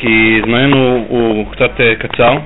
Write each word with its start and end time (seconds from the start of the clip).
כי 0.00 0.40
זמננו 0.44 1.04
הוא 1.08 1.52
קצת 1.52 1.80
אה, 1.80 1.94
קצר, 1.94 2.38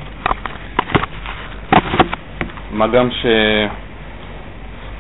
מה 2.71 2.87
גם 2.87 3.09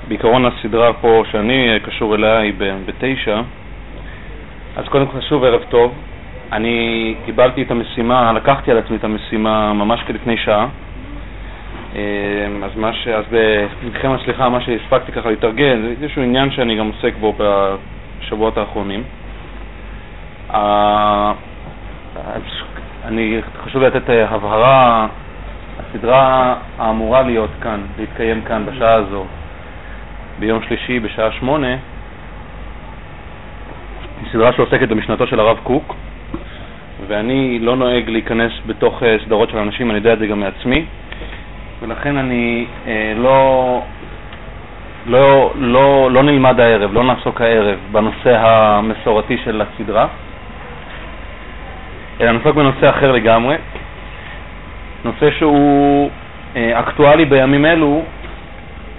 שבעיקרון 0.06 0.44
הסדרה 0.44 0.92
פה 0.92 1.22
שאני 1.30 1.72
אה, 1.72 1.78
קשור 1.78 2.14
אליה 2.14 2.38
היא 2.38 2.52
בתשע, 2.86 3.40
אז 4.76 4.84
קודם 4.88 5.06
כל 5.06 5.20
שוב 5.20 5.44
ערב 5.44 5.62
טוב. 5.68 5.94
אני 6.52 7.14
קיבלתי 7.24 7.62
את 7.62 7.70
המשימה, 7.70 8.32
לקחתי 8.32 8.70
על 8.70 8.78
עצמי 8.78 8.96
את 8.96 9.04
המשימה 9.04 9.72
ממש 9.72 10.00
כלפני 10.06 10.36
שעה. 10.36 10.66
אה, 11.96 12.00
אז 12.64 12.76
מה 12.76 12.92
ש... 12.92 13.08
אז 13.08 13.24
בכם 13.92 14.10
הסליחה, 14.10 14.48
מה 14.48 14.60
שהספקתי 14.60 15.12
ככה 15.12 15.30
להתארגן, 15.30 15.82
זה 15.82 15.88
איזשהו 15.88 16.22
עניין 16.22 16.50
שאני 16.50 16.76
גם 16.76 16.86
עוסק 16.86 17.14
בו 17.20 17.34
בשבועות 17.38 18.58
האחרונים. 18.58 19.02
אני, 23.04 23.40
חשוב 23.64 23.82
לתת 23.82 24.10
אה, 24.10 24.28
הבהרה, 24.28 25.06
הסדרה 25.80 26.54
האמורה 26.78 27.22
להיות 27.22 27.50
כאן, 27.60 27.80
להתקיים 27.98 28.42
כאן 28.42 28.66
בשעה 28.66 28.92
הזו, 28.94 29.24
ביום 30.38 30.62
שלישי 30.62 31.00
בשעה 31.00 31.32
שמונה, 31.32 31.68
היא 34.20 34.32
סדרה 34.32 34.52
שעוסקת 34.52 34.88
במשנתו 34.88 35.26
של 35.26 35.40
הרב 35.40 35.58
קוק, 35.62 35.94
ואני 37.06 37.58
לא 37.58 37.76
נוהג 37.76 38.10
להיכנס 38.10 38.52
בתוך 38.66 39.02
אה, 39.02 39.16
סדרות 39.24 39.50
של 39.50 39.58
אנשים, 39.58 39.90
אני 39.90 39.98
יודע 39.98 40.12
את 40.12 40.18
זה 40.18 40.26
גם 40.26 40.40
מעצמי, 40.40 40.84
ולכן 41.82 42.16
אני 42.16 42.66
אה, 42.86 43.12
לא, 43.16 43.80
לא, 45.06 45.52
לא, 45.56 46.10
לא 46.10 46.22
נלמד 46.22 46.60
הערב, 46.60 46.92
לא 46.92 47.04
נעסוק 47.04 47.40
הערב 47.40 47.78
בנושא 47.92 48.36
המסורתי 48.38 49.38
של 49.44 49.62
הסדרה, 49.62 50.06
אלא 52.20 52.32
נעסוק 52.32 52.56
בנושא 52.56 52.90
אחר 52.90 53.12
לגמרי, 53.12 53.56
נושא 55.04 55.30
שהוא 55.38 56.10
אה, 56.56 56.80
אקטואלי 56.80 57.24
בימים 57.24 57.66
אלו 57.66 58.02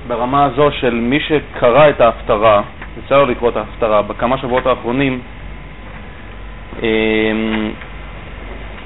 ברמה 0.07 0.45
הזו 0.45 0.71
של 0.71 0.93
מי 0.95 1.19
שקרא 1.19 1.89
את 1.89 2.01
ההפטרה, 2.01 2.61
יצא 2.97 3.17
לו 3.17 3.25
לקרוא 3.25 3.49
את 3.49 3.57
ההפטרה 3.57 4.01
בכמה 4.01 4.37
שבועות 4.37 4.65
האחרונים, 4.65 5.19
אה, 6.83 6.87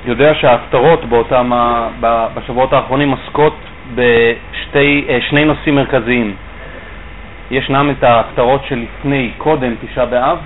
יודע 0.06 0.34
שההפטרות 0.36 1.06
באותם, 1.06 1.52
בשבועות 2.36 2.74
האחרונים 2.74 3.12
עוסקות 3.12 3.56
בשני 3.96 5.46
נושאים 5.46 5.76
מרכזיים. 5.76 6.36
ישנם 7.52 7.92
את 7.98 8.04
ההפטרות 8.04 8.62
שלפני, 8.66 9.32
קודם 9.38 9.76
תשעה 9.82 10.06
באב, 10.06 10.38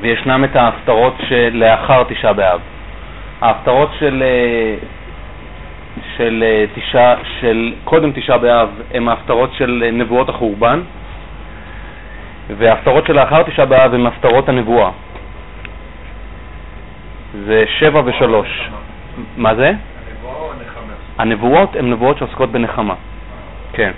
וישנם 0.00 0.44
את 0.44 0.56
ההפטרות 0.56 1.14
שלאחר 1.28 2.02
תשעה 2.04 2.32
באב. 2.32 2.60
ההפטרות 3.40 3.90
של, 3.98 4.22
של, 6.16 6.44
תשע, 6.74 7.14
של 7.40 7.74
קודם 7.84 8.12
תשעה 8.12 8.38
באב 8.38 8.68
הן 8.94 9.08
ההפטרות 9.08 9.50
של 9.52 9.90
נבואות 9.92 10.28
החורבן, 10.28 10.80
וההפטרות 12.58 13.06
שלאחר 13.06 13.42
תשעה 13.42 13.66
באב 13.66 13.94
הן 13.94 14.06
הפטרות 14.06 14.48
הנבואה. 14.48 14.90
זה 17.46 17.64
שבע 17.78 18.02
ושלוש. 18.04 18.70
מה 19.36 19.54
זה? 19.54 19.72
הנבואות 21.18 21.76
הן 21.76 21.90
נבואות 21.90 22.18
שעוסקות 22.18 22.52
בנחמה. 22.52 22.94
כן. 23.72 23.90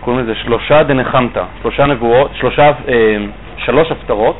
קוראים 0.00 0.22
לזה 0.22 0.34
שלושה 0.34 0.82
דנחמתא, 0.82 1.44
שלושה 1.62 1.86
נבואות, 1.86 2.30
שלושה, 2.34 2.70
אה, 2.88 3.16
שלוש 3.56 3.90
הפטרות 3.90 4.36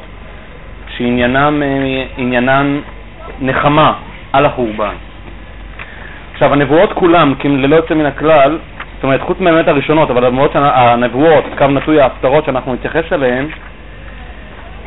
שעניינן 0.96 1.62
אה, 1.62 2.62
נחמה 3.40 3.92
על 4.32 4.46
החורבן. 4.46 4.94
עכשיו, 6.32 6.52
הנבואות 6.52 6.92
כולם, 6.92 7.34
ללא 7.44 7.76
יוצא 7.76 7.94
מן 7.94 8.06
הכלל, 8.06 8.58
זאת 8.94 9.04
אומרת, 9.04 9.20
חוץ 9.20 9.40
מהאמת 9.40 9.68
הראשונות, 9.68 10.10
אבל 10.10 10.24
הנבואות, 10.24 10.52
הנבואות, 10.54 11.44
קו 11.58 11.66
נטוי 11.66 12.00
ההפטרות 12.00 12.44
שאנחנו 12.44 12.74
נתייחס 12.74 13.12
אליהן, 13.12 13.46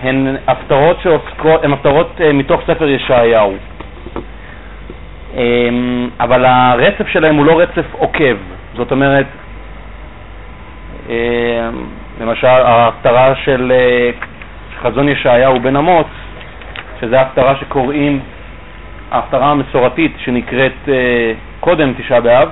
הן 0.02 0.36
הפטרות 0.48 0.98
שעוסקות, 1.04 1.64
הן 1.64 1.74
הפטרות 1.74 2.22
אה, 2.22 2.34
מתוך 2.34 2.62
ספר 2.68 2.88
ישעיהו. 2.88 3.56
אמ, 5.36 6.10
אבל 6.20 6.46
הרצף 6.46 7.08
שלהם 7.08 7.36
הוא 7.36 7.46
לא 7.46 7.60
רצף 7.60 7.86
עוקב, 7.92 8.36
זאת 8.76 8.92
אומרת, 8.92 9.26
אמ, 11.10 11.14
למשל 12.22 12.48
ההפטרה 12.48 13.36
של 13.36 13.72
אה, 13.76 14.10
חזון 14.82 15.10
ישעיהו 15.10 15.60
בן 15.60 15.76
אמוץ, 15.76 16.08
שזו 17.02 17.16
ההפטרה 17.16 17.56
שקוראים, 17.56 18.20
ההפטרה 19.12 19.52
המסורתית 19.52 20.12
שנקראת 20.18 20.72
אה, 20.88 21.34
קודם 21.60 21.94
תשעה 21.98 22.22
באב, 22.22 22.50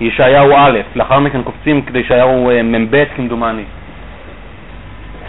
ישעיהו 0.00 0.52
א', 0.56 0.78
לאחר 0.94 1.18
מכן 1.18 1.42
קופצים 1.42 1.82
כדי 1.82 1.98
ישעיהו 1.98 2.50
מ"ב 2.64 3.04
כמדומני. 3.16 3.64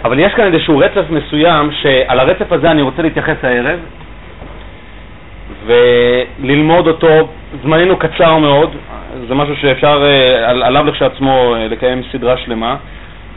אבל 0.06 0.20
יש 0.20 0.34
כאן 0.34 0.54
איזשהו 0.54 0.78
רצף 0.78 1.06
מסוים 1.10 1.72
שעל 1.72 2.20
הרצף 2.20 2.52
הזה 2.52 2.72
אני 2.72 2.82
רוצה 2.82 3.02
להתייחס 3.02 3.38
הערב 3.44 3.80
וללמוד 5.66 6.88
אותו, 6.88 7.28
זמננו 7.64 7.98
קצר 7.98 8.38
מאוד, 8.38 8.76
זה 9.28 9.36
משהו 9.36 9.56
שאפשר 9.56 10.04
אה, 10.06 10.50
עליו 10.50 10.86
לכשעצמו 10.88 11.56
אה, 11.56 11.68
לקיים 11.68 12.02
סדרה 12.12 12.38
שלמה, 12.38 12.76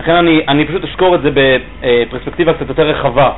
לכן 0.01 0.15
אני, 0.15 0.41
אני 0.49 0.67
פשוט 0.67 0.85
אזכור 0.85 1.15
את 1.15 1.23
זה 1.23 1.31
בפרספקטיבה 1.31 2.55
קצת 2.55 2.69
יותר 2.69 2.87
רחבה. 2.89 3.31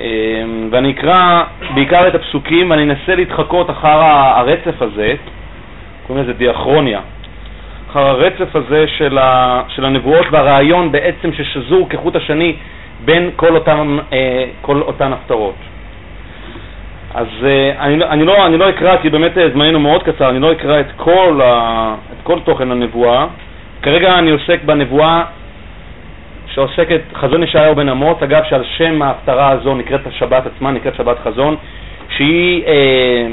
אה, 0.00 0.44
ואני 0.70 0.90
אקרא 0.90 1.42
בעיקר 1.74 2.08
את 2.08 2.14
הפסוקים 2.14 2.70
ואני 2.70 2.82
אנסה 2.82 3.14
להתחקות 3.14 3.70
אחר 3.70 4.02
הרצף 4.36 4.82
הזה, 4.82 5.14
קוראים 6.06 6.24
לזה 6.24 6.32
דיאכרוניה. 6.32 7.00
אחר 7.90 8.06
הרצף 8.06 8.56
הזה 8.56 8.88
של, 8.88 9.18
ה, 9.18 9.62
של 9.68 9.84
הנבואות 9.84 10.26
והרעיון 10.30 10.92
בעצם 10.92 11.32
ששזור 11.32 11.88
כחוט 11.88 12.16
השני 12.16 12.56
בין 13.04 13.30
כל 13.36 13.56
אותן, 13.56 13.96
אה, 14.12 14.44
כל 14.60 14.80
אותן 14.80 15.12
הפטרות. 15.12 15.54
אז 17.14 17.26
אה, 17.44 17.72
אני, 17.80 17.96
לא, 17.96 18.06
אני, 18.06 18.24
לא, 18.24 18.46
אני 18.46 18.58
לא 18.58 18.68
אקרא, 18.68 18.96
כי 18.96 19.10
באמת 19.10 19.38
אה, 19.38 19.50
זמננו 19.50 19.80
מאוד 19.80 20.02
קצר, 20.02 20.30
אני 20.30 20.40
לא 20.40 20.52
אקרא 20.52 20.80
את 20.80 20.86
כל, 20.96 21.40
ה, 21.44 21.94
את 22.12 22.22
כל 22.22 22.40
תוכן 22.40 22.70
הנבואה. 22.70 23.26
כרגע 23.82 24.18
אני 24.18 24.30
עוסק 24.30 24.60
בנבואה 24.64 25.24
שעוסקת 26.46 27.00
חזון 27.14 27.42
ישעיהו 27.42 27.74
בן 27.74 27.88
אמוץ, 27.88 28.22
אגב 28.22 28.42
שעל 28.48 28.64
שם 28.76 29.02
ההפטרה 29.02 29.50
הזו 29.50 29.74
נקראת 29.74 30.06
השבת 30.06 30.46
עצמה, 30.46 30.70
נקראת 30.70 30.94
שבת 30.94 31.18
חזון, 31.24 31.56
שהיא 32.08 32.64
אה, 32.66 33.26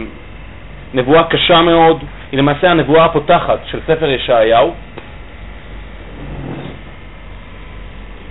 נבואה 0.93 1.23
קשה 1.23 1.61
מאוד, 1.61 2.03
היא 2.31 2.37
למעשה 2.37 2.71
הנבואה 2.71 3.05
הפותחת 3.05 3.59
של 3.65 3.79
ספר 3.87 4.09
ישעיהו. 4.09 4.73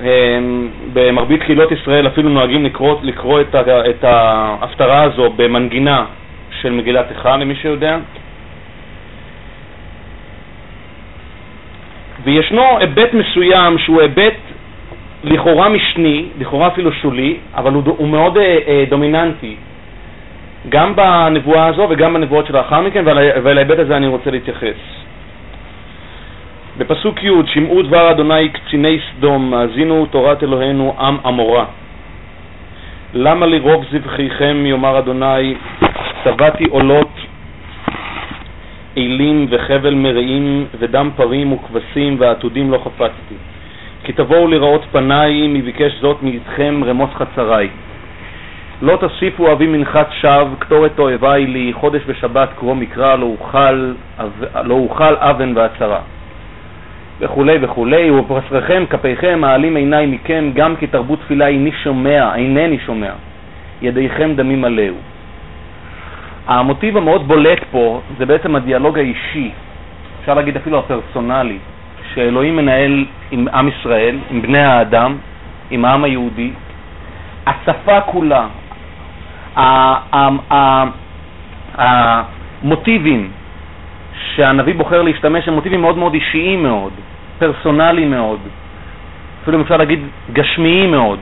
אמ, 0.01 0.69
במרבית 0.93 1.43
קהילות 1.43 1.73
ישראל 1.73 2.07
אפילו 2.07 2.29
נוהגים 2.29 2.65
לקרוא, 2.65 2.97
לקרוא 3.03 3.41
את, 3.41 3.55
את 3.91 4.05
ההפטרה 4.05 5.03
הזו 5.03 5.31
במנגינה 5.37 6.05
של 6.61 6.73
מגילת 6.73 7.11
איכה, 7.11 7.37
למי 7.37 7.55
שיודע. 7.55 7.99
וישנו 12.29 12.79
היבט 12.79 13.15
מסוים 13.15 13.79
שהוא 13.79 14.01
היבט 14.01 14.35
לכאורה 15.25 15.69
משני, 15.69 16.25
לכאורה 16.39 16.67
אפילו 16.67 16.93
שולי, 16.93 17.37
אבל 17.55 17.73
הוא, 17.73 17.83
הוא 17.87 18.09
מאוד 18.09 18.39
אה, 18.39 18.59
אה, 18.69 18.85
דומיננטי 18.89 19.57
גם 20.69 20.97
בנבואה 20.97 21.67
הזו 21.67 21.87
וגם 21.91 22.15
בנבואות 22.15 22.47
שלאחר 22.47 22.81
מכן, 22.81 23.05
ועל 23.43 23.59
ההיבט 23.59 23.79
הזה 23.79 23.97
אני 23.97 24.07
רוצה 24.07 24.31
להתייחס. 24.31 24.77
בפסוק 26.79 27.25
י' 27.25 27.31
שמעו 27.47 27.83
דבר 27.83 28.11
אדוני 28.11 28.49
קציני 28.49 28.99
סדום, 29.11 29.55
האזינו 29.55 30.07
תורת 30.07 30.43
אלוהינו 30.43 30.95
עם 31.01 31.17
עמורה. 31.25 31.65
למה 33.15 33.47
לרוב 33.47 33.85
זבחיכם 33.93 34.67
יאמר 34.67 34.99
אדוני, 34.99 35.55
צבעתי 36.25 36.65
עולות, 36.65 37.18
אילים 38.97 39.47
וחבל 39.51 39.95
מרעים 39.95 40.67
ודם 40.79 41.11
פרים 41.17 41.53
וכבשים 41.53 42.17
ועתודים 42.19 42.71
לא 42.71 42.79
חפצתי. 42.85 43.35
כי 44.05 44.13
תבואו 44.13 44.49
לראות 44.49 44.85
פניי, 44.93 45.49
מביקש 45.49 45.93
זאת 46.01 46.23
מאיתכם 46.23 46.81
רמוס 46.87 47.11
חצריי. 47.15 47.69
לא 48.83 48.97
תוסיפו 48.97 49.53
אבי 49.53 49.67
מנחת 49.67 50.09
שווא, 50.21 50.55
קטורת 50.59 50.99
אויבי 50.99 51.47
לי, 51.47 51.73
חודש 51.73 52.03
בשבת 52.07 52.49
קרוא 52.59 52.75
מקרא, 52.75 53.17
לא 53.17 53.27
אוכל, 53.27 53.93
לא 54.65 54.89
אבן 55.01 55.53
והצרה. 55.57 56.01
וכולי 57.21 57.59
וכולי, 57.61 58.11
ובפרסכם 58.11 58.85
כפיכם 58.91 59.41
מעלים 59.41 59.77
עיניי 59.77 60.07
מכם, 60.07 60.51
גם 60.55 60.77
כי 60.77 60.87
תרבו 60.87 61.17
תפילה 61.17 61.47
איני 61.47 61.73
שומע, 61.83 62.35
אינני 62.35 62.79
שומע, 62.87 63.13
ידיכם 63.83 64.33
דמים 64.37 64.61
מלאו. 64.61 64.95
המוטיב 66.49 66.97
המאוד 66.97 67.29
בולט 67.29 67.65
פה 67.71 68.01
זה 68.19 68.27
בעצם 68.27 68.57
הדיאלוג 68.57 68.99
האישי, 68.99 69.51
אפשר 70.21 70.35
להגיד 70.35 70.57
אפילו 70.57 70.79
הפרסונלי, 70.79 71.59
שאלוהים 72.15 72.57
מנהל 72.57 73.05
עם 73.31 73.49
עם 73.49 73.69
ישראל, 73.69 74.17
עם 74.31 74.43
בני 74.43 74.63
האדם, 74.63 75.17
עם 75.71 75.85
העם 75.85 76.05
היהודי, 76.05 76.51
השפה 77.47 78.01
כולה, 78.01 78.47
המוטיבים 82.63 83.31
שהנביא 84.35 84.75
בוחר 84.75 85.03
להשתמש 85.03 85.49
הם 85.49 85.55
מוטיבים 85.55 85.81
מאוד 85.81 85.99
מאוד 85.99 86.15
אישיים 86.15 86.63
מאוד, 86.63 86.93
פרסונליים 87.39 88.11
מאוד, 88.11 88.39
אפילו 89.43 89.61
אפשר 89.61 89.77
להגיד 89.77 90.01
גשמיים 90.33 90.91
מאוד. 90.91 91.19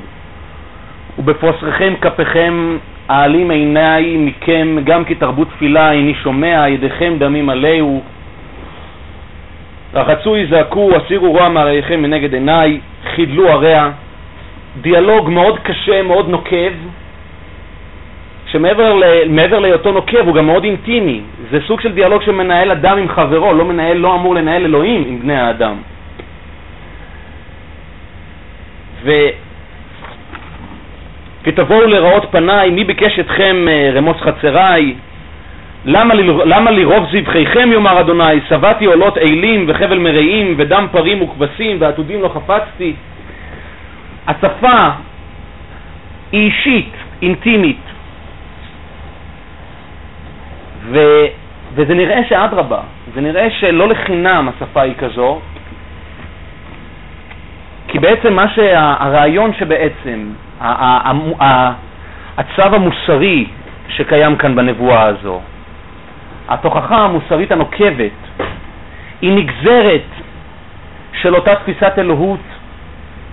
ובפוסריכם 1.19 1.95
כפיכם 2.01 2.77
אעלים 3.11 3.51
עיניי 3.51 4.17
מכם, 4.17 4.77
גם 4.85 5.05
כי 5.05 5.15
תרבו 5.15 5.45
תפילה 5.45 5.93
איני 5.93 6.15
שומע, 6.15 6.69
ידיכם 6.69 7.15
דמים 7.19 7.49
עליהו. 7.49 8.03
רחצו 9.95 10.37
יזעקו, 10.37 10.91
הסירו 10.97 11.31
רוע 11.31 11.49
מעליכם 11.49 12.03
מנגד 12.03 12.35
עיניי, 12.35 12.81
חידלו 13.15 13.49
הרע. 13.49 13.91
דיאלוג 14.81 15.31
מאוד 15.31 15.59
קשה, 15.59 16.03
מאוד 16.03 16.29
נוקב, 16.29 16.73
שמעבר 18.47 19.59
להיותו 19.61 19.93
נוקב 19.93 20.27
הוא 20.27 20.35
גם 20.35 20.47
מאוד 20.47 20.65
אינטימי. 20.65 21.21
זה 21.51 21.59
סוג 21.67 21.81
של 21.81 21.93
דיאלוג 21.93 22.23
שמנהל 22.23 22.71
אדם 22.71 22.99
עם 22.99 23.09
חברו, 23.09 23.53
לא, 23.53 23.65
מנהל, 23.65 23.97
לא 23.97 24.15
אמור 24.15 24.35
לנהל 24.35 24.65
אלוהים 24.65 25.05
עם 25.09 25.21
בני 25.21 25.37
האדם. 25.37 25.77
ו... 29.03 29.11
כי 31.47 31.53
תבואו 31.53 31.87
לראות 31.87 32.27
פניי, 32.31 32.71
מי 32.71 32.85
ביקש 32.85 33.19
אתכם 33.19 33.67
אה, 33.69 33.91
רמוס 33.95 34.17
חצריי? 34.17 34.95
למה, 35.85 36.15
למה 36.45 36.71
לרוב 36.71 37.07
זבחיכם, 37.13 37.73
יאמר 37.73 38.01
אדוני, 38.01 38.41
שבעתי 38.49 38.85
עולות 38.85 39.19
אילים 39.19 39.65
וחבל 39.69 39.99
מרעים 39.99 40.55
ודם 40.59 40.87
פרים 40.91 41.23
וכבשים 41.23 41.77
ועתודים 41.81 42.23
לא 42.23 42.29
חפצתי? 42.29 42.95
השפה 44.27 44.91
היא 46.33 46.51
אישית, 46.51 46.93
אינטימית, 47.23 47.83
ו, 50.91 50.99
וזה 51.75 51.95
נראה 51.95 52.21
שאדרבה, 52.29 52.81
זה 53.15 53.21
נראה 53.21 53.51
שלא 53.51 53.89
לחינם 53.89 54.49
השפה 54.49 54.83
היא 54.83 54.95
כזו, 54.99 55.41
כי 57.97 58.01
בעצם 58.01 58.35
מה 58.35 58.49
שהרעיון 58.49 59.53
שבעצם 59.55 60.29
הצו 62.39 62.63
המוסרי 62.63 63.47
שקיים 63.89 64.37
כאן 64.37 64.57
בנבואה 64.57 65.03
הזו, 65.03 65.41
התוכחה 66.49 66.97
המוסרית 66.97 67.53
הנוקבת, 67.53 68.19
היא 69.23 69.33
נגזרת 69.33 70.09
של 71.13 71.35
אותה 71.35 71.55
תפיסת 71.55 71.93
אלוהות 71.99 72.41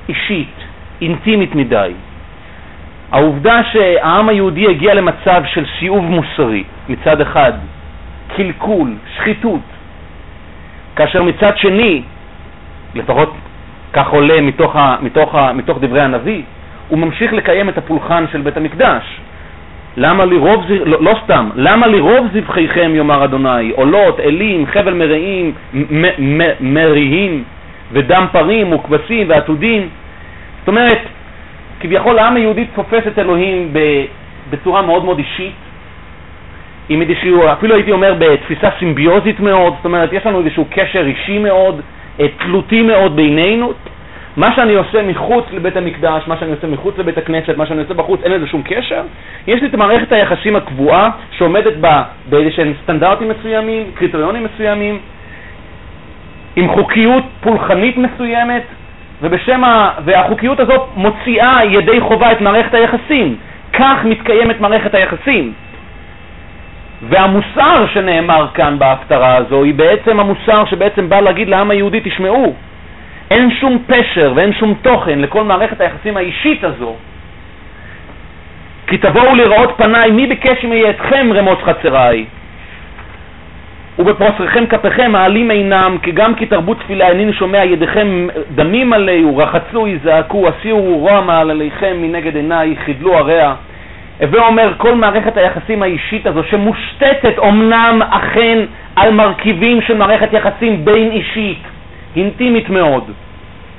אישית, 0.10 0.56
אינטימית 1.02 1.56
מדי. 1.56 1.92
העובדה 3.12 3.62
שהעם 3.72 4.30
היהודי 4.30 4.68
הגיע 4.68 4.94
למצב 4.94 5.44
של 5.46 5.66
סיאוב 5.80 6.04
מוסרי 6.04 6.64
מצד 6.90 7.22
אחד, 7.22 7.54
קלקול, 8.36 8.96
שחיתות, 9.16 9.62
כאשר 10.96 11.24
מצד 11.24 11.58
שני, 11.58 12.02
לפחות 12.96 13.34
כך 13.94 14.10
עולה 14.10 14.42
מתוך, 14.42 14.76
ה, 14.76 14.96
מתוך, 15.02 15.36
ה, 15.36 15.54
מתוך 15.54 15.78
דברי 15.82 16.02
הנביא, 16.02 16.42
הוא 16.90 17.00
ממשיך 17.00 17.34
לקיים 17.34 17.70
את 17.70 17.78
הפולחן 17.78 18.26
של 18.32 18.42
בית 18.42 18.58
המקדש. 18.58 19.04
למה 19.98 20.26
לרוב, 20.26 20.66
לא, 20.86 21.02
לא 21.02 21.16
סתם, 21.24 21.50
למה 21.56 21.88
לרוב 21.88 22.28
זבחיכם 22.34 22.92
יאמר 22.96 23.24
אדוני, 23.24 23.72
עולות, 23.76 24.20
אלים, 24.20 24.66
חבל 24.66 24.94
מרעים, 24.94 25.52
מריעים, 26.60 27.44
ודם 27.92 28.26
פרים 28.32 28.74
וכבשים 28.74 29.30
ועתודים. 29.30 29.90
זאת 30.60 30.68
אומרת, 30.68 31.00
כביכול 31.80 32.20
העם 32.20 32.36
היהודי 32.36 32.66
תופס 32.76 33.08
את 33.08 33.20
אלוהים 33.20 33.74
בצורה 34.50 34.82
מאוד 34.82 35.06
מאוד 35.06 35.18
אישית, 35.18 35.54
עם 36.90 37.02
איזשהו, 37.02 37.52
אפילו 37.52 37.76
הייתי 37.76 37.92
אומר 37.92 38.16
בתפיסה 38.20 38.70
סימביוזית 38.80 39.40
מאוד, 39.40 39.74
זאת 39.76 39.86
אומרת, 39.86 40.14
יש 40.14 40.26
לנו 40.26 40.40
איזשהו 40.40 40.66
קשר 40.70 41.06
אישי 41.06 41.40
מאוד, 41.40 41.82
תלותי 42.38 42.82
מאוד 42.82 43.16
בינינו. 43.16 43.74
מה 44.38 44.56
שאני 44.56 44.74
עושה 44.74 45.04
מחוץ 45.04 45.46
לבית 45.52 45.78
המקדש, 45.78 46.24
מה 46.28 46.38
שאני 46.38 46.52
עושה 46.52 46.68
מחוץ 46.68 46.98
לבית 46.98 47.18
הכנסת, 47.18 47.58
מה 47.58 47.66
שאני 47.66 47.82
עושה 47.82 47.94
בחוץ, 47.94 48.22
אין 48.24 48.32
לזה 48.32 48.48
שום 48.48 48.62
קשר. 48.66 49.02
יש 49.48 49.62
לי 49.62 49.68
את 49.68 49.76
מערכת 49.76 50.12
היחסים 50.12 50.56
הקבועה 50.56 51.10
שעומדת 51.32 51.76
בה 51.78 52.04
באיזשהם 52.30 52.74
סטנדרטים 52.84 53.30
מסוימים, 53.30 53.92
קריטריונים 53.94 54.44
מסוימים, 54.54 55.00
עם 56.56 56.70
חוקיות 56.70 57.24
פולחנית 57.42 57.98
מסוימת, 57.98 58.64
ובשם 59.22 59.64
ה... 59.64 59.92
והחוקיות 60.06 60.60
הזאת 60.60 60.82
מוציאה 60.96 61.60
ידי 61.70 62.00
חובה 62.00 62.32
את 62.32 62.42
מערכת 62.42 62.74
היחסים. 62.74 63.36
כך 63.74 64.06
מתקיימת 64.06 64.62
מערכת 64.62 64.94
היחסים. 64.94 65.54
והמוסר 67.10 67.86
שנאמר 67.94 68.48
כאן 68.54 68.80
בהפטרה 68.80 69.36
הזו 69.36 69.64
היא 69.64 69.74
בעצם 69.74 70.20
המוסר 70.20 70.66
שבעצם 70.66 71.10
בא 71.10 71.20
להגיד 71.20 71.50
לעם 71.50 71.72
היהודי, 71.72 72.00
תשמעו, 72.04 72.54
אין 73.32 73.52
שום 73.52 73.84
פשר 73.88 74.34
ואין 74.36 74.54
שום 74.54 74.74
תוכן 74.82 75.20
לכל 75.20 75.44
מערכת 75.44 75.82
היחסים 75.82 76.18
האישית 76.18 76.64
הזו. 76.64 76.96
כי 78.88 78.98
תבואו 78.98 79.36
לראות 79.36 79.74
פניי, 79.78 80.12
מי 80.12 80.28
ביקש 80.28 80.66
אם 80.66 80.74
יהיה 80.74 80.90
אתכם 80.90 81.30
רמוס 81.34 81.60
חצריי? 81.64 82.26
ובפרוסריכם 84.00 84.66
כפיכם 84.66 85.12
מעלים 85.12 85.52
עינם, 85.52 85.98
כי 86.02 86.12
גם 86.12 86.36
כי 86.36 86.46
תרבו 86.46 86.74
תפילה 86.74 87.10
אינני 87.10 87.34
שומע 87.34 87.66
ידיכם 87.66 88.28
דמים 88.56 88.94
עליהו, 88.94 89.38
רחצו 89.38 89.88
יזעקו, 89.88 90.48
הסירו 90.48 90.98
רוע 90.98 91.22
מעל 91.22 91.52
עליכם 91.52 91.98
מנגד 92.02 92.36
עיניי, 92.36 92.76
חידלו 92.86 93.18
הרע. 93.18 93.54
הווה 94.24 94.48
אומר, 94.48 94.74
כל 94.78 94.96
מערכת 94.96 95.38
היחסים 95.38 95.84
האישית 95.84 96.28
הזו, 96.28 96.44
שמושתתת 96.44 97.40
אמנם 97.48 98.02
אכן 98.10 98.60
על 98.96 99.12
מרכיבים 99.12 99.82
של 99.82 99.98
מערכת 99.98 100.34
יחסים 100.34 100.86
בין 100.86 101.12
אישית, 101.12 101.62
אינטימית 102.16 102.70
מאוד, 102.70 103.12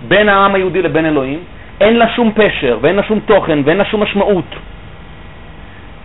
בין 0.08 0.29
העם 0.29 0.55
היהודי 0.55 0.82
לבין 0.82 1.06
אלוהים, 1.06 1.38
אין 1.81 1.96
לה 1.96 2.08
שום 2.08 2.32
פשר 2.35 2.79
ואין 2.81 2.96
לה 2.96 3.02
שום 3.02 3.20
תוכן 3.20 3.58
ואין 3.64 3.76
לה 3.76 3.85
שום 3.85 4.02
משמעות 4.02 4.55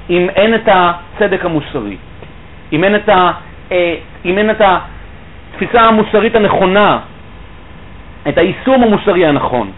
אם 0.09 0.29
אין 0.35 0.55
את 0.55 0.69
הצדק 0.71 1.45
המוסרי, 1.45 1.97
אם 2.73 2.83
אין 2.83 2.95
את 2.95 3.09
ה... 3.09 3.31
אה, 3.71 3.95
אם 4.25 4.37
אין 4.37 4.49
את 4.49 4.61
התפיסה 4.61 5.81
המוסרית 5.81 6.35
הנכונה, 6.35 6.99
את 8.27 8.37
היישום 8.37 8.83
המוסרי 8.83 9.25
הנכון. 9.25 9.71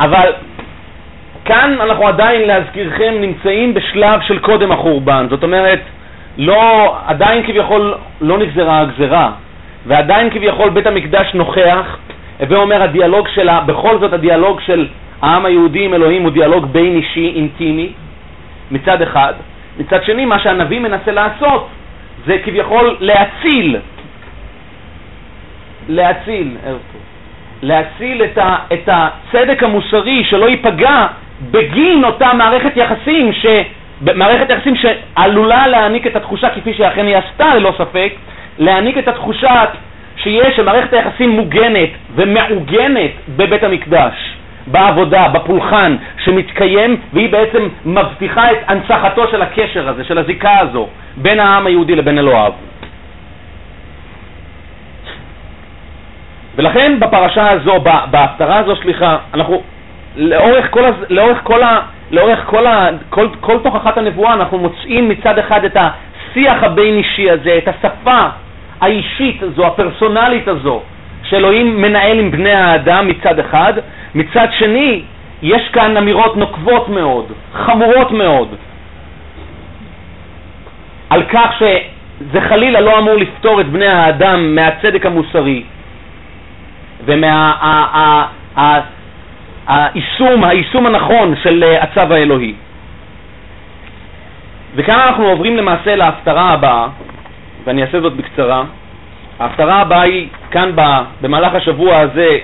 אבל 0.00 0.32
כאן 1.48 1.76
אנחנו 1.80 2.08
עדיין, 2.08 2.40
להזכירכם, 2.48 3.14
נמצאים 3.20 3.74
בשלב 3.74 4.20
של 4.20 4.38
קודם 4.38 4.72
החורבן. 4.72 5.26
זאת 5.30 5.42
אומרת, 5.42 5.80
לא, 6.38 6.96
עדיין 7.06 7.46
כביכול 7.46 7.94
לא 8.20 8.38
נגזרה 8.38 8.80
הגזרה, 8.80 9.30
ועדיין 9.86 10.30
כביכול 10.30 10.70
בית 10.70 10.86
המקדש 10.86 11.34
נוכח, 11.34 11.98
ואומר 12.40 12.82
הדיאלוג 12.82 13.28
שלה, 13.34 13.60
בכל 13.60 13.98
זאת 13.98 14.12
הדיאלוג 14.12 14.60
של 14.60 14.86
העם 15.22 15.46
היהודי 15.46 15.84
עם 15.84 15.94
אלוהים 15.94 16.22
הוא 16.22 16.30
דיאלוג 16.30 16.64
בין 16.72 16.96
אישי, 16.96 17.32
אינטימי, 17.36 17.92
מצד 18.70 19.02
אחד. 19.02 19.34
מצד 19.78 20.04
שני, 20.04 20.24
מה 20.24 20.38
שהנביא 20.38 20.80
מנסה 20.80 21.12
לעשות 21.12 21.68
זה 22.26 22.38
כביכול 22.44 22.96
להציל, 23.00 23.76
להציל, 25.88 26.56
להציל 27.62 28.24
את, 28.24 28.38
ה, 28.38 28.56
את 28.72 28.88
הצדק 28.92 29.62
המוסרי 29.62 30.24
שלא 30.24 30.46
ייפגע 30.48 31.06
בגין 31.50 32.04
אותה 32.04 32.32
מערכת 32.34 32.76
יחסים, 32.76 33.32
ש, 33.32 33.46
מערכת 34.00 34.50
יחסים 34.50 34.74
שעלולה 34.76 35.66
להעניק 35.66 36.06
את 36.06 36.16
התחושה, 36.16 36.50
כפי 36.50 36.74
שאכן 36.74 37.06
היא 37.06 37.16
עשתה 37.16 37.54
ללא 37.54 37.74
ספק, 37.78 38.12
להעניק 38.58 38.98
את 38.98 39.08
התחושה 39.08 39.64
שיש, 40.16 40.56
שמערכת 40.56 40.92
היחסים 40.92 41.30
מוגנת 41.30 41.88
ומעוגנת 42.14 43.10
בבית 43.36 43.62
המקדש. 43.62 44.38
בעבודה, 44.70 45.28
בפולחן 45.28 45.96
שמתקיים, 46.24 46.96
והיא 47.12 47.32
בעצם 47.32 47.68
מבטיחה 47.84 48.52
את 48.52 48.56
הנצחתו 48.66 49.28
של 49.28 49.42
הקשר 49.42 49.88
הזה, 49.88 50.04
של 50.04 50.18
הזיקה 50.18 50.58
הזו, 50.58 50.88
בין 51.16 51.40
העם 51.40 51.66
היהודי 51.66 51.96
לבין 51.96 52.18
אלוהיו. 52.18 52.52
ולכן 56.56 57.00
בפרשה 57.00 57.50
הזו, 57.50 57.80
בהפטרה 58.10 58.58
הזו, 58.58 58.76
סליחה, 58.76 59.16
אנחנו 59.34 59.62
לאורך 60.18 60.66
כל, 60.70 60.84
הז... 60.84 60.94
לאורך 61.10 61.38
כל, 61.42 61.62
ה... 61.62 61.80
לאורך 62.10 62.40
כל, 62.46 62.66
ה... 62.66 62.88
כל, 63.10 63.28
כל 63.40 63.58
תוכחת 63.58 63.98
הנבואה 63.98 64.34
אנחנו 64.34 64.58
מוצאים 64.58 65.08
מצד 65.08 65.38
אחד 65.38 65.64
את 65.64 65.76
השיח 65.76 66.62
הבין 66.62 66.94
אישי 66.94 67.30
הזה, 67.30 67.58
את 67.58 67.68
השפה 67.68 68.26
האישית 68.80 69.42
הזו, 69.42 69.66
הפרסונלית 69.66 70.48
הזו, 70.48 70.82
שאלוהים 71.22 71.82
מנהל 71.82 72.18
עם 72.18 72.30
בני 72.30 72.52
האדם 72.52 73.08
מצד 73.08 73.38
אחד, 73.38 73.72
מצד 74.14 74.46
שני 74.58 75.02
יש 75.42 75.68
כאן 75.72 75.96
אמירות 75.96 76.36
נוקבות 76.36 76.88
מאוד, 76.88 77.32
חמורות 77.52 78.10
מאוד, 78.12 78.48
על 81.10 81.22
כך 81.22 81.52
שזה 81.58 82.40
חלילה 82.40 82.80
לא 82.80 82.98
אמור 82.98 83.14
לפתור 83.14 83.60
את 83.60 83.68
בני 83.68 83.86
האדם 83.86 84.54
מהצדק 84.54 85.06
המוסרי 85.06 85.62
ומהתפיסה 87.04 88.97
היישום, 89.68 90.44
היישום 90.44 90.86
הנכון 90.86 91.34
של 91.42 91.64
אה, 91.64 91.82
הצו 91.82 92.14
האלוהי. 92.14 92.54
וכאן 94.74 94.94
אנחנו 94.94 95.28
עוברים 95.28 95.56
למעשה 95.56 95.96
להפטרה 95.96 96.50
הבאה, 96.50 96.88
ואני 97.64 97.82
אעשה 97.82 98.00
זאת 98.00 98.16
בקצרה. 98.16 98.64
ההפטרה 99.38 99.80
הבאה 99.80 100.02
היא 100.02 100.28
כאן 100.50 100.70
במהלך 101.20 101.54
השבוע 101.54 101.98
הזה, 101.98 102.38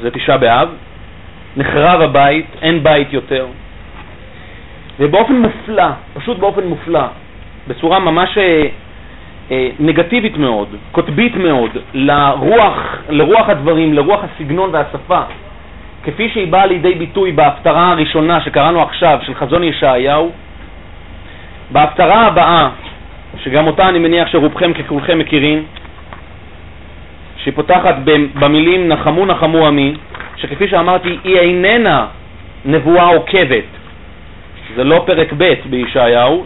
זה 0.00 0.10
תשעה 0.10 0.38
באב, 0.38 0.68
נחרב 1.56 2.00
הבית, 2.00 2.46
אין 2.62 2.82
בית 2.82 3.12
יותר, 3.12 3.46
ובאופן 5.00 5.34
מופלא, 5.34 5.88
פשוט 6.14 6.38
באופן 6.38 6.64
מופלא, 6.64 7.04
בצורה 7.68 7.98
ממש 7.98 8.38
אה, 8.38 8.66
אה, 9.50 9.68
נגטיבית 9.80 10.36
מאוד, 10.36 10.68
קוטבית 10.92 11.36
מאוד, 11.36 11.70
לרוח, 11.94 12.96
לרוח 13.08 13.48
הדברים, 13.48 13.94
לרוח 13.94 14.20
הסגנון 14.24 14.70
והשפה, 14.72 15.20
כפי 16.04 16.28
שהיא 16.28 16.52
באה 16.52 16.66
לידי 16.66 16.94
ביטוי 16.94 17.32
בהפטרה 17.32 17.90
הראשונה 17.92 18.40
שקראנו 18.40 18.82
עכשיו, 18.82 19.18
של 19.22 19.34
חזון 19.34 19.64
ישעיהו, 19.64 20.32
בהפטרה 21.70 22.26
הבאה, 22.26 22.68
שגם 23.36 23.66
אותה 23.66 23.88
אני 23.88 23.98
מניח 23.98 24.28
שרובכם 24.28 24.72
ככולכם 24.72 25.18
מכירים, 25.18 25.64
שהיא 27.36 27.54
פותחת 27.54 27.94
במילים 28.34 28.88
נחמו 28.88 29.26
נחמו 29.26 29.66
עמי, 29.66 29.94
שכפי 30.36 30.68
שאמרתי, 30.68 31.18
היא 31.24 31.38
איננה 31.38 32.06
נבואה 32.64 33.06
עוקבת. 33.06 33.64
זה 34.76 34.84
לא 34.84 35.02
פרק 35.06 35.32
ב' 35.38 35.54
בישעיהו, 35.70 36.44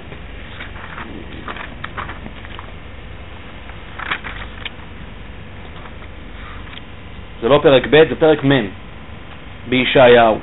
זה 7.41 7.49
לא 7.49 7.61
פרק 7.63 7.87
ב', 7.91 8.09
זה 8.09 8.17
פרק 8.19 8.45
מ' 8.45 8.88
בישעיהו. 9.69 10.39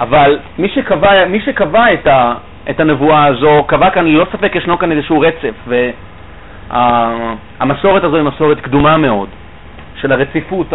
אבל 0.00 0.38
מי 0.58 0.68
שקבע, 0.68 1.26
מי 1.26 1.40
שקבע 1.40 1.92
את, 1.92 2.06
ה, 2.06 2.34
את 2.70 2.80
הנבואה 2.80 3.24
הזו, 3.24 3.64
קבע 3.66 3.90
כאן, 3.90 4.06
ללא 4.06 4.26
ספק 4.32 4.54
ישנו 4.54 4.78
כאן 4.78 4.92
איזשהו 4.92 5.20
רצף, 5.20 5.54
והמסורת 6.70 8.04
הזו 8.04 8.16
היא 8.16 8.24
מסורת 8.24 8.60
קדומה 8.60 8.96
מאוד, 8.96 9.28
של 10.00 10.12
הרציפות 10.12 10.72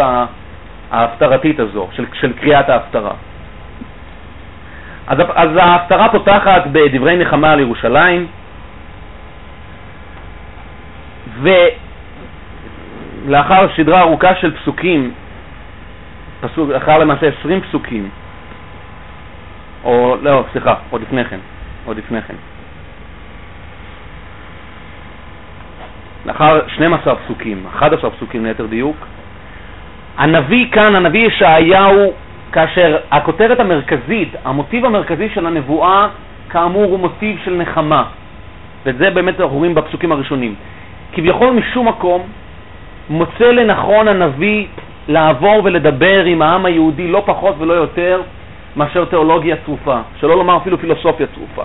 ההפטרתית 0.92 1.60
הזו, 1.60 1.88
של, 1.92 2.06
של 2.14 2.34
קריאת 2.34 2.70
ההפטרה. 2.70 3.12
אז, 5.08 5.18
אז 5.36 5.50
ההפטרה 5.56 6.10
פותחת 6.10 6.68
בדברי 6.72 7.18
נחמה 7.18 7.52
על 7.52 7.60
ירושלים, 7.60 8.28
ולאחר 13.26 13.68
סדרה 13.78 14.02
ארוכה 14.02 14.36
של 14.36 14.56
פסוקים 14.56 15.12
פסוק, 16.42 16.72
אחר 16.72 16.98
למעשה 16.98 17.28
20 17.40 17.62
פסוקים, 17.62 18.10
או 19.84 20.16
לא, 20.22 20.44
סליחה, 20.52 20.74
עוד 20.90 21.02
לפני 21.02 21.26
כן, 21.26 21.40
עוד 21.86 21.98
לפני 21.98 22.22
כן. 22.22 22.34
לאחר 26.26 26.68
12 26.68 27.16
פסוקים, 27.16 27.66
11 27.76 28.10
פסוקים 28.12 28.46
ליתר 28.46 28.66
דיוק, 28.66 28.98
הנביא 30.18 30.72
כאן, 30.72 30.96
הנביא 30.96 31.28
ישעיהו, 31.28 32.14
כאשר 32.52 32.98
הכותרת 33.12 33.60
המרכזית, 33.60 34.36
המוטיב 34.46 34.86
המרכזי 34.86 35.30
של 35.30 35.46
הנבואה, 35.48 36.08
כאמור 36.50 36.84
הוא 36.84 37.00
מוטיב 37.00 37.38
של 37.46 37.54
נחמה, 37.54 38.04
ואת 38.86 38.98
זה 38.98 39.10
באמת 39.10 39.42
אנחנו 39.42 39.58
רואים 39.58 39.76
בפסוקים 39.76 40.12
הראשונים. 40.12 40.56
כביכול 41.14 41.54
משום 41.54 41.88
מקום 41.88 42.22
מוצא 43.10 43.52
לנכון 43.52 44.08
הנביא 44.08 44.68
לעבור 45.08 45.62
ולדבר 45.64 46.26
עם 46.26 46.42
העם 46.42 46.66
היהודי 46.66 47.08
לא 47.08 47.24
פחות 47.26 47.56
ולא 47.60 47.74
יותר 47.74 48.22
מאשר 48.76 49.06
תיאולוגיה 49.06 49.56
צרופה, 49.66 50.00
שלא 50.20 50.36
לומר 50.38 50.58
אפילו 50.58 50.78
פילוסופיה 50.78 51.28
צרופה. 51.36 51.64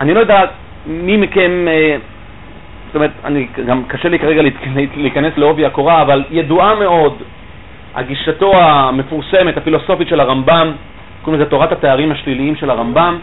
אני 0.00 0.14
לא 0.14 0.20
יודע 0.20 0.40
מי 0.86 1.16
מכם, 1.16 1.68
אה, 1.68 1.96
זאת 2.86 2.94
אומרת, 2.94 3.10
אני, 3.24 3.46
גם 3.66 3.84
קשה 3.84 4.08
לי 4.08 4.18
כרגע 4.18 4.42
להיכנס 4.96 5.32
לעובי 5.36 5.66
הקורה, 5.66 6.02
אבל 6.02 6.24
ידועה 6.30 6.74
מאוד 6.74 7.22
הגישתו 7.94 8.52
המפורסמת, 8.56 9.56
הפילוסופית 9.56 10.08
של 10.08 10.20
הרמב"ם, 10.20 10.72
קוראים 11.22 11.40
לזה 11.40 11.50
תורת 11.50 11.72
התארים 11.72 12.12
השליליים 12.12 12.56
של 12.56 12.70
הרמב"ם, 12.70 13.18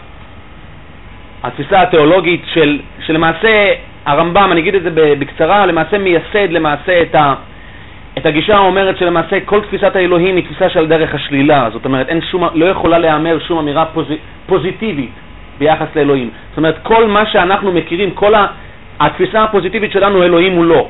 התפיסה 1.42 1.82
התיאולוגית 1.82 2.42
של, 2.46 2.80
שלמעשה 3.06 3.72
הרמב"ם, 4.06 4.48
אני 4.52 4.60
אגיד 4.60 4.74
את 4.74 4.82
זה 4.82 4.90
בקצרה, 4.94 5.66
למעשה 5.66 5.98
מייסד 5.98 6.50
למעשה 6.50 7.02
את 7.02 7.14
ה... 7.14 7.34
את 8.18 8.26
הגישה 8.26 8.56
האומרת 8.56 8.98
שלמעשה 8.98 9.40
כל 9.40 9.60
תפיסת 9.60 9.96
האלוהים 9.96 10.36
היא 10.36 10.44
תפיסה 10.44 10.70
של 10.70 10.86
דרך 10.86 11.14
השלילה, 11.14 11.68
זאת 11.72 11.84
אומרת 11.84 12.08
אין 12.08 12.20
שום, 12.20 12.44
לא 12.54 12.66
יכולה 12.66 12.98
להיאמר 12.98 13.38
שום 13.38 13.58
אמירה 13.58 13.84
פוז, 13.84 14.06
פוזיטיבית 14.46 15.10
ביחס 15.58 15.86
לאלוהים. 15.96 16.30
זאת 16.50 16.56
אומרת 16.56 16.78
כל 16.82 17.06
מה 17.06 17.26
שאנחנו 17.26 17.72
מכירים, 17.72 18.10
כל 18.10 18.34
ה, 18.34 18.46
התפיסה 19.00 19.44
הפוזיטיבית 19.44 19.92
שלנו 19.92 20.22
אלוהים 20.22 20.52
הוא 20.52 20.64
לא. 20.64 20.88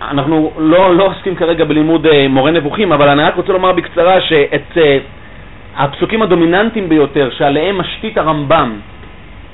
ואנחנו 0.00 0.52
לא, 0.58 0.96
לא 0.96 1.06
עוסקים 1.06 1.36
כרגע 1.36 1.64
בלימוד 1.64 2.06
uh, 2.06 2.10
מורה 2.28 2.50
נבוכים, 2.50 2.92
אבל 2.92 3.08
אני 3.08 3.22
רק 3.22 3.36
רוצה 3.36 3.52
לומר 3.52 3.72
בקצרה 3.72 4.20
שאת 4.20 4.72
uh, 4.74 4.78
הפסוקים 5.76 6.22
הדומיננטיים 6.22 6.88
ביותר 6.88 7.30
שעליהם 7.30 7.78
משתית 7.78 8.18
הרמב"ם 8.18 8.72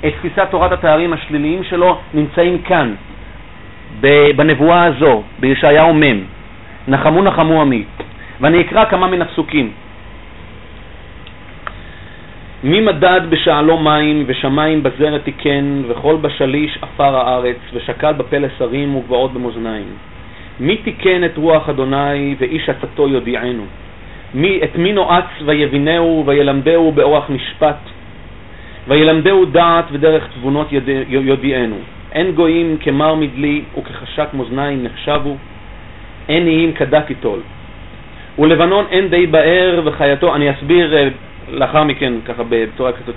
את 0.07 0.13
תפיסת 0.19 0.47
תורת 0.51 0.73
התארים 0.73 1.13
השליליים 1.13 1.65
שלו 1.65 1.99
נמצאים 2.15 2.59
כאן. 2.59 2.95
בנבואה 4.37 4.85
הזו, 4.85 5.23
בישעיהו 5.39 5.95
מ', 5.95 6.21
נחמו 6.89 7.23
נחמו 7.23 7.61
עמי, 7.61 7.85
ואני 8.41 8.61
אקרא 8.61 8.85
כמה 8.85 9.07
מן 9.07 9.23
הפסוקים. 9.23 9.71
מי 12.65 12.81
מדד 12.81 13.21
בשעלו 13.29 13.79
מים, 13.79 14.25
ושמיים 14.27 14.83
בזרת 14.83 15.25
תיקן, 15.25 15.83
וכל 15.89 16.17
בשליש 16.21 16.79
עפר 16.83 17.17
הארץ, 17.17 17.57
ושקל 17.73 18.13
בפלס 18.13 18.53
הרים 18.61 18.97
וגבעות 18.97 19.33
במאזניים. 19.33 19.87
מי 20.61 20.77
תיקן 20.77 21.25
את 21.25 21.37
רוח 21.37 21.69
אדוני, 21.69 22.35
ואיש 22.39 22.69
עצתו 22.69 23.09
יודיענו. 23.09 23.65
מי, 24.35 24.61
את 24.65 24.77
מי 24.77 24.93
נועץ 24.93 25.25
ויבינהו, 25.45 26.23
וילמדהו 26.27 26.93
באורח 26.93 27.31
משפט, 27.31 27.79
וילמדהו 28.89 29.45
דעת 29.45 29.85
ודרך 29.93 30.29
תבונות 30.35 30.69
יודיענו. 31.09 31.77
אין 32.15 32.33
גויים 32.33 32.77
כמר 32.81 33.15
מדלי 33.15 33.63
וכחשק 33.79 34.29
מאזניים 34.35 34.85
נחשבו, 34.85 35.37
אין 36.29 36.47
איים 36.47 36.73
כדת 36.73 37.07
תיטול. 37.07 37.41
ולבנון 38.39 38.85
אין 38.91 39.09
די 39.09 39.27
באר 39.27 39.81
וחייתו, 39.85 40.35
אני 40.35 40.51
אסביר 40.51 40.95
uh, 40.95 41.53
לאחר 41.53 41.85
מכן 41.85 42.13
ככה 42.27 42.43
בצורה 42.49 42.93
קצת 42.93 43.13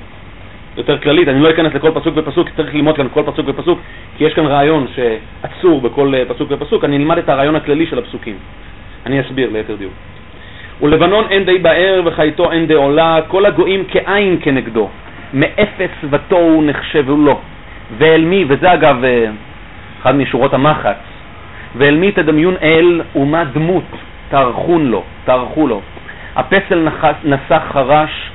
יותר 0.77 0.97
כללית, 0.97 1.27
אני 1.27 1.39
לא 1.39 1.49
אכנס 1.49 1.73
לכל 1.73 1.91
פסוק 1.93 2.13
ופסוק, 2.15 2.49
צריך 2.57 2.75
ללמוד 2.75 2.95
כאן 2.95 3.07
כל 3.13 3.23
פסוק 3.25 3.45
ופסוק, 3.47 3.79
כי 4.17 4.23
יש 4.23 4.33
כאן 4.33 4.45
רעיון 4.45 4.87
שעצור 4.95 5.81
בכל 5.81 6.13
uh, 6.13 6.33
פסוק 6.33 6.47
ופסוק, 6.51 6.83
אני 6.83 6.97
אלמד 6.97 7.17
את 7.17 7.29
הרעיון 7.29 7.55
הכללי 7.55 7.87
של 7.87 7.99
הפסוקים. 7.99 8.35
אני 9.05 9.21
אסביר 9.21 9.49
ליתר 9.53 9.75
דיוק. 9.75 9.93
ולבנון 10.81 11.25
אין 11.29 11.45
די 11.45 11.57
באר 11.57 12.01
וחייתו 12.05 12.51
אין 12.51 12.67
די 12.67 12.73
עולה, 12.73 13.19
כל 13.27 13.45
הגויים 13.45 13.83
כעין 13.87 14.37
כנגדו, 14.41 14.89
מאפס 15.33 15.95
ותוהו 16.09 16.61
נחשבו 16.61 17.15
לו. 17.15 17.39
ואל 17.97 18.25
מי, 18.25 18.45
וזה 18.47 18.73
אגב 18.73 19.03
אה, 19.03 19.25
אחד 20.01 20.15
משורות 20.15 20.53
המחץ, 20.53 20.97
ואל 21.75 21.97
מי 21.97 22.11
תדמיון 22.11 22.55
אל 22.61 23.01
ומה 23.15 23.43
דמות 23.43 23.83
תערכון 24.29 24.85
לו, 24.85 25.03
תערכו 25.25 25.67
לו. 25.67 25.81
הפסל 26.35 26.87
נסח 27.23 27.63
חרש 27.71 28.31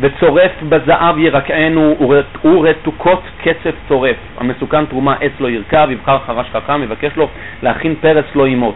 וצורף 0.00 0.52
בזהב 0.68 1.18
ירקענו 1.18 1.96
ורתוקות 2.44 3.22
קצף 3.42 3.74
צורף. 3.88 4.16
המסוכן 4.38 4.86
תרומה 4.86 5.14
עץ 5.20 5.32
לא 5.40 5.50
ירכב, 5.50 5.88
יבחר 5.90 6.18
חרש 6.26 6.46
חכם, 6.52 6.82
יבקש 6.82 7.16
לו 7.16 7.28
להכין 7.62 7.94
פרץ 8.00 8.24
לא 8.34 8.48
ימות. 8.48 8.74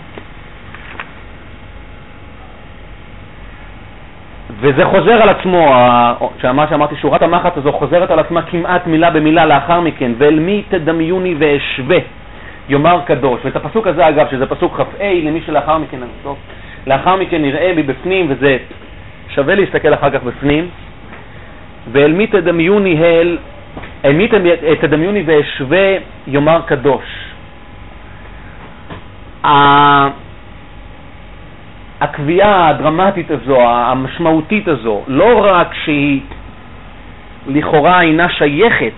וזה 4.56 4.84
חוזר 4.84 5.22
על 5.22 5.28
עצמו, 5.28 5.74
מה 6.54 6.66
שאמרתי, 6.68 6.96
שורת 6.96 7.22
המחץ 7.22 7.52
הזו 7.56 7.72
חוזרת 7.72 8.10
על 8.10 8.18
עצמה 8.18 8.42
כמעט 8.42 8.86
מילה 8.86 9.10
במילה 9.10 9.46
לאחר 9.46 9.80
מכן, 9.80 10.12
ואל 10.18 10.38
מי 10.38 10.62
תדמיוני 10.68 11.34
ואשווה, 11.38 11.98
יאמר 12.68 13.00
קדוש. 13.04 13.40
ואת 13.44 13.56
הפסוק 13.56 13.86
הזה, 13.86 14.08
אגב, 14.08 14.26
שזה 14.30 14.46
פסוק 14.46 14.76
כ"ה, 14.76 15.12
למי 15.22 15.40
שלאחר 15.46 15.78
מכן, 15.78 15.98
לאחר 16.86 17.16
מכן 17.16 17.42
נראה 17.42 17.72
מבפנים, 17.76 18.26
וזה 18.30 18.56
שווה 19.28 19.54
להסתכל 19.54 19.94
אחר 19.94 20.10
כך 20.10 20.22
בפנים, 20.22 20.68
ואל 21.92 22.12
מי 22.12 22.26
תדמיוני 22.26 23.02
אל, 23.02 23.38
אל 24.04 24.12
מי 24.12 24.28
תדמיוני 24.80 25.22
ואשווה, 25.26 25.96
יאמר 26.26 26.60
קדוש. 26.66 27.04
הקביעה 32.18 32.68
הדרמטית 32.68 33.30
הזו, 33.30 33.60
המשמעותית 33.60 34.68
הזו, 34.68 35.02
לא 35.06 35.40
רק 35.44 35.74
שהיא 35.84 36.20
לכאורה 37.46 38.02
אינה 38.02 38.28
שייכת. 38.28 38.92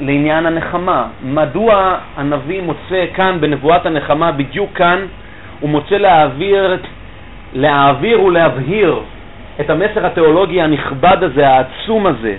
לעניין 0.00 0.46
הנחמה. 0.46 1.06
מדוע 1.24 1.96
הנביא 2.16 2.62
מוצא 2.62 3.04
כאן 3.14 3.36
בנבואת 3.40 3.86
הנחמה, 3.86 4.32
בדיוק 4.32 4.70
כאן, 4.74 5.06
הוא 5.60 5.70
מוצא 5.70 5.96
להעביר, 5.96 6.76
להעביר 7.54 8.22
ולהבהיר 8.22 9.00
את 9.60 9.70
המסר 9.70 10.06
התיאולוגי 10.06 10.62
הנכבד 10.62 11.16
הזה, 11.22 11.48
העצום 11.48 12.06
הזה, 12.06 12.34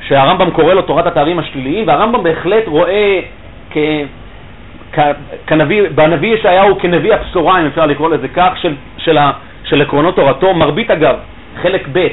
שהרמב"ם 0.00 0.50
קורא 0.50 0.74
לו 0.74 0.82
תורת 0.82 1.06
התארים 1.06 1.38
השליליים, 1.38 1.88
והרמב"ם 1.88 2.22
בהחלט 2.22 2.66
רואה 2.66 3.20
כ... 3.70 3.76
כנביא, 5.46 5.82
בנביא 5.94 6.34
ישעיהו 6.34 6.78
כנביא 6.78 7.14
הבשורה, 7.14 7.60
אם 7.60 7.66
אפשר 7.66 7.86
לקרוא 7.86 8.10
לזה 8.10 8.28
כך, 8.28 8.52
של, 8.62 8.74
של, 8.98 9.18
ה, 9.18 9.32
של 9.64 9.82
עקרונות 9.82 10.16
תורתו. 10.16 10.54
מרבית 10.54 10.90
אגב, 10.90 11.16
חלק 11.62 11.88
ב' 11.92 12.08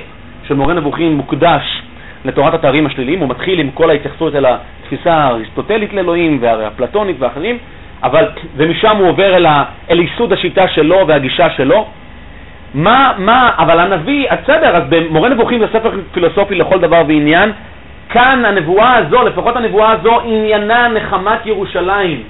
של 0.48 0.54
מורה 0.56 0.74
נבוכים 0.74 1.18
מוקדש 1.18 1.82
לתורת 2.26 2.54
התארים 2.54 2.86
השליליים, 2.86 3.20
הוא 3.20 3.30
מתחיל 3.30 3.60
עם 3.60 3.72
כל 3.74 3.90
ההתייחסות 3.90 4.36
אל 4.36 4.46
התפיסה 4.46 5.14
האריסטוטלית 5.14 5.94
לאלוהים 5.94 6.38
והפלטונית 6.42 7.16
ואחרים, 7.20 7.58
אבל, 8.04 8.26
ומשם 8.58 8.98
הוא 8.98 9.10
עובר 9.10 9.36
אל, 9.36 9.46
ה, 9.46 9.64
אל 9.90 10.00
ייסוד 10.00 10.34
השיטה 10.34 10.68
שלו 10.68 11.08
והגישה 11.08 11.50
שלו. 11.50 11.88
מה, 12.74 13.14
מה, 13.18 13.52
אבל 13.58 13.80
הנביא, 13.80 14.28
בסדר, 14.44 14.76
אז 14.76 14.84
במורה 14.90 15.30
נבוכים 15.30 15.60
זה 15.60 15.68
ספר 15.74 15.92
פילוסופי 16.12 16.56
לכל 16.56 16.80
דבר 16.80 17.04
ועניין, 17.08 17.52
כאן 18.10 18.46
הנבואה 18.46 18.96
הזו, 18.96 19.24
לפחות 19.24 19.56
הנבואה 19.56 19.92
הזו, 19.92 20.20
עניינה 20.26 20.88
נחמת 20.88 21.46
ירושלים. 21.46 22.24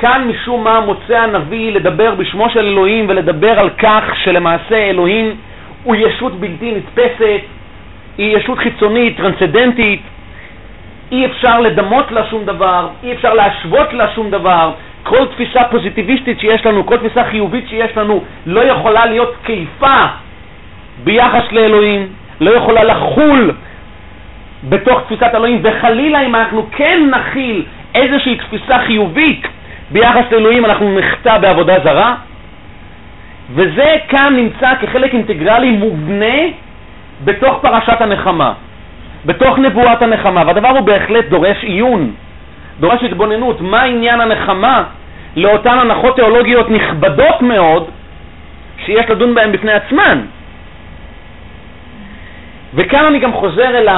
כאן 0.00 0.28
משום 0.28 0.64
מה 0.64 0.80
מוצא 0.80 1.18
הנביא 1.18 1.72
לדבר 1.72 2.14
בשמו 2.14 2.50
של 2.50 2.66
אלוהים 2.66 3.06
ולדבר 3.08 3.60
על 3.60 3.70
כך 3.70 4.04
שלמעשה 4.24 4.76
אלוהים 4.76 5.34
הוא 5.84 5.96
ישות 5.96 6.40
בלתי 6.40 6.72
נתפסת, 6.72 7.40
היא 8.18 8.36
ישות 8.36 8.58
חיצונית, 8.58 9.16
טרנסדנטית, 9.16 10.00
אי 11.12 11.26
אפשר 11.26 11.60
לדמות 11.60 12.12
לה 12.12 12.26
שום 12.30 12.44
דבר, 12.44 12.88
אי 13.02 13.12
אפשר 13.12 13.34
להשוות 13.34 13.92
לה 13.92 14.14
שום 14.14 14.30
דבר, 14.30 14.72
כל 15.02 15.26
תפיסה 15.26 15.64
פוזיטיביסטית 15.64 16.40
שיש 16.40 16.66
לנו, 16.66 16.86
כל 16.86 16.96
תפיסה 16.96 17.24
חיובית 17.24 17.68
שיש 17.68 17.96
לנו, 17.96 18.24
לא 18.46 18.60
יכולה 18.60 19.06
להיות 19.06 19.34
תקפה 19.42 20.06
ביחס 21.04 21.52
לאלוהים, 21.52 22.08
לא 22.40 22.50
יכולה 22.50 22.84
לחול 22.84 23.52
בתוך 24.68 25.00
תפיסת 25.00 25.30
אלוהים, 25.34 25.60
וחלילה 25.62 26.20
אם 26.26 26.34
אנחנו 26.34 26.66
כן 26.72 27.10
נכיל 27.10 27.64
איזושהי 27.94 28.36
תפיסה 28.36 28.78
חיובית 28.78 29.46
ביחס 29.90 30.32
לאלוהים, 30.32 30.64
אנחנו 30.64 30.98
נחטא 30.98 31.38
בעבודה 31.38 31.74
זרה, 31.84 32.14
וזה 33.54 33.96
כאן 34.08 34.36
נמצא 34.36 34.74
כחלק 34.80 35.14
אינטגרלי 35.14 35.70
מובנה 35.70 36.36
בתוך 37.24 37.58
פרשת 37.62 38.00
הנחמה, 38.00 38.52
בתוך 39.26 39.58
נבואת 39.58 40.02
הנחמה, 40.02 40.42
והדבר 40.46 40.68
הוא 40.68 40.80
בהחלט 40.80 41.24
דורש 41.24 41.64
עיון, 41.64 42.12
דורש 42.80 43.02
התבוננות, 43.02 43.60
מה 43.60 43.82
עניין 43.82 44.20
הנחמה 44.20 44.84
לאותן 45.36 45.78
הנחות 45.78 46.16
תיאולוגיות 46.16 46.70
נכבדות 46.70 47.42
מאוד 47.42 47.90
שיש 48.84 49.10
לדון 49.10 49.34
בהן 49.34 49.52
בפני 49.52 49.72
עצמן. 49.72 50.20
וכאן 52.74 53.04
אני 53.04 53.18
גם 53.18 53.32
חוזר 53.32 53.78
אל 53.78 53.88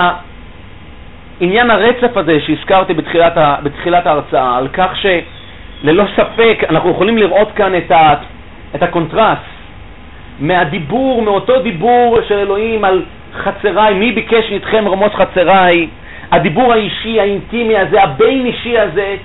העניין 1.40 1.70
הרצף 1.70 2.16
הזה 2.16 2.40
שהזכרתי 2.40 2.94
בתחילת, 2.94 3.36
ה, 3.36 3.56
בתחילת 3.62 4.06
ההרצאה, 4.06 4.56
על 4.56 4.68
כך 4.68 4.90
שללא 5.82 6.04
ספק 6.16 6.64
אנחנו 6.68 6.90
יכולים 6.90 7.18
לראות 7.18 7.52
כאן 7.52 7.76
את, 7.76 7.90
ה, 7.90 8.14
את 8.74 8.82
הקונטרסט. 8.82 9.52
מהדיבור, 10.40 11.22
מאותו 11.22 11.62
דיבור 11.62 12.18
של 12.28 12.38
אלוהים 12.38 12.84
על 12.84 13.02
חצריי, 13.34 13.94
מי 13.94 14.12
ביקש 14.12 14.44
איתכם 14.50 14.88
רמוס 14.88 15.12
חצריי, 15.14 15.88
הדיבור 16.32 16.72
האישי, 16.72 17.20
האינטימי 17.20 17.78
הזה, 17.78 18.02
הבין 18.02 18.46
אישי 18.46 18.78
הזה, 18.78 19.16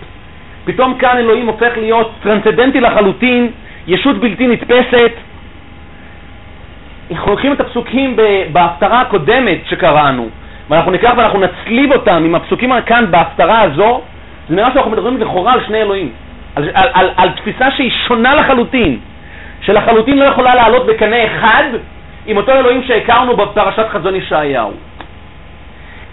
פתאום 0.65 0.97
כאן 0.97 1.17
אלוהים 1.17 1.47
הופך 1.47 1.77
להיות 1.77 2.11
טרנסדנטי 2.23 2.79
לחלוטין, 2.79 3.51
ישות 3.87 4.17
בלתי 4.17 4.47
נתפסת. 4.47 5.11
אנחנו 7.11 7.31
לוקחים 7.31 7.53
את 7.53 7.59
הפסוקים 7.59 8.15
בהפטרה 8.51 9.01
הקודמת 9.01 9.57
שקראנו, 9.69 10.29
ואנחנו 10.69 10.91
ניקח 10.91 11.13
ואנחנו 11.17 11.39
נצליב 11.39 11.91
אותם 11.91 12.23
עם 12.25 12.35
הפסוקים 12.35 12.71
כאן 12.85 13.05
בהפטרה 13.11 13.61
הזו, 13.61 14.01
זה 14.49 14.55
נראה 14.55 14.71
שאנחנו 14.73 14.91
מדברים 14.91 15.17
לכאורה 15.17 15.53
על 15.53 15.59
שני 15.67 15.81
אלוהים, 15.81 16.11
על, 16.57 16.69
על, 16.73 16.89
על, 16.93 17.09
על 17.17 17.29
תפיסה 17.29 17.71
שהיא 17.71 17.91
שונה 18.07 18.35
לחלוטין. 18.35 18.99
שלחלוטין 19.61 20.17
לא 20.17 20.25
יכולה 20.25 20.55
לעלות 20.55 20.85
בקנה 20.85 21.25
אחד 21.25 21.63
עם 22.25 22.37
אותו 22.37 22.51
אלוהים 22.51 22.83
שהכרנו 22.83 23.35
בפרשת 23.37 23.89
חזון 23.89 24.15
ישעיהו. 24.15 24.71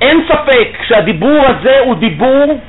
אין 0.01 0.25
ספק 0.29 0.69
שהדיבור 0.89 1.43
הזה 1.47 1.79
הוא 1.81 1.95
דיבור 1.95 2.61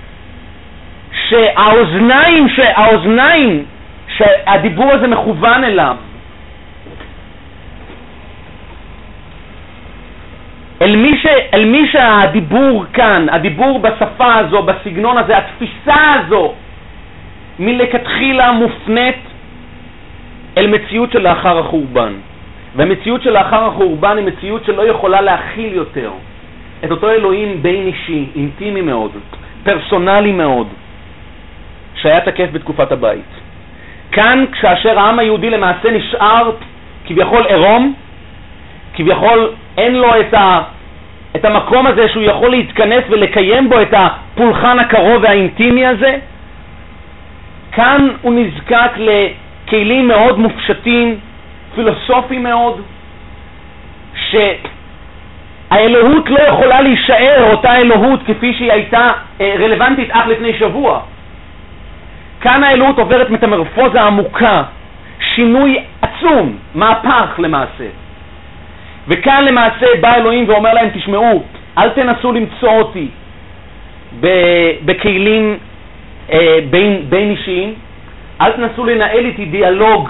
שהאוזניים, 1.29 2.49
שהאוזניים 2.49 3.65
שהדיבור 4.07 4.91
הזה 4.91 5.07
מכוון 5.07 5.63
אליו, 5.63 5.95
אל 10.81 10.95
מי, 10.95 11.17
ש, 11.17 11.25
אל 11.53 11.65
מי 11.65 11.87
שהדיבור 11.91 12.85
כאן, 12.93 13.25
הדיבור 13.31 13.79
בשפה 13.79 14.35
הזו, 14.35 14.63
בסגנון 14.63 15.17
הזה, 15.17 15.37
התפיסה 15.37 16.13
הזו, 16.13 16.53
מלכתחילה 17.59 18.51
מופנית 18.51 19.15
אל 20.57 20.67
מציאות 20.67 21.11
שלאחר 21.11 21.59
החורבן. 21.59 22.13
והמציאות 22.75 23.21
שלאחר 23.21 23.63
החורבן 23.65 24.17
היא 24.17 24.25
מציאות 24.25 24.65
שלא 24.65 24.81
יכולה 24.89 25.21
להכיל 25.21 25.73
יותר 25.73 26.11
את 26.85 26.91
אותו 26.91 27.09
אלוהים 27.09 27.63
בין 27.63 27.87
אישי, 27.87 28.25
אינטימי 28.35 28.81
מאוד, 28.81 29.11
פרסונלי 29.63 30.31
מאוד, 30.31 30.67
שהיה 31.95 32.21
תקף 32.21 32.47
בתקופת 32.51 32.91
הבית. 32.91 33.45
כאן, 34.11 34.45
כאשר 34.61 34.99
העם 34.99 35.19
היהודי 35.19 35.49
למעשה 35.49 35.91
נשאר 35.91 36.51
כביכול 37.05 37.45
עירום, 37.45 37.93
כביכול 38.93 39.49
אין 39.77 39.95
לו 39.95 40.19
את, 40.19 40.33
ה, 40.33 40.61
את 41.35 41.45
המקום 41.45 41.87
הזה 41.87 42.09
שהוא 42.09 42.23
יכול 42.23 42.49
להתכנס 42.49 43.03
ולקיים 43.09 43.69
בו 43.69 43.81
את 43.81 43.93
הפולחן 43.93 44.79
הקרוב 44.79 45.23
והאינטימי 45.23 45.85
הזה, 45.85 46.17
כאן 47.75 48.09
הוא 48.21 48.33
נזקק 48.33 48.91
ל... 48.97 49.09
כלים 49.69 50.07
מאוד 50.07 50.39
מופשטים, 50.39 51.19
פילוסופיים 51.75 52.43
מאוד, 52.43 52.81
שהאלוהות 55.71 56.29
לא 56.29 56.39
יכולה 56.39 56.81
להישאר 56.81 57.51
אותה 57.51 57.75
אלוהות 57.75 58.19
כפי 58.27 58.53
שהיא 58.53 58.71
הייתה 58.71 59.11
אה, 59.41 59.55
רלוונטית 59.59 60.11
אך 60.11 60.27
לפני 60.27 60.53
שבוע. 60.59 60.99
כאן 62.41 62.63
האלוהות 62.63 62.99
עוברת 62.99 63.29
מטמרפוזה 63.29 64.01
עמוקה, 64.01 64.63
שינוי 65.19 65.79
עצום, 66.01 66.57
מהפך 66.75 67.35
למעשה. 67.37 67.87
וכאן 69.07 69.45
למעשה 69.45 69.85
בא 70.01 70.15
אלוהים 70.15 70.49
ואומר 70.49 70.73
להם, 70.73 70.89
תשמעו, 70.93 71.43
אל 71.77 71.89
תנסו 71.89 72.31
למצוא 72.31 72.69
אותי 72.69 73.07
בכלים 74.85 75.57
אה, 76.31 76.57
בין, 76.69 77.01
בין 77.09 77.29
אישיים, 77.29 77.73
אל 78.41 78.51
תנסו 78.51 78.85
לנהל 78.85 79.25
איתי 79.25 79.45
דיאלוג 79.45 80.09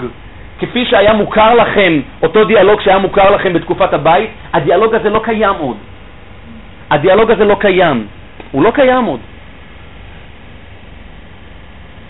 כפי 0.58 0.86
שהיה 0.86 1.12
מוכר 1.12 1.54
לכם, 1.54 2.00
אותו 2.22 2.44
דיאלוג 2.44 2.80
שהיה 2.80 2.98
מוכר 2.98 3.30
לכם 3.30 3.52
בתקופת 3.52 3.92
הבית, 3.92 4.30
הדיאלוג 4.52 4.94
הזה 4.94 5.10
לא 5.10 5.20
קיים 5.24 5.54
עוד. 5.58 5.76
הדיאלוג 6.90 7.30
הזה 7.30 7.44
לא 7.44 7.56
קיים. 7.60 8.06
הוא 8.52 8.62
לא 8.62 8.70
קיים 8.70 9.04
עוד. 9.04 9.20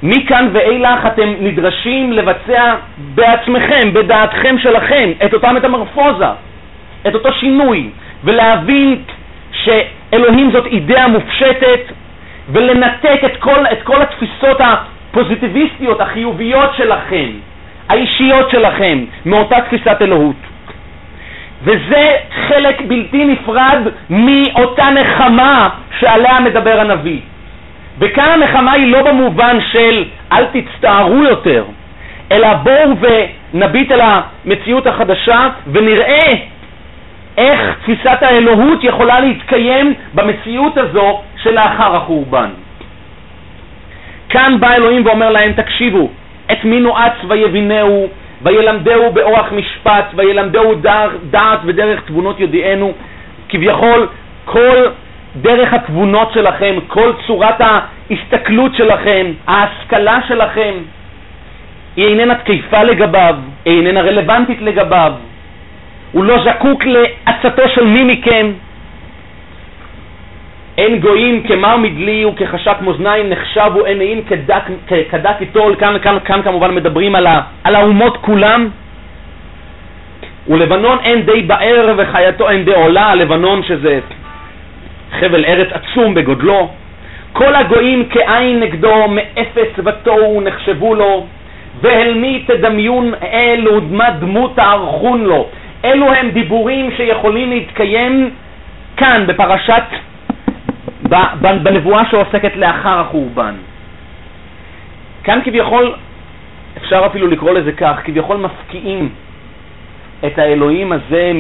מכאן 0.03 0.49
ואילך 0.53 1.07
אתם 1.07 1.35
נדרשים 1.41 2.13
לבצע 2.13 2.75
בעצמכם, 2.99 3.93
בדעתכם 3.93 4.57
שלכם, 4.59 5.11
את 5.25 5.35
אותה 5.35 5.53
מטמורפוזה, 5.53 6.31
את 7.07 7.15
אותו 7.15 7.33
שינוי, 7.33 7.91
ולהבין 8.25 9.03
שאלוהים 9.53 10.51
זאת 10.53 10.67
אידאה 10.67 11.09
מופשטת, 11.09 11.81
ולנתק 12.49 13.21
את 13.27 13.37
כל, 13.37 13.65
את 13.73 13.83
כל 13.83 14.03
התפיסות 14.03 14.61
הפוזיטיביסטיות, 14.61 16.01
החיוביות 16.01 16.75
שלכם, 16.77 17.29
האישיות 17.89 18.51
שלכם, 18.51 19.05
מאותה 19.27 19.61
תפיסת 19.61 19.97
אלוהות. 20.03 20.37
וזה 21.63 22.11
חלק 22.49 22.81
בלתי 22.81 23.25
נפרד 23.25 23.79
מאותה 24.11 24.85
נחמה 24.91 25.69
שעליה 26.01 26.41
מדבר 26.41 26.81
הנביא. 26.81 27.21
וכאן 27.99 28.43
הנחמה 28.43 28.73
היא 28.73 28.93
לא 28.93 29.03
במובן 29.03 29.59
של 29.73 30.05
אל 30.33 30.45
תצטערו 30.45 31.25
יותר, 31.25 31.65
אלא 32.33 32.55
בואו 32.55 32.91
ונביט 33.01 33.93
אל 33.93 34.01
המציאות 34.01 34.87
החדשה 34.87 35.49
ונראה 35.73 36.33
איך 37.37 37.61
תפיסת 37.83 38.23
האלוהות 38.23 38.85
יכולה 38.85 39.21
להתקיים 39.21 39.95
במציאות 40.15 40.79
הזו 40.79 41.21
שלאחר 41.43 41.97
החורבן. 41.97 42.51
כאן 44.29 44.57
בא 44.61 44.73
אלוהים 44.75 45.07
ואומר 45.07 45.31
להם, 45.31 45.53
תקשיבו, 45.53 46.11
את 46.53 46.65
מי 46.65 46.81
נועץ 46.81 47.13
ויבינהו, 47.29 48.09
וילמדהו 48.43 49.13
באורח 49.13 49.53
משפט, 49.53 50.05
וילמדהו 50.15 50.75
דעת 51.31 51.61
ודרך 51.65 52.01
תבונות 52.01 52.41
יודיענו. 52.41 52.93
כביכול, 53.49 54.09
כל 54.45 54.87
דרך 55.37 55.73
התבונות 55.73 56.33
שלכם, 56.33 56.75
כל 56.87 57.13
צורת 57.27 57.61
ההסתכלות 57.61 58.75
שלכם, 58.75 59.27
ההשכלה 59.47 60.19
שלכם, 60.29 60.75
היא 61.97 62.07
איננה 62.07 62.35
תקפה 62.35 62.83
לגביו, 62.83 63.37
היא 63.65 63.77
איננה 63.79 64.01
רלוונטית 64.01 64.63
לגביו. 64.63 65.13
הוא 66.13 66.25
לא 66.25 66.45
זקוק 66.45 66.85
לעצתו 66.85 67.69
של 67.69 67.85
מי 67.85 68.05
מכם. 68.05 68.53
אין 70.79 71.01
גויים 71.01 71.43
כמר 71.43 71.77
מדלי 71.77 72.25
וכחשק 72.25 72.77
מאזניים 72.81 73.31
נחשבו 73.31 73.85
עיניים 73.85 74.23
כדק, 74.25 74.63
כדק 75.11 75.41
יטול, 75.41 75.77
כאן, 75.77 75.97
כאן, 76.03 76.17
כאן 76.25 76.43
כמובן 76.43 76.75
מדברים 76.75 77.15
על, 77.15 77.27
ה, 77.27 77.41
על 77.65 77.75
האומות 77.75 78.17
כולם. 78.17 78.69
ולבנון 80.49 80.99
אין 81.03 81.23
די 81.23 81.43
באר 81.43 81.95
וחייתו 81.97 82.51
אין 82.51 82.65
די 82.65 82.75
עולה, 82.75 83.15
לבנון 83.15 83.63
שזה 83.63 84.01
חבל 85.21 85.45
ארץ 85.45 85.69
עצום 85.73 86.15
בגודלו. 86.15 86.69
כל 87.33 87.55
הגויים 87.55 88.09
כעין 88.11 88.61
נגדו, 88.61 89.09
מאפס 89.09 89.79
ותוהו 89.85 90.41
נחשבו 90.41 90.95
לו, 90.95 91.27
ואל 91.81 92.15
מי 92.15 92.45
תדמיון 92.47 93.13
אל 93.23 93.69
ודמה 93.69 94.11
דמות 94.11 94.57
תערכון 94.57 95.25
לו. 95.25 95.49
אלו 95.85 96.13
הם 96.13 96.31
דיבורים 96.31 96.91
שיכולים 96.97 97.51
להתקיים 97.51 98.31
כאן 98.97 99.25
בפרשת, 99.27 99.83
בנבואה 101.63 102.03
שעוסקת 102.11 102.57
לאחר 102.57 103.01
החורבן. 103.01 103.55
כאן 105.25 105.41
כביכול, 105.45 105.95
אפשר 106.77 107.03
אפילו 107.07 107.27
לקרוא 107.27 107.53
לזה 107.53 107.73
כך, 107.73 108.01
כביכול 108.05 108.37
מפקיעים 108.37 109.09
את 110.27 110.39
האלוהים 110.39 110.93
הזה 110.93 111.33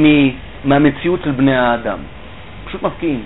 מהמציאות 0.64 1.20
של 1.24 1.30
בני 1.30 1.56
האדם. 1.56 1.98
פשוט 2.66 2.82
מפקיעים. 2.82 3.22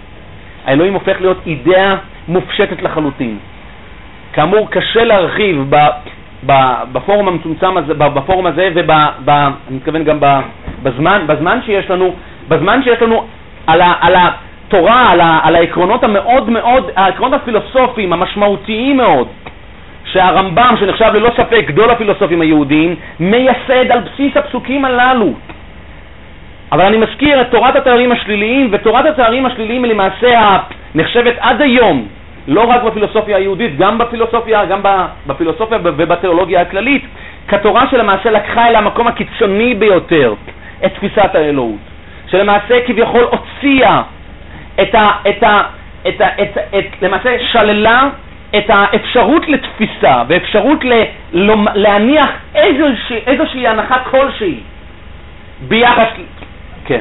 האלוהים 0.66 0.94
הופך 0.94 1.20
להיות 1.20 1.38
אידאה 1.46 1.94
מופשטת 2.28 2.82
לחלוטין. 2.82 3.38
כאמור, 4.32 4.70
קשה 4.70 5.04
להרחיב 5.04 5.64
בפורום 6.92 7.28
המצומצם 7.28 7.76
הזה, 7.76 7.94
בפורום 7.94 8.46
הזה 8.46 8.68
וב... 8.74 8.90
ב, 9.24 9.30
אני 9.30 9.76
מתכוון 9.76 10.04
גם 10.04 10.20
בזמן, 10.82 11.22
בזמן 11.26 11.58
שיש 11.66 11.90
לנו, 11.90 12.14
בזמן 12.48 12.82
שיש 12.82 13.02
לנו 13.02 13.24
על, 13.66 13.80
ה, 13.80 13.94
על 14.00 14.14
התורה, 14.16 15.10
על, 15.12 15.20
ה, 15.20 15.40
על 15.42 15.56
העקרונות 15.56 16.04
המאוד 16.04 16.50
מאוד, 16.50 16.90
העקרונות 16.96 17.40
הפילוסופיים, 17.42 18.12
המשמעותיים 18.12 18.96
מאוד, 18.96 19.28
שהרמב"ם, 20.04 20.74
שנחשב 20.80 21.10
ללא 21.14 21.30
ספק 21.36 21.64
גדול 21.66 21.90
הפילוסופים 21.90 22.40
היהודיים, 22.40 22.94
מייסד 23.20 23.90
על 23.90 24.00
בסיס 24.00 24.36
הפסוקים 24.36 24.84
הללו. 24.84 25.32
אבל 26.72 26.84
אני 26.84 26.96
מזכיר 26.96 27.40
את 27.40 27.50
תורת 27.50 27.76
התארים 27.76 28.12
השליליים, 28.12 28.68
ותורת 28.72 29.06
התארים 29.06 29.46
השליליים 29.46 29.84
היא 29.84 29.92
למעשה 29.92 30.58
נחשבת 30.94 31.34
עד 31.40 31.62
היום, 31.62 32.06
לא 32.48 32.64
רק 32.64 32.82
בפילוסופיה 32.82 33.36
היהודית, 33.36 33.78
גם 33.78 33.98
בפילוסופיה, 33.98 34.64
גם 34.64 34.80
בפילוסופיה 35.26 35.78
ובתיאולוגיה 35.82 36.60
הכללית, 36.60 37.04
כתורה 37.48 37.86
שלמעשה 37.90 38.30
לקחה 38.30 38.68
אל 38.68 38.76
המקום 38.76 39.06
הקיצוני 39.06 39.74
ביותר 39.74 40.34
את 40.84 40.94
תפיסת 40.94 41.34
האלוהות, 41.34 41.80
שלמעשה 42.26 42.86
כביכול 42.86 43.24
הוציאה 43.24 44.02
את 44.82 44.94
ה... 44.94 45.10
את 45.28 45.42
ה 45.42 45.62
את 46.08 46.20
ה, 46.20 46.42
את, 46.42 46.58
את, 46.78 47.02
למעשה 47.02 47.36
שללה 47.52 48.08
את 48.58 48.64
האפשרות 48.68 49.48
לתפיסה 49.48 50.22
ואפשרות 50.28 50.84
ל, 50.84 51.02
להניח 51.74 52.30
איזושהי, 52.54 53.16
איזושהי 53.26 53.68
הנחה 53.68 53.98
כלשהי 54.10 54.60
ביחס... 55.68 56.08
כן. 56.84 57.00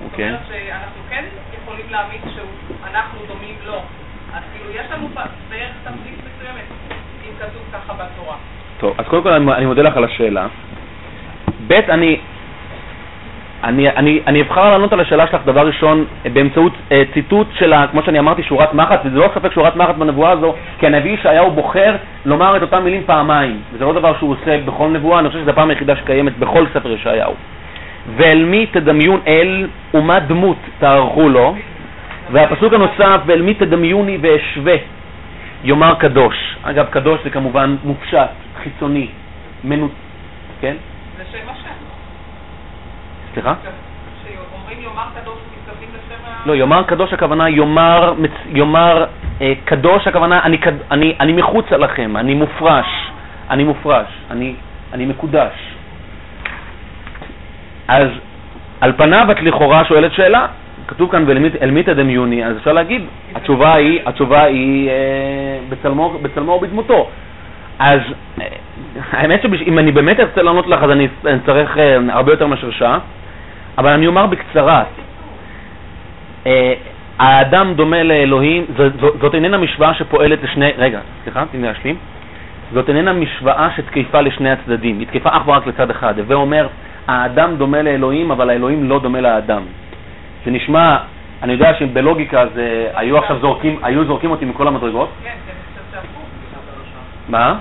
זאת 0.00 0.20
אומרת 0.20 0.40
שאנחנו 0.48 1.02
כן 1.10 1.24
יכולים 1.62 1.86
להאמין 1.90 2.20
שאנחנו 2.34 3.18
דומים 3.26 3.56
לו. 3.64 3.80
כאילו. 4.52 4.72
טוב, 8.78 8.94
אז 8.98 9.06
קודם 9.06 9.22
כל 9.22 9.52
אני 9.52 9.66
מודה 9.66 9.82
לך 9.82 9.96
על 9.96 10.04
השאלה. 10.04 10.46
ב', 11.66 11.72
אני, 11.72 12.20
אני, 13.64 13.88
אני, 13.88 14.20
אני 14.26 14.42
אבחר 14.42 14.70
לענות 14.70 14.92
על 14.92 15.00
השאלה 15.00 15.26
שלך 15.26 15.40
דבר 15.44 15.66
ראשון 15.66 16.04
באמצעות 16.32 16.72
אה, 16.92 17.02
ציטוט 17.14 17.46
של, 17.58 17.72
כמו 17.90 18.02
שאני 18.02 18.18
אמרתי, 18.18 18.42
שורת 18.42 18.74
מחץ, 18.74 18.98
וזה 19.04 19.18
לא 19.18 19.28
ספק 19.34 19.52
שורת 19.52 19.76
מחץ 19.76 19.94
בנבואה 19.98 20.30
הזו, 20.30 20.54
כי 20.78 20.86
הנביא 20.86 21.12
ישעיהו 21.12 21.50
בוחר 21.50 21.96
לומר 22.24 22.56
את 22.56 22.62
אותן 22.62 22.82
מילים 22.82 23.02
פעמיים, 23.06 23.60
וזה 23.72 23.84
לא 23.84 23.92
דבר 23.92 24.18
שהוא 24.18 24.32
עושה 24.32 24.58
בכל 24.64 24.88
נבואה, 24.88 25.18
אני 25.18 25.28
חושב 25.28 25.40
שזו 25.40 25.50
הפעם 25.50 25.70
היחידה 25.70 25.96
שקיימת 25.96 26.38
בכל 26.38 26.66
ספר 26.74 26.92
ישעיהו. 26.92 27.34
ואל 28.16 28.44
מי 28.44 28.66
תדמיון 28.66 29.20
אל 29.26 29.66
ומה 29.94 30.20
דמות 30.20 30.56
תערכו 30.78 31.28
לו, 31.28 31.54
והפסוק 32.32 32.72
הנוסף, 32.72 33.20
ואל 33.26 33.42
מי 33.42 33.54
תדמיוני 33.54 34.18
ואשווה, 34.20 34.76
יאמר 35.64 35.94
קדוש. 35.94 36.56
אגב, 36.62 36.86
קדוש 36.90 37.20
זה 37.24 37.30
כמובן 37.30 37.76
מופשט, 37.84 38.28
חיצוני, 38.62 39.08
מנות... 39.64 39.90
כן? 40.60 40.76
זה 41.18 41.24
שם 41.32 41.48
השם. 41.50 41.68
סליחה? 43.34 43.54
כשאומרים 43.54 44.78
יאמר 44.82 45.06
קדוש, 45.20 45.38
מתכוונים 45.58 45.88
לשם 45.88 46.24
ה... 46.26 46.46
לא, 46.46 46.56
יאמר 46.56 46.82
קדוש 46.82 47.12
הכוונה 47.12 47.48
יאמר, 47.48 48.14
יאמר 48.46 49.04
אה, 49.40 49.52
קדוש 49.64 50.06
הכוונה 50.06 50.42
אני, 50.42 50.58
אני, 50.90 51.14
אני 51.20 51.32
מחוץ 51.32 51.70
לכם, 51.70 52.16
אני 52.16 52.34
מופרש, 52.34 52.86
אני 53.50 53.64
מופרש, 53.64 54.06
אני, 54.30 54.54
אני 54.92 55.06
מקודש. 55.06 55.52
אז 57.88 58.08
על 58.80 58.92
פניו 58.92 59.26
את 59.30 59.40
לכאורה 59.42 59.84
שואלת 59.84 60.12
שאלה, 60.12 60.46
כתוב 60.88 61.10
כאן 61.10 61.24
ואל 61.26 61.70
מי 61.70 61.82
תדמיוני, 61.82 62.44
אז 62.44 62.56
אפשר 62.56 62.72
להגיד, 62.72 63.02
התשובה 63.34 63.74
היא, 63.74 64.00
התשובה 64.06 64.42
היא 64.44 64.88
אה, 64.88 64.94
בצלמו, 65.68 66.18
בצלמו 66.22 66.52
ובדמותו. 66.52 67.08
אז 67.78 68.00
אה, 68.40 68.46
האמת 69.12 69.42
שאם 69.58 69.78
אני 69.78 69.92
באמת 69.92 70.20
ארצה 70.20 70.42
לענות 70.42 70.66
לך 70.66 70.82
אז 70.82 70.90
אני 70.90 71.08
אצטרך 71.36 71.78
אה, 71.78 71.96
הרבה 72.08 72.32
יותר 72.32 72.46
מאשר 72.46 72.70
שעה, 72.70 72.98
אבל 73.78 73.90
אני 73.90 74.06
אומר 74.06 74.26
בקצרה, 74.26 74.84
אה, 76.46 76.74
האדם 77.18 77.74
דומה 77.74 78.02
לאלוהים, 78.02 78.64
זאת, 78.76 78.92
זאת 79.20 79.34
איננה 79.34 79.58
משוואה 79.58 79.94
שפועלת 79.94 80.42
לשני, 80.42 80.70
רגע, 80.78 81.00
סליחה, 81.24 81.44
תני 81.50 81.60
לי 81.60 81.68
להשלים, 81.68 81.96
זאת 82.72 82.88
איננה 82.88 83.12
משוואה 83.12 83.68
שתקפה 83.76 84.20
לשני 84.20 84.50
הצדדים, 84.50 84.98
היא 84.98 85.06
תקפה 85.06 85.28
אך 85.32 85.48
ורק 85.48 85.66
לצד 85.66 85.90
אחד, 85.90 86.18
הווה 86.18 86.36
אומר, 86.36 86.66
האדם 87.08 87.56
דומה 87.56 87.82
לאלוהים, 87.82 88.30
אבל 88.30 88.50
האלוהים 88.50 88.88
לא 88.88 89.00
דומה 89.00 89.20
לאדם. 89.20 89.62
זה 90.44 90.50
נשמע, 90.50 90.96
אני 91.42 91.52
יודע 91.52 91.74
שבלוגיקה 91.74 92.44
זה, 92.54 92.88
היו 92.94 93.18
עכשיו 93.18 93.36
זורקים, 93.40 93.78
היו 93.82 94.04
זורקים 94.04 94.30
אותי 94.30 94.44
מכל 94.44 94.68
המדרגות. 94.68 95.08
כן, 95.24 95.30
זה 95.92 95.98
מה? 97.28 97.54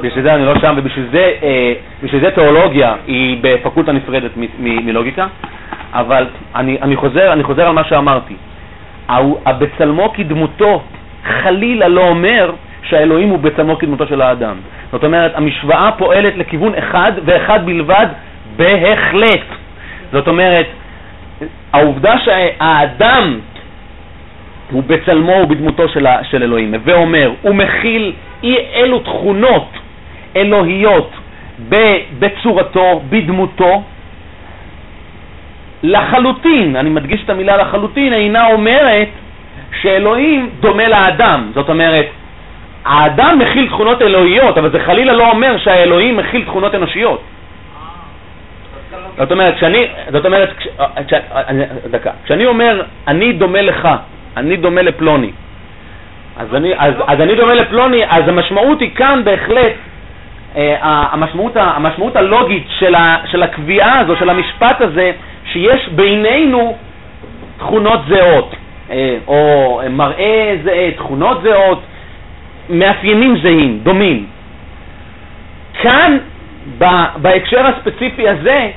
בשביל 0.00 0.24
זה 0.24 0.34
אני 0.34 0.44
לא 0.44 0.58
שם, 0.60 0.74
ובשביל 0.76 1.06
זה, 1.12 1.32
אה, 1.42 1.72
בשביל 2.02 2.24
זה 2.24 2.30
תיאולוגיה 2.30 2.94
היא 3.06 3.38
בפקולטה 3.40 3.92
נפרדת 3.92 4.30
מלוגיקה, 4.58 5.26
אבל 5.92 6.26
אני, 6.54 6.78
אני, 6.82 6.96
חוזר, 6.96 7.32
אני 7.32 7.42
חוזר 7.42 7.66
על 7.66 7.72
מה 7.72 7.84
שאמרתי. 7.84 8.36
הבצלמו 9.46 10.12
כדמותו 10.12 10.82
חלילה 11.24 11.88
לא 11.88 12.08
אומר 12.08 12.52
שהאלוהים 12.82 13.28
הוא 13.28 13.38
בצלמו 13.38 13.78
כדמותו 13.78 14.06
של 14.06 14.22
האדם. 14.22 14.56
זאת 14.92 15.04
אומרת, 15.04 15.32
המשוואה 15.34 15.90
פועלת 15.98 16.36
לכיוון 16.36 16.74
אחד 16.74 17.12
ואחד 17.24 17.66
בלבד, 17.66 18.06
בהחלט. 18.56 19.46
זאת 20.12 20.28
אומרת, 20.28 20.66
העובדה 21.76 22.18
שהאדם 22.18 23.38
הוא 24.70 24.82
בצלמו 24.86 25.32
ובדמותו 25.32 25.88
של, 25.88 26.06
של 26.30 26.42
אלוהים, 26.42 26.74
ואומר, 26.84 27.30
הוא 27.42 27.54
מכיל 27.54 28.12
אי 28.42 28.56
אלו 28.74 28.98
תכונות 28.98 29.68
אלוהיות 30.36 31.10
בצורתו, 32.18 33.00
בדמותו, 33.08 33.82
לחלוטין, 35.82 36.76
אני 36.76 36.90
מדגיש 36.90 37.24
את 37.24 37.30
המילה 37.30 37.56
לחלוטין, 37.56 38.12
אינה 38.12 38.46
אומרת 38.46 39.08
שאלוהים 39.80 40.50
דומה 40.60 40.88
לאדם. 40.88 41.50
זאת 41.54 41.68
אומרת, 41.68 42.06
האדם 42.84 43.38
מכיל 43.38 43.68
תכונות 43.68 44.02
אלוהיות, 44.02 44.58
אבל 44.58 44.70
זה 44.70 44.80
חלילה 44.80 45.12
לא 45.12 45.30
אומר 45.30 45.58
שהאלוהים 45.58 46.16
מכיל 46.16 46.44
תכונות 46.44 46.74
אנושיות. 46.74 47.22
זאת 49.18 49.32
אומרת, 49.32 49.54
כשאני, 49.54 49.86
זאת 50.12 50.26
אומרת, 50.26 50.48
כש, 50.58 50.66
כש, 51.08 51.14
דקה, 51.90 52.10
כשאני 52.24 52.46
אומר, 52.46 52.82
אני 53.08 53.32
דומה 53.32 53.62
לך, 53.62 53.88
אני 54.36 54.56
דומה 54.56 54.82
לפלוני, 54.82 55.30
אז 56.36 56.54
אני, 56.54 56.72
אז, 56.78 56.94
אז 57.06 57.20
אני 57.20 57.34
דומה 57.34 57.54
לפלוני, 57.54 58.04
אז 58.08 58.28
המשמעות 58.28 58.80
היא 58.80 58.90
כאן 58.94 59.20
בהחלט, 59.24 59.72
אה, 60.56 60.76
המשמעות, 61.12 61.52
המשמעות 61.56 62.16
הלוגית 62.16 62.66
של, 62.78 62.94
ה, 62.94 63.16
של 63.30 63.42
הקביעה 63.42 63.98
הזו, 63.98 64.16
של 64.16 64.30
המשפט 64.30 64.80
הזה, 64.80 65.12
שיש 65.52 65.88
בינינו 65.88 66.76
תכונות 67.58 68.00
זהות, 68.08 68.54
אה, 68.90 69.16
או 69.26 69.80
מראה 69.90 70.56
זהה, 70.64 70.90
תכונות 70.90 71.42
זהות, 71.42 71.82
מאפיינים 72.70 73.36
זהים, 73.42 73.78
דומים. 73.82 74.26
כאן, 75.82 76.18
בהקשר 77.16 77.66
הספציפי 77.66 78.28
הזה, 78.28 78.70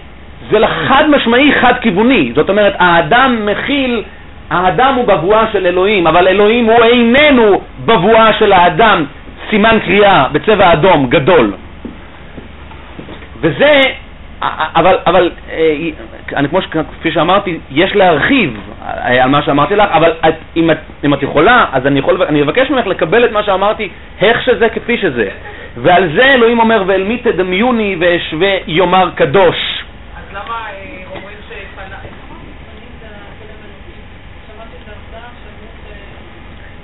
זה 0.52 0.68
חד 0.68 1.10
משמעי 1.10 1.54
חד 1.62 1.74
כיווני. 1.82 2.32
זאת 2.36 2.50
אומרת, 2.50 2.74
האדם 2.80 3.46
מכיל, 3.46 4.04
האדם 4.50 4.96
הוא 4.96 5.06
בבואה 5.06 5.46
של 5.52 5.66
אלוהים, 5.68 6.08
אבל 6.08 6.28
אלוהים 6.28 6.66
הוא 6.66 6.84
איננו 6.84 7.62
בבואה 7.86 8.34
של 8.34 8.54
האדם, 8.54 9.06
סימן 9.50 9.78
קריאה 9.86 10.28
בצבע 10.32 10.74
אדום 10.74 11.10
גדול. 11.10 11.54
וזה, 13.42 13.82
אבל, 14.42 14.98
אבל 15.08 15.32
אה, 15.52 15.76
אני 16.36 16.50
כמו 16.50 16.60
כפי 17.00 17.12
שאמרתי, 17.12 17.60
יש 17.72 17.96
להרחיב 17.96 18.60
אה, 18.82 19.24
על 19.24 19.30
מה 19.30 19.42
שאמרתי 19.42 19.76
לך, 19.76 19.90
אבל 19.92 20.12
את, 20.28 20.36
אם, 20.56 20.72
את, 20.72 20.78
אם 21.06 21.14
את 21.14 21.24
יכולה, 21.24 21.66
אז 21.72 21.88
אני, 21.88 22.00
יכול, 22.00 22.24
אני 22.24 22.42
אבקש 22.42 22.70
ממך 22.70 22.88
לקבל 22.88 23.26
את 23.26 23.32
מה 23.32 23.44
שאמרתי, 23.44 23.90
איך 24.22 24.42
שזה 24.42 24.70
כפי 24.70 24.98
שזה. 24.98 25.30
ועל 25.78 26.10
זה 26.16 26.26
אלוהים 26.26 26.60
אומר, 26.60 26.84
ואל 26.88 27.04
מי 27.04 27.18
תדמיוני 27.18 27.96
ואשווה 28.00 28.56
יאמר 28.68 29.10
קדוש. 29.16 29.84
אז 30.18 30.36
למה 30.36 30.56
אה, 30.56 31.04
אומרים 31.16 31.38
שפנה... 31.48 31.96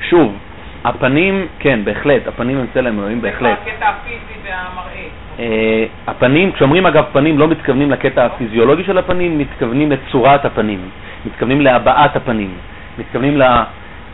שוב, 0.10 0.38
הפנים, 0.84 1.48
כן, 1.60 1.80
בהחלט, 1.84 2.28
הפנים 2.28 2.58
הם 2.58 2.66
צלם 2.74 3.00
אלוהים, 3.00 3.22
בהחלט. 3.22 3.58
זה 3.66 3.72
הקטע 3.72 3.90
הפיזי 3.90 4.40
והמראה. 4.44 5.08
אה, 5.40 5.86
הפנים, 6.08 6.52
כשאומרים 6.52 6.86
אגב 6.86 7.04
פנים, 7.12 7.40
לא 7.40 7.48
מתכוונים 7.48 7.92
לקטע 7.92 8.26
הפיזיולוגי 8.26 8.84
של 8.84 8.98
הפנים, 8.98 9.38
מתכוונים 9.38 9.92
לצורת 9.92 10.46
הפנים, 10.46 10.80
מתכוונים 11.26 11.62
להבעת 11.62 12.16
הפנים, 12.16 12.54
מתכוונים 12.98 13.42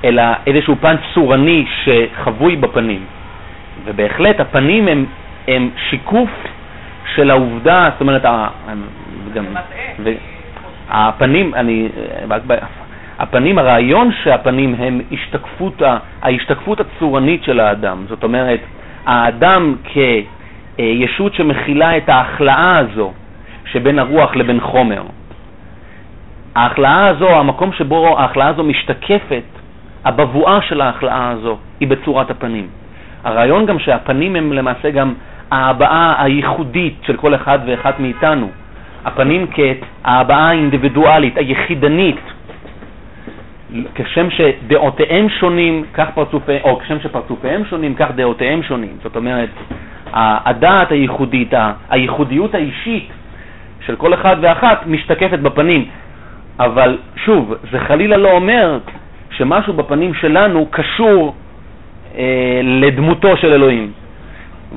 אל 0.03 0.19
איזשהו 0.47 0.75
פן 0.81 0.95
צורני 1.13 1.65
שחבוי 1.83 2.55
בפנים. 2.55 3.05
ובהחלט 3.85 4.39
הפנים 4.39 4.87
הם, 4.87 5.05
הם 5.47 5.69
שיקוף 5.89 6.29
של 7.15 7.31
העובדה, 7.31 7.89
זאת 7.91 8.01
אומרת, 8.01 8.21
גם, 9.33 9.45
ו, 10.03 10.11
הפנים, 10.89 11.55
אני, 11.55 11.89
הפנים, 13.21 13.57
הרעיון 13.57 14.11
שהפנים 14.23 14.75
הם 14.79 15.01
השתקפות, 15.11 15.81
ההשתקפות 16.21 16.79
הצורנית 16.79 17.43
של 17.43 17.59
האדם. 17.59 18.05
זאת 18.09 18.23
אומרת, 18.23 18.59
האדם 19.05 19.75
כישות 19.83 21.33
שמכילה 21.33 21.97
את 21.97 22.09
ההכלאה 22.09 22.77
הזו 22.77 23.11
שבין 23.65 23.99
הרוח 23.99 24.35
לבין 24.35 24.59
חומר. 24.59 25.03
ההכלאה 26.55 27.07
הזו, 27.07 27.29
המקום 27.29 27.73
שבו 27.73 28.19
ההכלאה 28.19 28.47
הזו 28.47 28.63
משתקפת, 28.63 29.43
הבבואה 30.05 30.61
של 30.61 30.81
ההכלאה 30.81 31.29
הזו 31.29 31.57
היא 31.79 31.87
בצורת 31.87 32.31
הפנים. 32.31 32.67
הרעיון 33.23 33.65
גם 33.65 33.79
שהפנים 33.79 34.35
הם 34.35 34.53
למעשה 34.53 34.89
גם 34.91 35.13
ההבעה 35.51 36.23
הייחודית 36.23 36.95
של 37.05 37.17
כל 37.17 37.35
אחד 37.35 37.59
ואחת 37.65 37.99
מאיתנו. 37.99 38.49
הפנים 39.05 39.47
כהבעה 39.53 40.49
האינדיבידואלית, 40.49 41.37
היחידנית, 41.37 42.21
כשם 43.95 44.27
שדעותיהם 44.29 45.29
שונים, 45.29 45.83
כך 45.93 46.09
פרצופיהם, 46.13 46.61
או 46.63 46.79
כשם 46.79 46.99
שפרצופיהם 46.99 47.65
שונים, 47.65 47.95
כך 47.95 48.11
דעותיהם 48.15 48.63
שונים. 48.63 48.97
זאת 49.03 49.15
אומרת, 49.15 49.49
הדעת 50.13 50.91
הייחודית, 50.91 51.53
הייחודיות 51.89 52.55
האישית 52.55 53.09
של 53.85 53.95
כל 53.95 54.13
אחד 54.13 54.35
ואחת 54.41 54.87
משתקפת 54.87 55.39
בפנים. 55.39 55.85
אבל 56.59 56.97
שוב, 57.25 57.53
זה 57.71 57.79
חלילה 57.79 58.17
לא 58.17 58.31
אומר 58.31 58.77
שמשהו 59.29 59.73
בפנים 59.73 60.13
שלנו 60.13 60.67
קשור 60.69 61.35
אה, 62.17 62.61
לדמותו 62.63 63.37
של 63.37 63.53
אלוהים. 63.53 63.91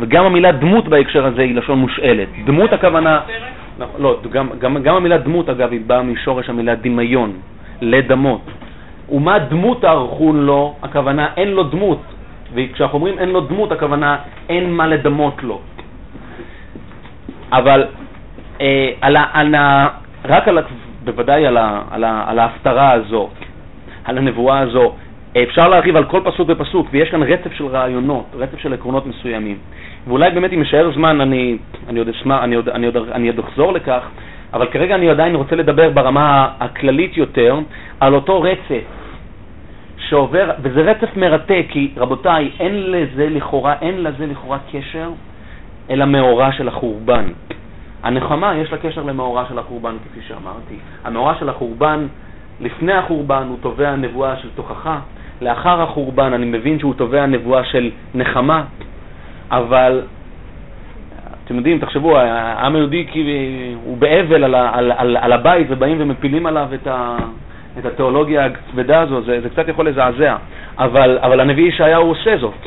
וגם 0.00 0.24
המילה 0.24 0.52
דמות 0.52 0.88
בהקשר 0.88 1.26
הזה 1.26 1.42
היא 1.42 1.54
לשון 1.54 1.78
מושאלת. 1.78 2.28
דמות 2.44 2.72
הכוונה... 2.72 3.20
לא, 3.98 4.20
גם, 4.30 4.48
גם, 4.58 4.82
גם 4.82 4.94
המילה 4.94 5.18
דמות, 5.18 5.48
אגב, 5.48 5.72
היא 5.72 5.80
באה 5.86 6.02
משורש 6.02 6.48
המילה 6.48 6.74
דמיון, 6.74 7.32
לדמות. 7.80 8.40
ומה 9.08 9.38
דמות 9.38 9.84
הארכון 9.84 10.46
לו, 10.46 10.74
הכוונה 10.82 11.28
אין 11.36 11.48
לו 11.48 11.62
דמות. 11.62 12.02
וכשאנחנו 12.54 12.98
אומרים 12.98 13.18
אין 13.18 13.28
לו 13.28 13.40
דמות, 13.40 13.72
הכוונה 13.72 14.16
אין 14.48 14.72
מה 14.72 14.86
לדמות 14.86 15.42
לו. 15.42 15.60
אבל 17.52 17.86
אה, 18.60 18.90
על 19.00 19.16
ה, 19.16 19.24
על 19.32 19.54
ה, 19.54 19.88
רק 20.24 20.48
על, 20.48 20.58
בוודאי 21.04 21.46
על, 21.46 21.56
ה, 21.56 21.82
על, 21.90 22.04
ה, 22.04 22.24
על 22.26 22.38
ההפטרה 22.38 22.92
הזו, 22.92 23.30
על 24.04 24.18
הנבואה 24.18 24.58
הזו, 24.58 24.94
אפשר 25.42 25.68
להרחיב 25.68 25.96
על 25.96 26.04
כל 26.04 26.20
פסוק 26.24 26.48
ופסוק, 26.50 26.88
ויש 26.90 27.10
כאן 27.10 27.22
רצף 27.22 27.52
של 27.52 27.66
רעיונות, 27.66 28.24
רצף 28.34 28.58
של 28.58 28.72
עקרונות 28.72 29.06
מסוימים. 29.06 29.58
ואולי 30.06 30.30
באמת 30.30 30.52
אם 30.52 30.58
יישאר 30.58 30.92
זמן 30.94 31.20
אני, 31.20 31.58
אני 31.88 33.28
עוד 33.28 33.38
אחזור 33.38 33.72
לכך, 33.72 34.08
אבל 34.54 34.66
כרגע 34.66 34.94
אני 34.94 35.10
עדיין 35.10 35.34
רוצה 35.34 35.56
לדבר 35.56 35.90
ברמה 35.90 36.48
הכללית 36.60 37.16
יותר 37.16 37.58
על 38.00 38.14
אותו 38.14 38.42
רצף 38.42 38.84
שעובר, 39.98 40.50
וזה 40.62 40.80
רצף 40.80 41.16
מרתק, 41.16 41.66
כי 41.68 41.92
רבותיי, 41.96 42.50
אין 42.60 42.90
לזה 42.90 43.28
לכאורה, 43.30 43.74
אין 43.80 44.02
לזה 44.02 44.26
לכאורה 44.26 44.58
קשר 44.72 45.10
אל 45.90 46.02
המאורע 46.02 46.52
של 46.52 46.68
החורבן. 46.68 47.24
הנחמה 48.02 48.56
יש 48.56 48.72
לה 48.72 48.78
קשר 48.78 49.02
למאורע 49.02 49.44
של 49.48 49.58
החורבן, 49.58 49.96
כפי 50.04 50.20
שאמרתי. 50.28 50.74
המאורע 51.04 51.34
של 51.34 51.48
החורבן, 51.48 52.06
לפני 52.60 52.92
החורבן 52.92 53.46
הוא 53.48 53.58
תובע 53.60 53.96
נבואה 53.96 54.36
של 54.36 54.48
תוכחה, 54.54 54.98
לאחר 55.40 55.82
החורבן 55.82 56.32
אני 56.32 56.46
מבין 56.46 56.78
שהוא 56.78 56.94
תובע 56.94 57.26
נבואה 57.26 57.64
של 57.64 57.90
נחמה, 58.14 58.64
אבל 59.50 60.02
אתם 61.44 61.56
יודעים, 61.56 61.78
תחשבו, 61.78 62.18
העם 62.18 62.74
היהודי 62.74 63.06
הוא 63.84 63.96
באבל 63.98 64.44
על, 64.44 64.54
על, 64.54 64.92
על, 64.96 65.16
על 65.16 65.32
הבית 65.32 65.66
ובאים 65.70 65.96
ומפילים 66.00 66.46
עליו 66.46 66.68
את, 66.74 66.86
ה, 66.86 67.16
את 67.78 67.86
התיאולוגיה 67.86 68.46
הכבדה 68.46 69.00
הזו, 69.00 69.22
זה, 69.22 69.40
זה 69.40 69.48
קצת 69.48 69.68
יכול 69.68 69.88
לזעזע, 69.88 70.36
אבל, 70.78 71.18
אבל 71.22 71.40
הנביא 71.40 71.68
ישעיהו 71.68 72.08
עושה 72.08 72.36
זאת. 72.36 72.66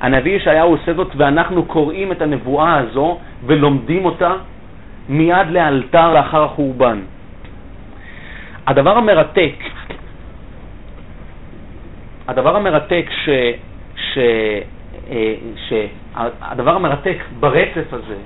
הנביא 0.00 0.36
ישעיהו 0.36 0.70
עושה 0.70 0.94
זאת 0.94 1.12
ואנחנו 1.16 1.64
קוראים 1.64 2.12
את 2.12 2.22
הנבואה 2.22 2.78
הזו 2.78 3.18
ולומדים 3.46 4.04
אותה 4.04 4.32
מיד 5.08 5.50
לאלתר 5.50 6.12
לאחר 6.14 6.44
החורבן. 6.44 6.98
הדבר 8.66 8.98
המרתק 8.98 9.54
הדבר 12.28 12.56
המרתק 12.56 13.06
ש... 13.24 13.28
ש... 13.96 14.18
אה, 15.10 15.34
שהדבר 16.14 16.76
המרתק 16.76 17.16
ברצף 17.40 17.92
הזה 17.92 18.16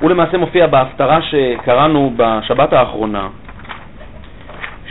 הוא 0.00 0.10
למעשה 0.10 0.38
מופיע 0.38 0.66
בהפטרה 0.66 1.22
שקראנו 1.22 2.12
בשבת 2.16 2.72
האחרונה, 2.72 3.28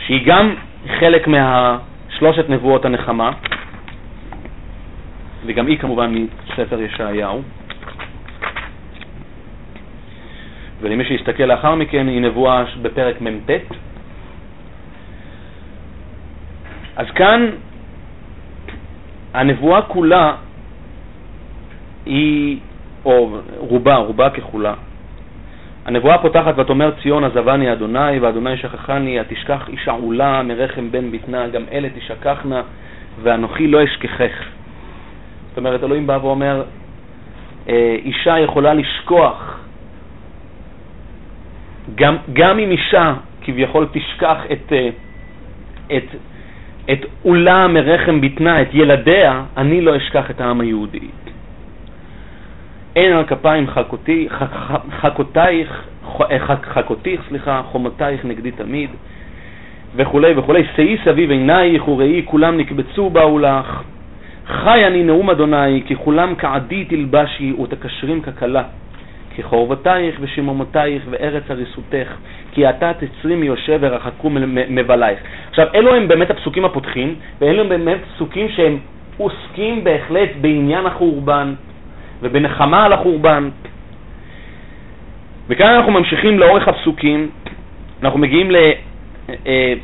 שהיא 0.06 0.26
גם 0.26 0.54
חלק 1.00 1.28
מהשלושת 1.28 2.48
נבואות 2.48 2.84
הנחמה, 2.84 3.30
וגם 5.46 5.66
היא 5.66 5.78
כמובן 5.78 6.14
מספר 6.50 6.80
ישעיהו. 6.80 7.42
ולמי 10.80 11.04
שיסתכל 11.04 11.42
לאחר 11.42 11.74
מכן, 11.74 12.08
היא 12.08 12.20
נבואה 12.20 12.64
בפרק 12.82 13.20
מ"ט, 13.20 13.50
אז 16.96 17.06
כאן 17.14 17.50
הנבואה 19.34 19.82
כולה 19.82 20.34
היא, 22.08 22.58
או 23.04 23.38
רובה, 23.58 23.96
רובה 23.96 24.30
ככולה, 24.30 24.74
הנבואה 25.86 26.18
פותחת 26.18 26.58
ותאמר 26.58 26.90
ציון 27.02 27.24
עזבני 27.24 27.72
אדוני 27.72 28.18
ואדוני 28.20 28.56
שכחני, 28.56 29.20
התשכח 29.20 29.68
אישה 29.68 29.92
עולה 29.92 30.42
מרחם 30.42 30.90
בן 30.90 31.10
בטנה, 31.12 31.48
גם 31.48 31.62
אלה 31.72 31.88
תשכחנה 31.96 32.62
ואנוכי 33.22 33.66
לא 33.66 33.84
אשכחך. 33.84 34.44
זאת 35.48 35.58
אומרת, 35.58 35.84
אלוהים 35.84 36.06
בא 36.06 36.18
ואומר, 36.22 36.62
אה, 37.68 37.96
אישה 38.04 38.38
יכולה 38.38 38.74
לשכוח, 38.74 39.60
גם, 41.94 42.16
גם 42.32 42.58
אם 42.58 42.70
אישה 42.70 43.14
כביכול 43.42 43.86
תשכח 43.92 44.38
את, 44.52 44.72
אה, 44.72 44.88
את 45.96 46.04
את 46.92 47.04
עולה 47.22 47.68
מרחם 47.68 48.20
בטנה, 48.20 48.62
את 48.62 48.68
ילדיה, 48.72 49.42
אני 49.56 49.80
לא 49.80 49.96
אשכח 49.96 50.30
את 50.30 50.40
העם 50.40 50.60
היהודי. 50.60 51.08
אין 52.96 53.12
על 53.12 53.24
כפיים 53.24 53.66
חכותי, 53.66 54.28
חכותייך, 55.00 55.82
חכותיך, 56.62 57.20
סליחה, 57.28 57.62
חומותייך 57.64 58.24
נגדי 58.24 58.50
תמיד, 58.50 58.90
וכולי 59.96 60.32
וכולי. 60.36 60.64
שאי 60.76 60.96
סביב 61.04 61.30
עינייך 61.30 61.88
וראי, 61.88 62.22
כולם 62.24 62.56
נקבצו 62.56 63.10
באו 63.10 63.38
לך. 63.38 63.82
חי 64.46 64.86
אני 64.86 65.02
נאום 65.02 65.30
אדוני, 65.30 65.82
כי 65.86 65.96
כולם 65.96 66.34
כעדי 66.38 66.84
תלבשי 66.84 67.52
ותקשרים 67.62 68.20
ככלה. 68.22 68.62
כי 69.34 69.42
חורבתייך 69.42 70.16
ושממותייך 70.20 71.02
וארץ 71.10 71.42
הריסותך, 71.48 72.08
כי 72.52 72.70
אתה 72.70 72.92
תצרי 72.98 73.36
מיושב 73.36 73.78
ורחקו 73.80 74.30
מבלייך. 74.68 75.18
עכשיו, 75.50 75.66
אלו 75.74 75.94
הם 75.94 76.08
באמת 76.08 76.30
הפסוקים 76.30 76.64
הפותחים, 76.64 77.14
ואלו 77.40 77.62
הם 77.62 77.68
באמת 77.68 77.98
פסוקים 78.14 78.48
שהם 78.48 78.78
עוסקים 79.18 79.84
בהחלט 79.84 80.28
בעניין 80.40 80.86
החורבן, 80.86 81.54
ובנחמה 82.22 82.84
על 82.84 82.92
החורבן. 82.92 83.48
וכאן 85.48 85.74
אנחנו 85.74 85.92
ממשיכים 85.92 86.38
לאורך 86.38 86.68
הפסוקים, 86.68 87.30
אנחנו 88.02 88.18
מגיעים 88.18 88.50
ל... 88.50 88.56
אה, 89.46 89.74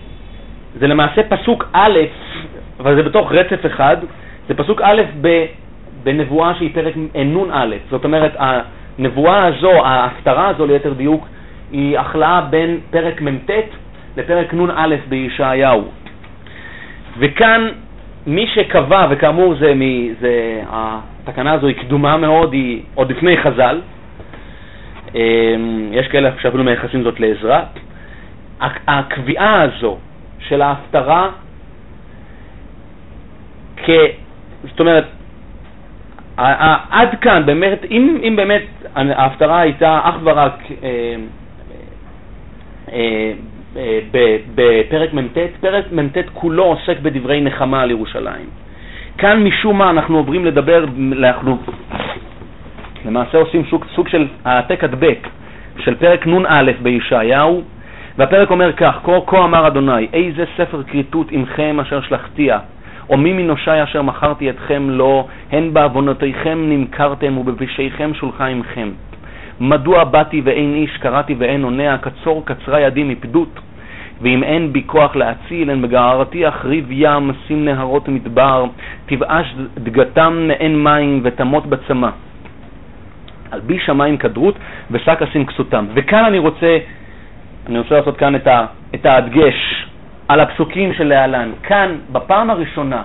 זה 0.81 0.87
למעשה 0.87 1.23
פסוק 1.23 1.68
א', 1.73 1.99
אבל 2.81 2.97
זה 2.97 3.03
בתוך 3.03 3.33
רצף 3.33 3.66
אחד, 3.66 3.97
זה 4.49 4.55
פסוק 4.55 4.81
א' 4.85 5.03
בנבואה 6.03 6.55
שהיא 6.55 6.70
פרק 6.75 6.94
נ"א, 7.14 7.66
זאת 7.90 8.05
אומרת 8.05 8.33
הנבואה 8.38 9.47
הזו, 9.47 9.85
ההפטרה 9.85 10.49
הזו 10.49 10.66
ליתר 10.66 10.92
דיוק, 10.92 11.29
היא 11.73 11.99
הכלאה 11.99 12.40
בין 12.40 12.81
פרק 12.90 13.20
מ"ט 13.20 13.51
לפרק 14.16 14.55
נ"א 14.55 14.97
בישעיהו. 15.09 15.85
וכאן 17.18 17.68
מי 18.27 18.47
שקבע, 18.47 19.07
וכאמור 19.11 19.55
זה, 19.55 19.73
זה, 20.21 20.63
התקנה 20.69 21.53
הזו 21.53 21.67
היא 21.67 21.77
קדומה 21.77 22.17
מאוד, 22.17 22.53
היא 22.53 22.83
עוד 22.95 23.11
לפני 23.11 23.37
חז"ל, 23.37 23.81
אמ, 25.15 25.89
יש 25.93 26.09
כאלה 26.09 26.31
שאפילו 26.41 26.65
מייחסים 26.65 27.03
זאת 27.03 27.21
לעזרה, 27.21 27.65
הקביעה 28.89 29.63
הזו 29.63 29.99
של 30.39 30.63
ההפטרה, 30.63 31.31
כ... 33.77 33.91
זאת 34.69 34.81
אומרת, 34.81 35.05
עד 36.91 37.09
כאן, 37.21 37.47
באמת, 37.47 37.85
אם, 37.91 38.19
אם 38.23 38.37
באמת 38.37 38.63
ההפטרה 38.95 39.61
הייתה 39.61 40.01
אך 40.03 40.15
ורק 40.23 40.63
אה, 40.83 41.15
אה, 42.93 43.33
בפרק 44.55 45.15
מ"ט, 45.15 45.39
פרק 45.61 45.85
מ"ט 45.93 46.19
כולו 46.35 46.65
עוסק 46.65 46.99
בדברי 47.03 47.41
נחמה 47.41 47.83
על 47.83 47.91
ירושלים. 47.91 48.47
כאן 49.19 49.43
משום 49.45 49.79
מה 49.79 49.91
אנחנו 49.91 50.17
עוברים 50.17 50.45
לדבר, 50.45 50.85
אנחנו 51.19 51.59
למעשה 53.07 53.39
עושים 53.39 53.65
סוג, 53.71 53.85
סוג 53.95 54.09
של 54.09 54.27
העתק 54.45 54.85
הדבק 54.85 55.29
של 55.79 55.95
פרק 55.95 56.27
נ"א 56.27 56.73
בישעיהו, 56.83 57.63
והפרק 58.19 58.51
אומר 58.51 58.73
כך, 58.73 58.99
כה, 59.05 59.13
כה 59.27 59.45
אמר 59.45 59.67
אדוני, 59.67 60.07
איזה 60.13 60.45
ספר 60.57 60.83
כריתות 60.83 61.27
עמכם 61.31 61.81
אשר 61.81 62.01
שלחתיה, 62.01 62.59
או 63.11 63.17
מי 63.17 63.33
מנושי 63.33 63.83
אשר 63.83 64.03
מכרתי 64.03 64.51
אתכם 64.51 64.91
לו, 64.91 65.27
הן 65.53 65.75
בעוונותיכם 65.75 66.59
נמכרתם 66.69 67.39
ובפשעיכם 67.39 68.11
שולחה 68.15 68.47
עמכם. 68.47 68.89
מדוע 69.61 70.05
באתי 70.05 70.40
ואין 70.45 70.75
איש, 70.75 70.97
קראתי 70.97 71.35
ואין 71.38 71.64
עונה, 71.64 71.99
קצור 71.99 72.43
קצרה 72.45 72.81
ידי 72.81 73.05
מפדות, 73.05 73.61
ואם 74.21 74.43
אין 74.43 74.73
בי 74.73 74.83
כוח 74.87 75.17
להציל, 75.17 75.71
אין 75.71 75.83
בגערתי 75.83 76.49
אחריב 76.49 76.87
ים, 76.90 77.31
שים 77.47 77.64
נהרות 77.64 78.09
מדבר, 78.09 78.64
תבאש 79.07 79.55
דגתם 79.75 80.45
מעין 80.49 80.85
מים 80.85 81.21
ותמות 81.25 81.67
בצמא. 81.67 82.09
על 83.51 83.61
בי 83.61 83.79
שמיים 83.79 84.17
כדרות 84.17 84.55
ושק 84.90 85.23
אשים 85.23 85.47
כסותם. 85.47 85.87
וכאן 85.95 86.25
אני 86.25 86.38
רוצה, 86.38 86.79
אני 87.67 87.79
רוצה 87.79 87.95
לעשות 87.99 88.17
כאן 88.17 88.35
את, 88.35 88.47
ה, 88.47 88.67
את 88.95 89.07
ההדגש 89.07 89.87
על 90.29 90.40
הפסוקים 90.40 90.95
שלהלן. 90.95 91.51
כאן, 91.62 91.97
בפעם 92.12 92.51
הראשונה, 92.51 93.03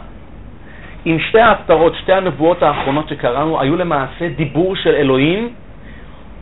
עם 1.05 1.19
שתי 1.19 1.39
ההפטרות, 1.39 1.95
שתי 1.95 2.13
הנבואות 2.13 2.63
האחרונות 2.63 3.09
שקראנו, 3.09 3.61
היו 3.61 3.75
למעשה 3.75 4.29
דיבור 4.35 4.75
של 4.75 4.95
אלוהים. 4.95 5.49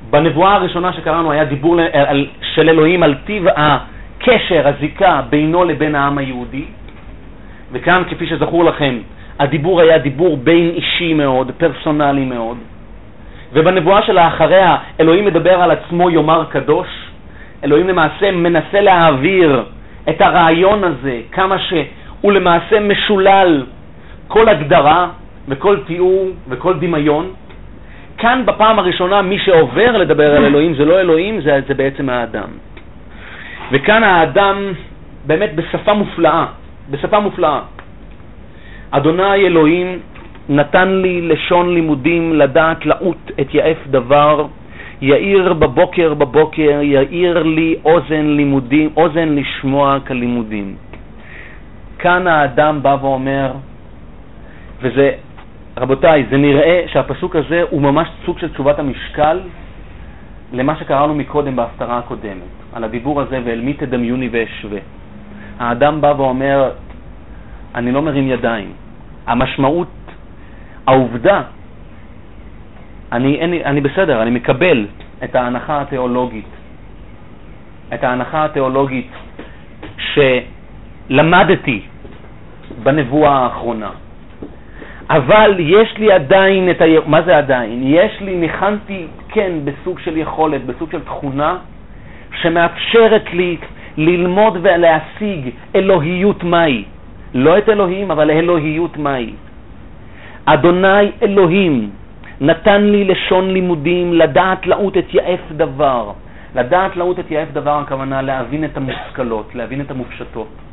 בנבואה 0.09 0.55
הראשונה 0.55 0.93
שקראנו 0.93 1.31
היה 1.31 1.45
דיבור 1.45 1.79
על, 1.93 2.27
של 2.41 2.69
אלוהים 2.69 3.03
על 3.03 3.15
טיב 3.25 3.45
הקשר, 3.55 4.67
הזיקה 4.67 5.21
בינו 5.29 5.63
לבין 5.63 5.95
העם 5.95 6.17
היהודי. 6.17 6.65
וכאן, 7.71 8.03
כפי 8.09 8.27
שזכור 8.27 8.63
לכם, 8.63 8.97
הדיבור 9.39 9.81
היה 9.81 9.97
דיבור 9.97 10.37
בין 10.37 10.69
אישי 10.75 11.13
מאוד, 11.13 11.51
פרסונלי 11.57 12.25
מאוד. 12.25 12.57
ובנבואה 13.53 14.01
שלאחריה 14.01 14.77
אלוהים 14.99 15.25
מדבר 15.25 15.61
על 15.61 15.71
עצמו 15.71 16.09
יאמר 16.09 16.43
קדוש. 16.49 16.87
אלוהים 17.63 17.87
למעשה 17.87 18.31
מנסה 18.31 18.81
להעביר 18.81 19.63
את 20.09 20.21
הרעיון 20.21 20.83
הזה, 20.83 21.19
כמה 21.31 21.59
שהוא 21.59 22.31
למעשה 22.31 22.79
משולל 22.79 23.65
כל 24.27 24.49
הגדרה 24.49 25.07
וכל 25.47 25.77
תיאור 25.87 26.27
וכל 26.49 26.73
דמיון. 26.79 27.31
כאן 28.17 28.43
בפעם 28.45 28.79
הראשונה 28.79 29.21
מי 29.21 29.39
שעובר 29.39 29.97
לדבר 29.97 30.35
על 30.35 30.45
אלוהים 30.45 30.75
זה 30.75 30.85
לא 30.85 30.99
אלוהים, 30.99 31.41
זה, 31.41 31.59
זה 31.67 31.73
בעצם 31.73 32.09
האדם. 32.09 32.49
וכאן 33.71 34.03
האדם 34.03 34.57
באמת 35.25 35.55
בשפה 35.55 35.93
מופלאה, 35.93 36.45
בשפה 36.89 37.19
מופלאה. 37.19 37.59
אדוני 38.91 39.35
אלוהים 39.35 39.99
נתן 40.49 40.89
לי 40.89 41.21
לשון 41.21 41.73
לימודים 41.73 42.33
לדעת 42.33 42.85
לעוט 42.85 43.31
את 43.41 43.53
יעף 43.53 43.77
דבר, 43.87 44.45
יאיר 45.01 45.53
בבוקר 45.53 46.13
בבוקר, 46.13 46.79
יאיר 46.81 47.43
לי 47.43 47.75
אוזן 47.85 48.25
לימודים, 48.25 48.89
אוזן 48.97 49.35
לשמוע 49.35 49.97
כלימודים. 50.07 50.75
כאן 51.99 52.27
האדם 52.27 52.83
בא 52.83 52.97
ואומר, 53.01 53.51
וזה, 54.81 55.11
רבותיי, 55.77 56.25
זה 56.29 56.37
נראה 56.37 56.83
שהפסוק 56.87 57.35
הזה 57.35 57.63
הוא 57.69 57.81
ממש 57.81 58.07
סוג 58.25 58.39
של 58.39 58.53
תשובת 58.53 58.79
המשקל 58.79 59.39
למה 60.53 60.75
שקראנו 60.75 61.15
מקודם 61.15 61.55
בהפטרה 61.55 61.97
הקודמת, 61.97 62.73
על 62.73 62.83
הדיבור 62.83 63.21
הזה, 63.21 63.39
ואל 63.45 63.61
מי 63.61 63.73
תדמיוני 63.73 64.29
ואשווה. 64.31 64.79
האדם 65.59 66.01
בא 66.01 66.13
ואומר, 66.17 66.71
אני 67.75 67.91
לא 67.91 68.01
מרים 68.01 68.27
ידיים. 68.27 68.71
המשמעות 69.27 69.87
העובדה, 70.87 71.41
אני, 73.11 73.41
אני, 73.41 73.65
אני 73.65 73.81
בסדר, 73.81 74.21
אני 74.21 74.31
מקבל 74.31 74.85
את 75.23 75.35
ההנחה 75.35 75.81
התיאולוגית, 75.81 76.51
את 77.93 78.03
ההנחה 78.03 78.45
התיאולוגית 78.45 79.11
שלמדתי 79.97 81.81
בנבואה 82.83 83.31
האחרונה. 83.31 84.06
אבל 85.09 85.55
יש 85.59 85.97
לי 85.97 86.11
עדיין 86.11 86.71
את 86.71 86.81
ה... 86.81 86.85
מה 87.05 87.21
זה 87.21 87.37
עדיין? 87.37 87.81
יש 87.83 88.21
לי, 88.21 88.35
ניחנתי, 88.35 89.07
כן, 89.29 89.51
בסוג 89.63 89.99
של 89.99 90.17
יכולת, 90.17 90.65
בסוג 90.65 90.91
של 90.91 91.01
תכונה, 91.01 91.57
שמאפשרת 92.41 93.33
לי 93.33 93.57
ללמוד 93.97 94.57
ולהשיג 94.61 95.49
אלוהיות 95.75 96.43
מהי. 96.43 96.83
לא 97.33 97.57
את 97.57 97.69
אלוהים, 97.69 98.11
אבל 98.11 98.31
אלוהיות 98.31 98.97
מהי. 98.97 99.33
אדוני 100.45 101.11
אלוהים 101.23 101.89
נתן 102.41 102.81
לי 102.83 103.03
לשון 103.03 103.51
לימודים, 103.51 104.13
לדעת 104.13 104.67
לעוט 104.67 104.97
את 104.97 105.13
יעף 105.13 105.51
דבר. 105.51 106.11
לדעת 106.55 106.95
לעוט 106.97 107.19
את 107.19 107.31
יעף 107.31 107.51
דבר, 107.53 107.79
הכוונה 107.79 108.21
להבין 108.21 108.63
את 108.65 108.77
המושכלות, 108.77 109.55
להבין 109.55 109.81
את 109.81 109.91
המופשטות. 109.91 110.66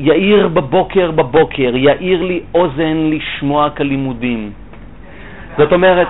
יאיר 0.00 0.48
בבוקר 0.48 1.10
בבוקר, 1.10 1.76
יאיר 1.76 2.22
לי 2.22 2.40
אוזן 2.54 2.96
לשמוע 3.12 3.70
כלימודים. 3.70 4.50
זאת 5.58 5.72
אומרת, 5.72 6.08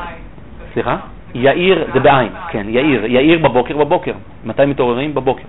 סליחה? 0.74 0.96
יאיר, 1.34 1.84
זה 1.94 2.00
בעין, 2.00 2.32
כן, 2.50 2.66
יאיר, 2.68 3.06
יאיר 3.06 3.38
בבוקר 3.38 3.76
בבוקר. 3.76 4.12
מתי 4.44 4.66
מתעוררים? 4.66 5.14
בבוקר. 5.14 5.46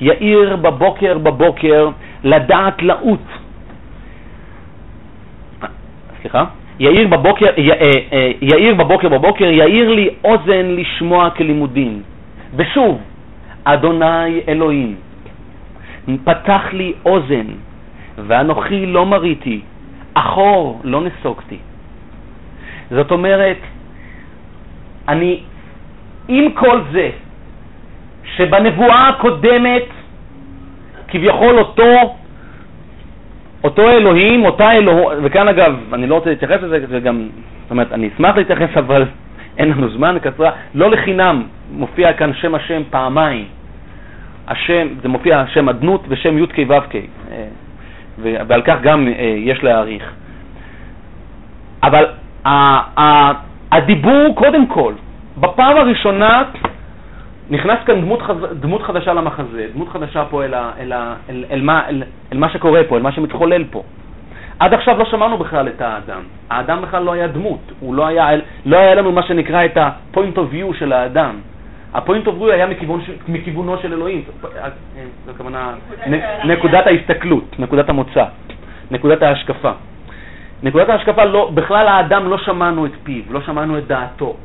יאיר 0.00 0.56
בבוקר 0.56 1.18
בבוקר, 1.18 1.88
לדעת 2.24 2.82
לעוט 2.82 3.26
סליחה, 6.22 6.44
יאיר 6.80 7.08
בבוקר, 7.08 7.46
י, 7.56 7.70
אה, 7.72 7.90
אה, 8.12 8.30
יאיר 8.42 8.74
בבוקר 8.74 9.08
בבוקר, 9.08 9.44
יאיר 9.44 9.88
לי 9.90 10.08
אוזן 10.24 10.66
לשמוע 10.76 11.30
כלימודים. 11.30 12.02
ושוב, 12.56 13.00
אדוני 13.64 14.40
אלוהים, 14.48 14.94
פתח 16.24 16.62
לי 16.72 16.92
אוזן, 17.06 17.46
ואנוכי 18.26 18.86
לא 18.86 19.06
מריתי, 19.06 19.60
אחור 20.14 20.80
לא 20.84 21.00
נסוגתי. 21.00 21.58
זאת 22.90 23.10
אומרת, 23.10 23.58
אני, 25.08 25.40
עם 26.28 26.52
כל 26.52 26.80
זה, 26.92 27.10
שבנבואה 28.36 29.08
הקודמת 29.08 29.84
כביכול 31.08 31.58
אותו 31.58 32.16
אותו 33.64 33.90
אלוהים, 33.90 34.44
אותה 34.44 34.72
אלוהות, 34.72 35.12
וכאן 35.22 35.48
אגב, 35.48 35.78
אני 35.92 36.06
לא 36.06 36.14
רוצה 36.14 36.30
להתייחס 36.30 36.62
לזה, 36.62 36.86
זה 36.88 37.00
גם, 37.00 37.28
זאת 37.62 37.70
אומרת, 37.70 37.92
אני 37.92 38.08
אשמח 38.14 38.36
להתייחס, 38.36 38.76
אבל 38.76 39.04
אין 39.58 39.70
לנו 39.70 39.88
זמן, 39.90 40.16
קצרה, 40.22 40.50
לא 40.74 40.90
לחינם 40.90 41.42
מופיע 41.72 42.12
כאן 42.12 42.34
שם 42.34 42.54
השם 42.54 42.82
פעמיים. 42.90 43.44
השם, 44.48 44.88
זה 45.02 45.08
מופיע 45.08 45.44
שם 45.46 45.68
אדנות 45.68 46.04
ושם 46.08 46.38
י"ק 46.38 46.58
ו"ק, 46.68 46.94
ועל 48.22 48.62
כך 48.62 48.76
גם 48.82 49.08
אה, 49.08 49.34
יש 49.38 49.62
להעריך. 49.62 50.12
אבל 51.82 52.06
הדיבור 53.72 54.34
קודם 54.34 54.66
כל, 54.66 54.92
בפעם 55.36 55.76
הראשונה 55.76 56.42
נכנס 57.50 57.78
כאן 57.86 58.00
דמות, 58.00 58.22
חז... 58.22 58.36
דמות 58.60 58.82
חדשה 58.82 59.12
למחזה, 59.12 59.66
דמות 59.74 59.88
חדשה 59.88 60.24
פה 60.30 60.44
אל, 60.44 60.54
ה... 60.54 60.70
אל, 60.80 60.92
ה... 60.92 61.14
אל, 61.30 61.44
אל, 61.50 61.60
מה... 61.62 61.88
אל... 61.88 62.02
אל 62.32 62.38
מה 62.38 62.48
שקורה 62.48 62.80
פה, 62.88 62.96
אל 62.96 63.02
מה 63.02 63.12
שמתחולל 63.12 63.64
פה. 63.70 63.82
עד 64.58 64.74
עכשיו 64.74 64.98
לא 64.98 65.04
שמענו 65.04 65.38
בכלל 65.38 65.68
את 65.68 65.80
האדם. 65.80 66.20
האדם 66.50 66.82
בכלל 66.82 67.02
לא 67.02 67.12
היה 67.12 67.26
דמות, 67.26 67.72
הוא 67.80 67.94
לא 67.94 68.06
היה, 68.06 68.28
לא 68.66 68.76
היה 68.76 68.94
לנו 68.94 69.12
מה 69.12 69.22
שנקרא 69.22 69.64
את 69.64 69.76
ה-point 69.76 70.36
of 70.36 70.54
view 70.54 70.78
של 70.78 70.92
האדם. 70.92 71.34
ה-point 71.94 72.26
of 72.26 72.42
view 72.42 72.52
היה 72.52 72.66
מכיוון, 72.66 73.00
מכיוונו 73.28 73.76
של 73.82 73.92
אלוהים. 73.92 74.22
זו 75.26 75.30
הכוונה, 75.30 75.74
נקודת 76.44 76.86
ההסתכלות, 76.86 77.58
נקודת 77.58 77.88
המוצא, 77.88 78.24
נקודת 78.90 79.22
ההשקפה. 79.22 79.72
נקודת 80.62 80.88
ההשקפה, 80.88 81.24
לא, 81.24 81.50
בכלל 81.54 81.88
האדם 81.88 82.30
לא 82.30 82.38
שמענו 82.38 82.86
את 82.86 82.90
פיו, 83.02 83.22
לא 83.30 83.40
שמענו 83.40 83.78
את 83.78 83.86
דעתו, 83.86 84.36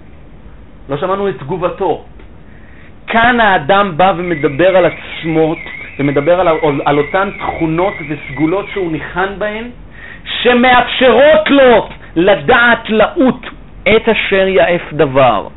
לא 0.89 0.98
שמענו 0.98 1.30
את 1.30 1.39
תגובתו. 1.39 2.04
כאן 3.08 3.39
האדם 3.39 3.98
בא 3.98 4.14
ומדבר 4.18 4.78
על 4.78 4.86
עצמו 4.86 5.56
ומדבר 6.00 6.39
על, 6.39 6.48
על 6.86 6.98
אותן 6.98 7.30
תכונות 7.39 7.93
וסגולות 8.10 8.66
שהוא 8.74 8.91
ניחן 8.91 9.30
בהן, 9.38 9.70
שמאפשרות 10.41 11.50
לו 11.50 11.88
לדעת 12.16 12.89
לעוט 12.89 13.46
את 13.96 14.10
אשר 14.10 14.48
יעף 14.48 14.93
דבר. 14.93 15.48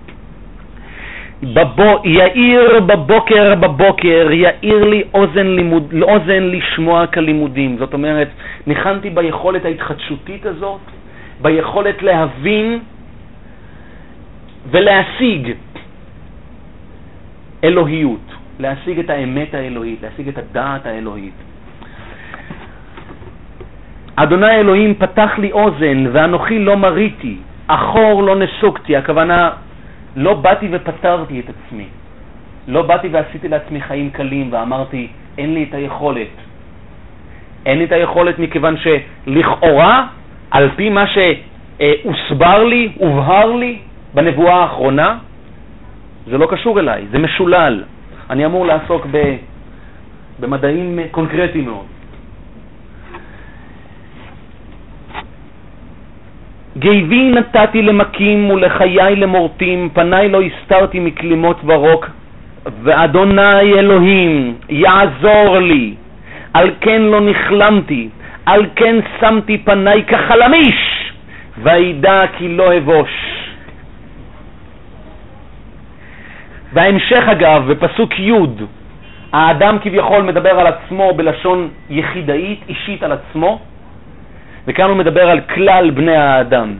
בבו, 1.42 2.02
יאיר 2.04 2.80
בבוקר 2.80 3.54
בבוקר, 3.54 4.28
יאיר 4.32 4.84
לי 4.84 5.02
אוזן, 5.14 5.46
לימוד, 5.46 5.94
אוזן 6.02 6.42
לשמוע 6.42 7.06
כלימודים. 7.06 7.76
זאת 7.78 7.94
אומרת, 7.94 8.28
ניחנתי 8.66 9.10
ביכולת 9.10 9.64
ההתחדשותית 9.64 10.46
הזאת, 10.46 10.80
ביכולת 11.42 12.02
להבין 12.02 12.78
ולהשיג 14.70 15.52
אלוהיות, 17.64 18.26
להשיג 18.58 18.98
את 18.98 19.10
האמת 19.10 19.54
האלוהית, 19.54 20.02
להשיג 20.02 20.28
את 20.28 20.38
הדעת 20.38 20.86
האלוהית. 20.86 21.34
אדוני 24.16 24.50
אלוהים 24.50 24.94
פתח 24.94 25.38
לי 25.38 25.52
אוזן 25.52 26.04
ואנוכי 26.12 26.58
לא 26.58 26.76
מריתי, 26.76 27.36
אחור 27.66 28.22
לא 28.22 28.36
נסוגתי, 28.36 28.96
הכוונה 28.96 29.50
לא 30.16 30.34
באתי 30.34 30.68
ופטרתי 30.72 31.40
את 31.40 31.44
עצמי, 31.48 31.84
לא 32.68 32.82
באתי 32.82 33.08
ועשיתי 33.08 33.48
לעצמי 33.48 33.80
חיים 33.80 34.10
קלים 34.10 34.52
ואמרתי 34.52 35.08
אין 35.38 35.54
לי 35.54 35.66
את 35.68 35.74
היכולת. 35.74 36.28
אין 37.66 37.78
לי 37.78 37.84
את 37.84 37.92
היכולת 37.92 38.38
מכיוון 38.38 38.76
שלכאורה, 38.76 40.06
על 40.50 40.70
פי 40.76 40.90
מה 40.90 41.04
שהוסבר 41.06 42.64
לי, 42.64 42.92
הובהר 42.96 43.56
לי 43.56 43.78
בנבואה 44.14 44.54
האחרונה, 44.54 45.18
זה 46.26 46.38
לא 46.38 46.46
קשור 46.50 46.80
אליי, 46.80 47.06
זה 47.10 47.18
משולל. 47.18 47.84
אני 48.30 48.46
אמור 48.46 48.66
לעסוק 48.66 49.06
ב, 49.10 49.36
במדעים 50.40 50.98
קונקרטיים 51.10 51.64
מאוד. 51.64 51.86
גיבי 56.78 57.30
נתתי 57.30 57.82
למכים 57.82 58.50
ולחיי 58.50 59.16
למורטים, 59.16 59.88
פניי 59.92 60.28
לא 60.28 60.40
הסתרתי 60.42 61.00
מכלימות 61.00 61.60
ורוק, 61.64 62.10
ואדוני 62.82 63.72
אלוהים 63.78 64.54
יעזור 64.68 65.58
לי, 65.58 65.94
על 66.54 66.70
כן 66.80 67.02
לא 67.02 67.20
נכלמתי, 67.20 68.08
על 68.46 68.66
כן 68.76 68.96
שמתי 69.20 69.58
פניי 69.58 70.04
כחלמיש, 70.04 71.12
וידע 71.62 72.22
כי 72.38 72.48
לא 72.48 72.76
אבוש. 72.76 73.10
וההמשך 76.72 77.24
אגב, 77.32 77.72
בפסוק 77.72 78.18
י', 78.18 78.32
האדם 79.32 79.78
כביכול 79.78 80.22
מדבר 80.22 80.60
על 80.60 80.66
עצמו 80.66 81.12
בלשון 81.16 81.68
יחידאית, 81.90 82.60
אישית 82.68 83.02
על 83.02 83.12
עצמו, 83.12 83.60
וכאן 84.68 84.88
הוא 84.88 84.96
מדבר 84.96 85.30
על 85.30 85.40
כלל 85.40 85.90
בני 85.90 86.16
האדם, 86.16 86.74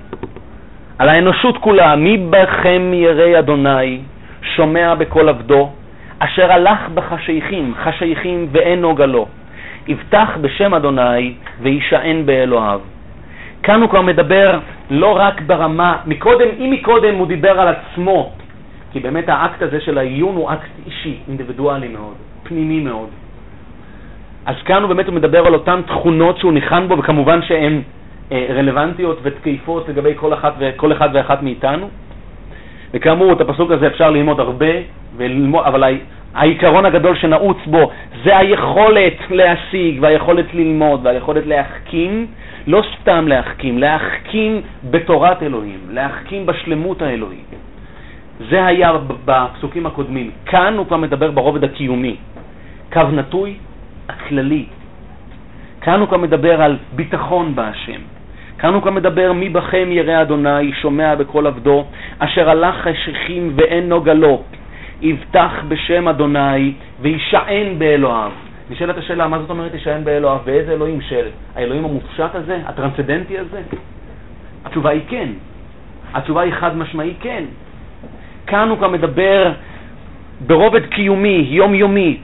על 0.99 1.09
האנושות 1.09 1.59
כולה, 1.59 1.97
מי 1.97 2.16
בכם 2.30 2.91
ירא 2.95 3.39
אדוני, 3.39 4.01
שומע 4.43 4.95
בקול 4.95 5.28
עבדו, 5.28 5.70
אשר 6.18 6.53
הלך 6.53 6.89
בחשייכים, 6.95 7.74
חשייכים 7.84 8.49
ואין 8.53 8.80
נוגה 8.80 9.07
לו, 9.07 9.26
יבטח 9.86 10.36
בשם 10.41 10.74
אדוני 10.74 11.34
וישען 11.61 12.26
באלוהיו. 12.26 12.80
כאן 13.62 13.80
הוא 13.80 13.91
כבר 13.91 14.03
מדבר 14.03 14.59
לא 14.91 15.16
רק 15.16 15.41
ברמה, 15.41 15.97
מקודם, 16.07 16.49
אם 16.59 16.70
מקודם 16.70 17.14
הוא 17.14 17.26
דיבר 17.26 17.61
על 17.61 17.68
עצמו, 17.68 18.32
כי 18.93 19.01
באמת 19.01 19.28
האקט 19.28 19.62
הזה 19.62 19.80
של 19.80 19.99
העיון 19.99 20.36
הוא 20.36 20.53
אקט 20.53 20.70
אישי, 20.86 21.16
אינדיבידואלי 21.28 21.89
מאוד, 21.89 22.14
פנימי 22.43 22.80
מאוד. 22.80 23.09
אז 24.49 24.55
כאן 24.64 24.82
הוא 24.82 24.88
באמת 24.88 25.09
מדבר 25.09 25.46
על 25.46 25.55
אותן 25.55 25.80
תכונות 25.86 26.38
שהוא 26.38 26.53
ניחן 26.53 26.88
בו, 26.88 26.99
וכמובן 26.99 27.42
שהן 27.42 27.82
אה, 28.32 28.46
רלוונטיות 28.51 29.18
ותקפות 29.22 29.88
לגבי 29.88 30.12
כל, 30.16 30.34
אחת, 30.34 30.55
כל 30.76 30.92
אחד 30.92 31.09
ואחת 31.12 31.42
מאיתנו. 31.42 31.88
וכאמור, 32.94 33.32
את 33.32 33.40
הפסוק 33.40 33.70
הזה 33.70 33.86
אפשר 33.86 34.11
ללמוד 34.11 34.40
הרבה, 34.40 34.72
וללמוד, 35.16 35.64
אבל 35.64 35.84
העיקרון 36.34 36.86
הגדול 36.86 37.16
שנעוץ 37.16 37.57
בו 37.66 37.90
זה 38.24 38.38
היכולת 38.38 39.12
להשיג 39.30 39.99
והיכולת 40.01 40.55
ללמוד 40.55 41.01
והיכולת 41.07 41.46
להחכים, 41.46 42.26
לא 42.66 42.82
סתם 43.01 43.28
להחכים, 43.28 43.78
להחכים 43.78 44.61
בתורת 44.90 45.42
אלוהים, 45.42 45.80
להחכים 45.90 46.46
בשלמות 46.46 47.03
האלוהית. 47.03 47.55
זה 48.51 48.66
היה 48.66 48.92
בפסוקים 49.24 49.86
הקודמים. 49.86 50.30
כאן 50.46 50.74
הוא 50.76 50.86
כבר 50.86 50.96
מדבר 50.96 51.30
ברובד 51.30 51.64
הקיומי. 51.64 52.16
קו 52.92 53.03
נטוי, 53.12 53.55
הכללי. 54.09 54.64
כאן 55.80 56.00
הוא 56.00 56.09
כבר 56.09 56.16
מדבר 56.16 56.62
על 56.62 56.76
ביטחון 56.92 57.54
בהשם. 57.54 58.00
כאן 58.59 58.74
הוא 58.74 58.82
כבר 58.82 58.90
מדבר 58.90 59.32
מי 59.32 59.48
בכם 59.48 59.88
ירא 59.90 60.22
אדוני, 60.22 60.72
שומע 60.72 61.14
בקול 61.14 61.46
עבדו, 61.46 61.84
אשר 62.18 62.50
הלך 62.50 62.74
חשיכים 62.74 63.52
ואין 63.56 63.88
נוגה 63.88 64.14
לו, 64.14 64.42
יבטח 65.02 65.52
בשם 65.68 66.09
אדוני 66.09 66.72
וישען 67.00 67.78
באלוהיו. 67.78 68.30
נשאלת 68.70 68.98
השאלה, 68.98 69.28
מה 69.28 69.38
זאת 69.38 69.50
אומרת 69.50 69.74
ישען 69.74 70.04
באלוהיו? 70.04 70.38
ואיזה 70.44 70.72
אלוהים 70.72 71.00
של? 71.00 71.26
האלוהים 71.56 71.84
המופשט 71.84 72.34
הזה? 72.34 72.59
הטרנסצדנטי 72.66 73.38
הזה? 73.38 73.62
התשובה 74.64 74.90
היא 74.90 75.02
כן. 75.09 75.28
התשובה 76.14 76.40
היא 76.40 76.52
חד 76.52 76.76
משמעי 76.76 77.14
כן. 77.20 77.44
כאן 78.46 78.68
הוא 78.68 78.78
כבר 78.78 78.88
מדבר 78.88 79.52
ברובד 80.46 80.86
קיומי, 80.86 81.46
יומיומי, 81.50 82.18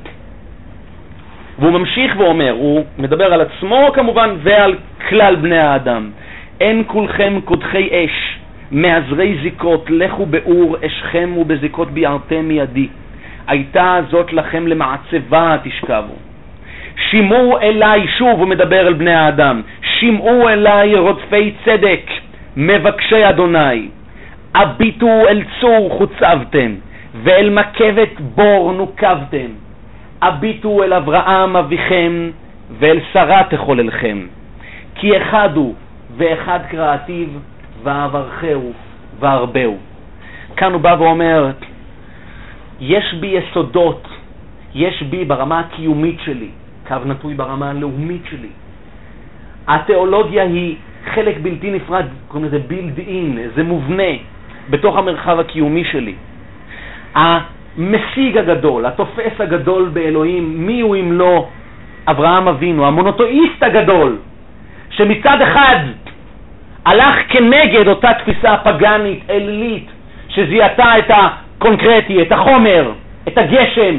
והוא 1.58 1.72
ממשיך 1.72 2.14
ואומר, 2.18 2.50
הוא 2.50 2.84
מדבר 2.98 3.32
על 3.34 3.40
עצמו 3.40 3.88
כמובן 3.94 4.30
ועל 4.42 4.74
כלל 5.08 5.36
בני 5.36 5.58
האדם. 5.58 6.10
אין 6.60 6.82
כולכם 6.86 7.40
קודחי 7.44 7.88
אש, 7.92 8.38
מעזרי 8.70 9.36
זיקות, 9.42 9.90
לכו 9.90 10.26
באור 10.26 10.76
אשכם 10.86 11.34
ובזיקות 11.36 11.90
ביערתם 11.90 12.48
מידי. 12.48 12.88
הייתה 13.46 13.98
זאת 14.10 14.32
לכם 14.32 14.66
למעצבה 14.66 15.56
תשכבו. 15.62 16.14
שמעו 17.10 17.58
אליי, 17.60 18.06
שוב 18.18 18.38
הוא 18.40 18.48
מדבר 18.48 18.88
אל 18.88 18.92
בני 18.92 19.14
האדם, 19.14 19.62
שמעו 19.98 20.48
אליי 20.48 20.94
רודפי 20.94 21.52
צדק, 21.64 22.10
מבקשי 22.56 23.28
אדוני. 23.28 23.88
הביטו 24.54 25.28
אל 25.28 25.42
צור 25.60 25.90
חוצבתם, 25.98 26.74
ואל 27.22 27.50
מכבת 27.50 28.20
בור 28.20 28.72
נוקבתם. 28.72 29.63
הביטו 30.24 30.82
אל 30.82 30.92
אברהם 30.92 31.56
אביכם, 31.56 32.30
ואל 32.78 32.98
שרה 33.12 33.42
תחוללכם. 33.50 34.26
כי 34.94 35.16
אחד 35.16 35.48
הוא, 35.56 35.74
ואחד 36.16 36.60
קראתיו, 36.70 37.26
ואברכהו, 37.82 38.72
והרבהו. 39.20 39.76
כאן 40.56 40.72
הוא 40.72 40.80
בא 40.80 40.96
ואומר, 40.98 41.50
יש 42.80 43.14
בי 43.20 43.26
יסודות, 43.26 44.08
יש 44.74 45.02
בי 45.02 45.24
ברמה 45.24 45.60
הקיומית 45.60 46.16
שלי, 46.24 46.48
קו 46.88 46.96
נטוי 47.06 47.34
ברמה 47.34 47.70
הלאומית 47.70 48.22
שלי. 48.30 48.52
התיאולוגיה 49.66 50.42
היא 50.42 50.76
חלק 51.14 51.36
בלתי 51.42 51.70
נפרד, 51.70 52.06
קוראים 52.28 52.48
לזה 52.48 52.58
בילד 52.58 52.98
אין, 52.98 53.38
זה 53.56 53.62
מובנה 53.62 54.12
בתוך 54.70 54.96
המרחב 54.96 55.38
הקיומי 55.40 55.84
שלי. 55.84 56.14
המשיג 57.78 58.38
הגדול, 58.38 58.86
התופס 58.86 59.40
הגדול 59.40 59.88
באלוהים, 59.92 60.66
מי 60.66 60.80
הוא 60.80 60.96
אם 60.96 61.12
לא 61.12 61.48
אברהם 62.06 62.48
אבינו, 62.48 62.86
המונותואיסט 62.86 63.62
הגדול, 63.62 64.16
שמצד 64.90 65.38
אחד 65.42 65.76
הלך 66.84 67.14
כנגד 67.28 67.88
אותה 67.88 68.10
תפיסה 68.14 68.56
פגאנית, 68.56 69.30
אלילית, 69.30 69.86
שזיהתה 70.28 70.98
את 70.98 71.10
הקונקרטי, 71.10 72.22
את 72.22 72.32
החומר, 72.32 72.92
את 73.28 73.38
הגשם 73.38 73.94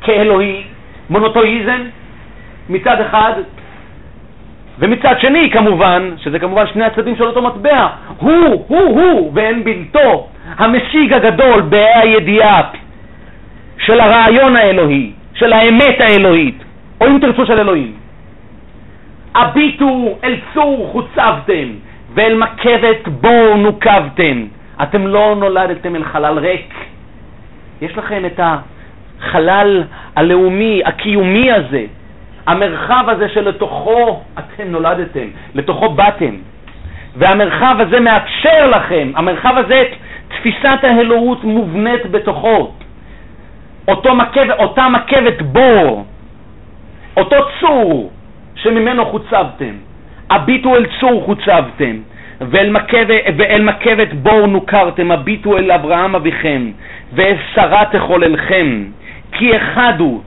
כאלוהי, 0.00 0.62
מונותואיזם 1.10 1.82
מצד 2.68 3.00
אחד, 3.00 3.32
ומצד 4.78 5.14
שני 5.20 5.50
כמובן, 5.50 6.10
שזה 6.16 6.38
כמובן 6.38 6.64
שני 6.72 6.84
הצדדים 6.84 7.16
של 7.16 7.24
אותו 7.24 7.42
מטבע, 7.42 7.88
הוא, 8.18 8.64
הוא, 8.68 8.80
הוא 8.80 9.30
ואין 9.34 9.64
בלתו, 9.64 10.28
המשיג 10.58 11.12
הגדול 11.12 11.60
בה"א 11.60 12.00
הידיעה 12.00 12.62
של 13.86 14.00
הרעיון 14.00 14.56
האלוהי, 14.56 15.12
של 15.34 15.52
האמת 15.52 16.00
האלוהית, 16.00 16.64
או 17.00 17.06
אם 17.06 17.18
תרצו 17.20 17.46
של 17.46 17.58
אלוהים. 17.58 17.92
הביטו 19.34 20.18
אל 20.24 20.36
צור 20.54 20.88
חוצבתם, 20.92 21.68
ואל 22.14 22.34
מכבת 22.38 23.08
בור 23.08 23.56
נוקבתם. 23.56 24.44
אתם 24.82 25.06
לא 25.06 25.36
נולדתם 25.38 25.96
אל 25.96 26.04
חלל 26.04 26.38
ריק. 26.38 26.74
יש 27.82 27.96
לכם 27.96 28.22
את 28.26 28.40
החלל 28.42 29.84
הלאומי, 30.16 30.82
הקיומי 30.84 31.52
הזה, 31.52 31.84
המרחב 32.46 33.04
הזה 33.08 33.28
שלתוכו 33.28 34.22
אתם 34.38 34.64
נולדתם, 34.64 35.26
לתוכו 35.54 35.88
באתם. 35.88 36.34
והמרחב 37.16 37.76
הזה 37.78 38.00
מאפשר 38.00 38.66
לכם, 38.70 39.12
המרחב 39.16 39.54
הזה, 39.56 39.84
תפיסת 40.28 40.78
האלוהות 40.82 41.44
מובנית 41.44 42.10
בתוכו. 42.10 42.72
אותו 43.88 44.14
מקב, 44.14 44.50
אותה 44.50 44.88
מכבת 44.88 45.42
בור, 45.42 46.04
אותו 47.16 47.36
צור 47.60 48.10
שממנו 48.54 49.06
חוצבתם. 49.06 49.74
הביטו 50.30 50.76
אל 50.76 50.86
צור 51.00 51.22
חוצבתם, 51.24 51.96
ואל 52.40 52.70
מכבת, 52.70 53.20
ואל 53.36 53.62
מכבת 53.62 54.12
בור 54.12 54.46
נוכרתם, 54.46 55.10
הביטו 55.10 55.58
אל 55.58 55.72
אברהם 55.72 56.14
אביכם, 56.14 56.70
ואל 57.12 57.36
שרה 57.54 57.84
תחוללכם, 57.92 58.84
כי 59.32 59.56
אחד 59.56 59.92
הוא, 59.98 60.22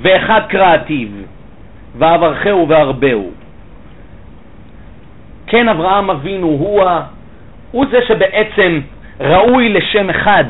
ואחד 0.00 0.40
קראתיו, 0.48 1.08
ואברכהו 1.98 2.68
והרבהו. 2.68 3.30
כן, 5.46 5.68
אברהם 5.68 6.10
אבינו 6.10 6.46
הוא. 6.46 6.84
הוא 7.70 7.86
זה 7.90 7.98
שבעצם 8.08 8.80
ראוי 9.20 9.68
לשם 9.68 10.10
אחד, 10.10 10.44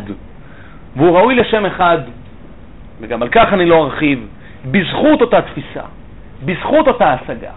והוא 0.96 1.18
ראוי 1.18 1.34
לשם 1.34 1.66
אחד, 1.66 1.98
וגם 3.00 3.22
על 3.22 3.28
כך 3.28 3.52
אני 3.52 3.66
לא 3.66 3.84
ארחיב, 3.84 4.26
בזכות 4.70 5.20
אותה 5.20 5.42
תפיסה, 5.42 5.84
בזכות 6.44 6.88
אותה 6.88 7.12
השגה. 7.12 7.50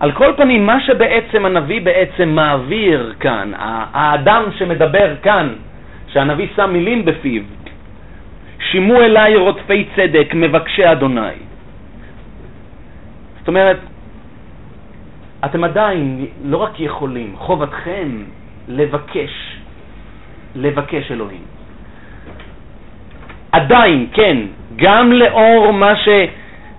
על 0.00 0.12
כל 0.12 0.32
פנים, 0.36 0.66
מה 0.66 0.80
שבעצם 0.80 1.44
הנביא 1.44 1.80
בעצם 1.80 2.28
מעביר 2.28 3.14
כאן, 3.20 3.52
האדם 3.92 4.42
שמדבר 4.58 5.14
כאן, 5.22 5.54
שהנביא 6.06 6.48
שם 6.56 6.70
מילים 6.72 7.04
בפיו, 7.04 7.42
שימו 8.70 9.00
אליי 9.00 9.36
רודפי 9.36 9.88
צדק, 9.96 10.28
מבקשי 10.34 10.92
אדוני. 10.92 11.36
זאת 13.38 13.48
אומרת, 13.48 13.78
אתם 15.44 15.64
עדיין 15.64 16.26
לא 16.44 16.56
רק 16.56 16.80
יכולים, 16.80 17.36
חובתכם 17.36 18.08
לבקש, 18.68 19.56
לבקש 20.54 21.12
אלוהים. 21.12 21.55
עדיין, 23.56 24.06
כן, 24.12 24.36
גם 24.76 25.12
לאור 25.12 25.70
מה, 25.72 25.96
ש, 25.96 26.08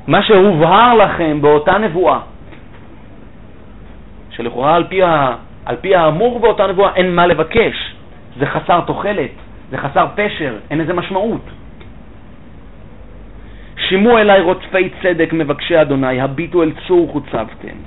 מה 0.08 0.24
שהובהר 0.24 0.94
לכם 0.94 1.42
באותה 1.42 1.78
נבואה, 1.78 2.20
שלכאורה 4.30 4.76
על 4.76 4.84
על 5.66 5.76
פי 5.82 5.96
האמור 5.96 6.40
באותה 6.40 6.68
נבואה 6.68 6.96
אין 6.96 7.16
מה 7.16 7.28
לבקש, 7.28 7.96
זה 8.40 8.46
חסר 8.46 8.82
תוחלת, 8.82 9.32
זה 9.72 9.78
חסר 9.78 10.06
פשר, 10.16 10.54
אין 10.70 10.80
לזה 10.80 10.94
משמעות. 10.94 11.42
שימו 13.90 14.18
אליי 14.18 14.42
רודפי 14.42 14.90
צדק 15.02 15.34
מבקשי 15.34 15.82
אדוני, 15.82 16.22
הביטו 16.22 16.64
אל 16.64 16.72
צור 16.88 17.10
חוצבתם, 17.12 17.78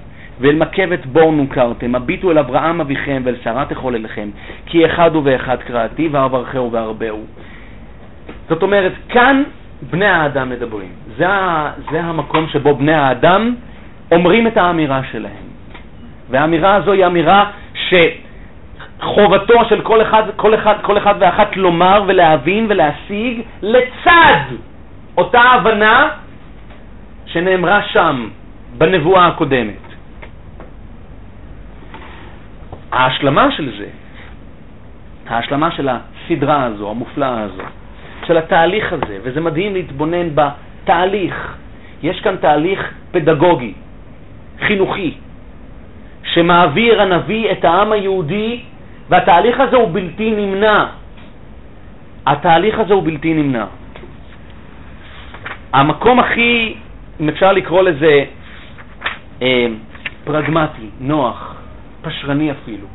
ואל 0.40 0.56
מכבת 0.56 1.06
בור 1.06 1.32
נוכרתם, 1.32 1.94
הביטו 1.94 2.30
אל 2.30 2.38
אברהם 2.38 2.80
אביכם 2.80 3.22
ואל 3.24 3.36
שרה 3.44 3.64
תחוללכם, 3.64 4.28
כי 4.66 4.86
אחד 4.86 5.14
הוא 5.14 5.22
ואחד 5.24 5.56
קראתי, 5.62 6.08
ואברכהו 6.12 6.72
והרבהו. 6.72 7.24
זאת 8.50 8.62
אומרת, 8.62 8.92
כאן 9.08 9.42
בני 9.90 10.06
האדם 10.06 10.50
מדברים. 10.50 10.92
זה, 11.16 11.26
זה 11.90 12.00
המקום 12.00 12.48
שבו 12.48 12.74
בני 12.74 12.94
האדם 12.94 13.54
אומרים 14.12 14.46
את 14.46 14.56
האמירה 14.56 15.00
שלהם. 15.12 15.46
והאמירה 16.30 16.74
הזו 16.74 16.92
היא 16.92 17.06
אמירה 17.06 17.50
שחובתו 18.98 19.64
של 19.68 19.80
כל 19.80 20.02
אחד, 20.02 20.22
כל 20.36 20.54
אחד, 20.54 20.74
כל 20.82 20.98
אחד 20.98 21.14
ואחת 21.18 21.56
לומר 21.56 22.04
ולהבין 22.06 22.66
ולהשיג 22.68 23.42
לצד 23.62 24.44
אותה 25.18 25.40
הבנה 25.40 26.08
שנאמרה 27.26 27.82
שם 27.82 28.28
בנבואה 28.78 29.26
הקודמת. 29.26 29.86
ההשלמה 32.92 33.52
של 33.52 33.72
זה, 33.78 33.86
ההשלמה 35.28 35.70
של 35.70 35.88
הסדרה 35.88 36.64
הזו, 36.64 36.90
המופלאה 36.90 37.40
הזו, 37.40 37.62
של 38.30 38.38
התהליך 38.38 38.92
הזה, 38.92 39.18
וזה 39.22 39.40
מדהים 39.40 39.74
להתבונן 39.74 40.28
בתהליך. 40.34 41.56
יש 42.02 42.20
כאן 42.20 42.36
תהליך 42.36 42.78
פדגוגי, 43.10 43.74
חינוכי, 44.60 45.14
שמעביר 46.22 47.02
הנביא 47.02 47.52
את 47.52 47.64
העם 47.64 47.92
היהודי, 47.92 48.60
והתהליך 49.08 49.60
הזה 49.60 49.76
הוא 49.76 49.88
בלתי 49.92 50.30
נמנע. 50.30 50.86
התהליך 52.26 52.78
הזה 52.78 52.94
הוא 52.94 53.02
בלתי 53.02 53.34
נמנע. 53.34 53.64
המקום 55.72 56.20
הכי, 56.20 56.74
אם 57.20 57.28
אפשר 57.28 57.52
לקרוא 57.52 57.82
לזה, 57.82 58.24
אה, 59.42 59.66
פרגמטי, 60.24 60.88
נוח, 61.00 61.54
פשרני 62.02 62.50
אפילו, 62.50 62.86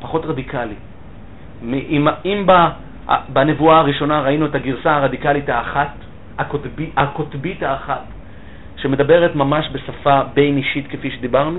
פחות 0.00 0.26
רדיקלי. 0.26 0.78
אם, 1.62 2.08
אם 2.24 2.46
בנבואה 3.28 3.78
הראשונה 3.78 4.20
ראינו 4.20 4.46
את 4.46 4.54
הגרסה 4.54 4.96
הרדיקלית 4.96 5.48
האחת, 5.48 5.88
הקוטבי, 6.38 6.90
הקוטבית 6.96 7.62
האחת, 7.62 8.04
שמדברת 8.76 9.34
ממש 9.34 9.68
בשפה 9.72 10.20
בין 10.34 10.56
אישית 10.56 10.86
כפי 10.88 11.10
שדיברנו, 11.10 11.58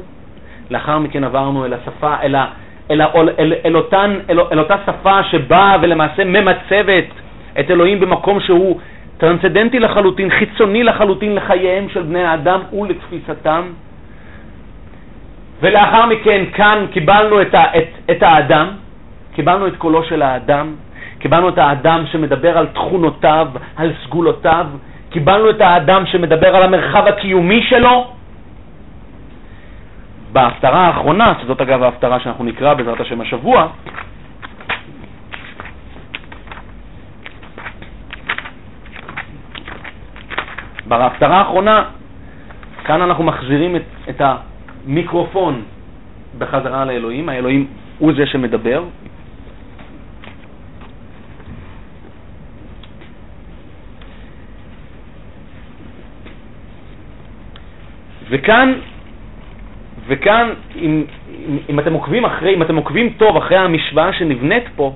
לאחר 0.69 0.99
מכן 0.99 1.23
עברנו 1.23 1.65
אל 1.65 1.73
השפה, 1.73 2.15
אל, 2.21 2.35
ה, 2.35 2.45
אל, 2.91 3.01
ה, 3.01 3.07
אל, 3.15 3.29
אל, 3.39 3.53
אל, 3.65 3.77
אותן, 3.77 4.19
אל, 4.29 4.39
אל 4.51 4.59
אותה 4.59 4.75
שפה 4.85 5.23
שבאה 5.23 5.77
ולמעשה 5.81 6.23
ממצבת 6.25 7.05
את 7.59 7.71
אלוהים 7.71 7.99
במקום 7.99 8.39
שהוא 8.39 8.79
טרנסדנטי 9.17 9.79
לחלוטין, 9.79 10.29
חיצוני 10.29 10.83
לחלוטין 10.83 11.35
לחייהם 11.35 11.89
של 11.89 12.01
בני 12.01 12.23
האדם 12.23 12.59
ולתפיסתם. 12.73 13.63
ולאחר 15.61 16.05
מכן 16.05 16.45
כאן 16.53 16.85
קיבלנו 16.91 17.41
את, 17.41 17.53
ה, 17.53 17.77
את, 17.77 17.87
את 18.11 18.23
האדם, 18.23 18.67
קיבלנו 19.33 19.67
את 19.67 19.75
קולו 19.77 20.03
של 20.03 20.21
האדם, 20.21 20.75
קיבלנו 21.23 21.49
את 21.49 21.57
האדם 21.57 22.03
שמדבר 22.11 22.57
על 22.57 22.67
תכונותיו, 22.67 23.47
על 23.75 23.93
סגולותיו, 24.03 24.67
קיבלנו 25.09 25.49
את 25.49 25.61
האדם 25.61 26.05
שמדבר 26.05 26.55
על 26.55 26.63
המרחב 26.63 27.07
הקיומי 27.07 27.63
שלו. 27.63 28.07
בהפטרה 30.33 30.87
האחרונה, 30.87 31.33
שזאת 31.41 31.61
אגב 31.61 31.83
ההפטרה 31.83 32.19
שאנחנו 32.19 32.43
נקרא 32.43 32.73
בעזרת 32.73 32.99
השם 32.99 33.21
השבוע, 33.21 33.67
בהפטרה 40.85 41.37
האחרונה, 41.37 41.83
כאן 42.83 43.01
אנחנו 43.01 43.23
מחזירים 43.23 43.75
את, 43.75 43.87
את 44.09 44.21
המיקרופון 44.21 45.61
בחזרה 46.37 46.85
לאלוהים, 46.85 47.29
האלוהים 47.29 47.67
הוא 47.99 48.11
זה 48.17 48.25
שמדבר. 48.25 48.83
וכאן, 58.33 58.73
וכאן, 60.07 60.49
אם, 60.75 61.03
אם, 61.49 61.57
אם 61.69 61.79
אתם 61.79 61.93
עוקבים 61.93 62.25
אחרי, 62.25 62.53
אם 62.53 62.61
אתם 62.61 62.75
עוקבים 62.75 63.09
טוב 63.17 63.37
אחרי 63.37 63.57
המשוואה 63.57 64.13
שנבנית 64.13 64.63
פה, 64.75 64.93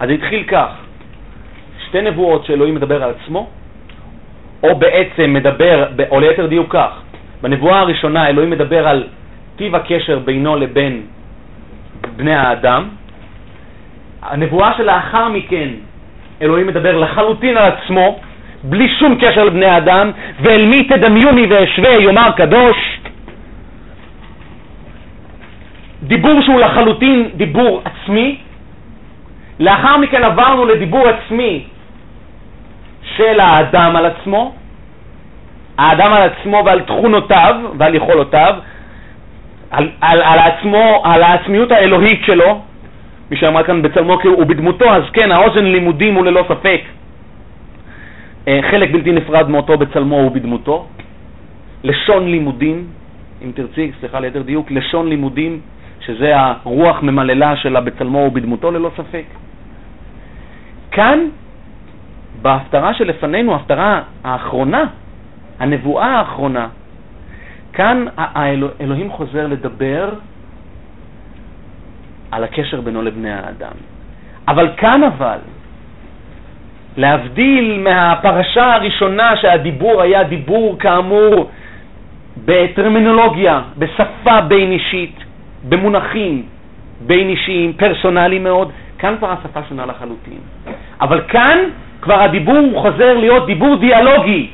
אז 0.00 0.08
זה 0.08 0.14
התחיל 0.14 0.44
כך, 0.48 0.68
שתי 1.86 2.00
נבואות 2.00 2.44
שאלוהים 2.44 2.74
מדבר 2.74 3.02
על 3.02 3.10
עצמו, 3.10 3.48
או 4.62 4.76
בעצם 4.76 5.32
מדבר, 5.32 5.86
או 6.10 6.20
ליתר 6.20 6.46
דיוק 6.46 6.72
כך, 6.72 7.00
בנבואה 7.42 7.80
הראשונה 7.80 8.28
אלוהים 8.28 8.50
מדבר 8.50 8.88
על 8.88 9.06
טיב 9.56 9.74
הקשר 9.74 10.18
בינו 10.18 10.56
לבין 10.56 11.02
בני 12.16 12.34
האדם, 12.34 12.88
הנבואה 14.22 14.72
שלאחר 14.76 15.28
מכן 15.28 15.68
אלוהים 16.42 16.66
מדבר 16.66 16.98
לחלוטין 16.98 17.56
על 17.56 17.72
עצמו, 17.72 18.20
בלי 18.64 18.88
שום 18.98 19.14
קשר 19.20 19.44
לבני 19.44 19.66
האדם, 19.66 20.10
ואל 20.40 20.66
מי 20.66 20.84
תדמיוני 20.84 21.46
ואשווה 21.50 21.90
יאמר 21.90 22.30
קדוש. 22.36 22.76
דיבור 26.02 26.42
שהוא 26.42 26.60
לחלוטין 26.60 27.28
דיבור 27.34 27.82
עצמי. 27.84 28.38
לאחר 29.60 29.96
מכן 29.96 30.24
עברנו 30.24 30.64
לדיבור 30.64 31.08
עצמי 31.08 31.64
של 33.16 33.40
האדם 33.40 33.96
על 33.96 34.06
עצמו, 34.06 34.54
האדם 35.78 36.12
על 36.12 36.22
עצמו 36.22 36.62
ועל 36.66 36.80
תכונותיו 36.80 37.54
ועל 37.78 37.94
יכולותיו, 37.94 38.54
על, 39.70 39.88
על, 40.00 40.22
על 40.22 40.38
עצמו, 40.38 41.02
על 41.04 41.22
העצמיות 41.22 41.72
האלוהית 41.72 42.22
שלו, 42.26 42.60
מי 43.30 43.36
שאמר 43.36 43.62
כאן 43.62 43.82
בצלמו 43.82 44.18
ובדמותו, 44.38 44.90
אז 44.90 45.02
כן, 45.12 45.32
האוזן 45.32 45.64
לימודים 45.64 46.14
הוא 46.14 46.24
ללא 46.24 46.44
ספק 46.48 46.80
חלק 48.46 48.90
בלתי 48.90 49.12
נפרד 49.12 49.48
מאותו 49.50 49.78
בצלמו 49.78 50.16
ובדמותו. 50.16 50.86
לשון 51.84 52.28
לימודים, 52.28 52.86
אם 53.44 53.50
תרצי, 53.54 53.92
סליחה 54.00 54.20
ליתר 54.20 54.42
דיוק, 54.42 54.70
לשון 54.70 55.08
לימודים, 55.08 55.60
שזה 56.00 56.32
הרוח 56.36 57.02
ממללה 57.02 57.56
שלה 57.56 57.80
בצלמו 57.80 58.18
ובדמותו 58.18 58.70
ללא 58.70 58.90
ספק. 58.96 59.24
כאן, 60.90 61.18
בהפטרה 62.42 62.94
שלפנינו, 62.94 63.52
ההפטרה 63.52 64.02
האחרונה, 64.24 64.84
הנבואה 65.58 66.18
האחרונה, 66.18 66.68
כאן 67.72 68.04
האלוהים 68.16 69.10
חוזר 69.10 69.46
לדבר 69.46 70.14
על 72.30 72.44
הקשר 72.44 72.80
בינו 72.80 73.02
לבני 73.02 73.32
האדם. 73.32 73.76
אבל 74.48 74.68
כאן 74.76 75.02
אבל, 75.02 75.38
להבדיל 76.96 77.78
מהפרשה 77.78 78.74
הראשונה 78.74 79.36
שהדיבור 79.36 80.02
היה 80.02 80.24
דיבור 80.24 80.76
כאמור 80.78 81.50
בטרמינולוגיה, 82.44 83.60
בשפה 83.78 84.40
בין 84.40 84.72
אישית, 84.72 85.16
במונחים 85.68 86.42
בין 87.06 87.28
אישיים, 87.28 87.72
פרסונליים 87.72 88.44
מאוד, 88.44 88.70
כאן 88.98 89.14
כבר 89.18 89.32
השפה 89.32 89.60
שונה 89.68 89.86
לחלוטין. 89.86 90.38
אבל 91.00 91.20
כאן 91.28 91.58
כבר 92.02 92.22
הדיבור 92.22 92.82
חוזר 92.82 93.18
להיות 93.18 93.46
דיבור 93.46 93.76
דיאלוגי, 93.76 94.46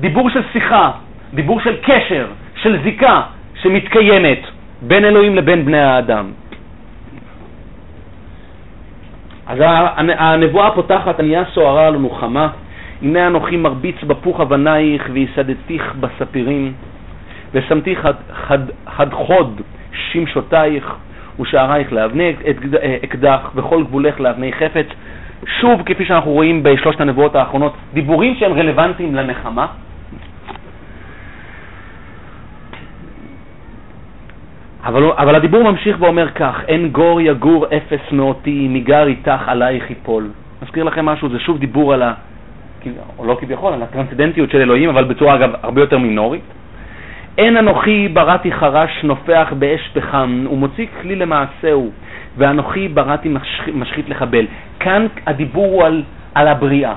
דיבור 0.00 0.30
של 0.30 0.42
שיחה, 0.52 0.90
דיבור 1.34 1.60
של 1.60 1.76
קשר, 1.82 2.26
של 2.56 2.82
זיקה 2.82 3.22
שמתקיימת 3.62 4.38
בין 4.82 5.04
אלוהים 5.04 5.36
לבין 5.36 5.64
בני 5.64 5.80
האדם. 5.80 6.26
אז 9.52 9.58
הנבואה 10.18 10.70
פותחת, 10.70 11.20
ענייה 11.20 11.42
סוערה 11.54 11.90
לנו 11.90 12.10
חמה, 12.10 12.48
הנה 13.02 13.26
אנוכי 13.26 13.56
מרביץ 13.56 13.96
בפוך 14.06 14.40
אבנייך 14.40 15.08
ויסדתיך 15.12 15.94
בספירים, 16.00 16.72
ושמתיך 17.54 18.00
חד, 18.00 18.14
חד, 18.32 18.58
חד 18.86 19.12
חוד 19.12 19.60
שמשותייך 19.92 20.94
ושערייך 21.40 21.92
לאבני 21.92 22.34
אקדח 23.04 23.50
וכל 23.54 23.84
גבולך 23.84 24.20
לאבני 24.20 24.52
חפץ. 24.52 24.86
שוב, 25.60 25.82
כפי 25.86 26.04
שאנחנו 26.04 26.30
רואים 26.30 26.62
בשלושת 26.62 27.00
הנבואות 27.00 27.36
האחרונות, 27.36 27.72
דיבורים 27.94 28.34
שהם 28.34 28.52
רלוונטיים 28.52 29.14
לנחמה. 29.14 29.66
אבל, 34.84 35.04
אבל 35.12 35.34
הדיבור 35.34 35.62
ממשיך 35.62 35.96
ואומר 36.00 36.28
כך, 36.28 36.60
אין 36.68 36.88
גור 36.88 37.20
יגור 37.20 37.66
אפס 37.66 38.12
מאותי, 38.12 38.66
מגר 38.70 39.06
איתך 39.06 39.48
עלייך 39.48 39.90
יפול. 39.90 40.30
מזכיר 40.62 40.84
לכם 40.84 41.06
משהו, 41.06 41.28
זה 41.28 41.38
שוב 41.38 41.58
דיבור 41.58 41.92
על 41.92 42.02
ה... 42.02 42.12
או 43.18 43.26
לא 43.26 43.36
כביכול, 43.40 43.72
על 43.72 43.82
הטרנסדנטיות 43.82 44.50
של 44.50 44.60
אלוהים, 44.60 44.88
אבל 44.88 45.04
בצורה 45.04 45.34
אגב 45.34 45.50
הרבה 45.62 45.80
יותר 45.80 45.98
מינורית. 45.98 46.42
אין 47.38 47.56
אנוכי 47.56 48.08
בראתי 48.08 48.52
חרש 48.52 48.90
נופח 49.04 49.52
באש 49.58 49.90
פחם, 49.94 50.46
ומוציא 50.50 50.86
כלי 51.00 51.16
למעשהו, 51.16 51.90
ואנוכי 52.36 52.88
בראתי 52.88 53.34
משחית 53.74 54.08
לחבל. 54.08 54.46
כאן 54.80 55.06
הדיבור 55.26 55.66
הוא 55.66 55.84
על, 55.84 56.02
על 56.34 56.48
הבריאה. 56.48 56.94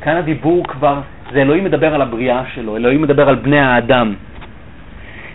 כאן 0.00 0.16
הדיבור 0.16 0.64
כבר, 0.68 1.00
זה 1.32 1.42
אלוהים 1.42 1.64
מדבר 1.64 1.94
על 1.94 2.02
הבריאה 2.02 2.42
שלו, 2.54 2.76
אלוהים 2.76 3.02
מדבר 3.02 3.28
על 3.28 3.34
בני 3.34 3.60
האדם. 3.60 4.14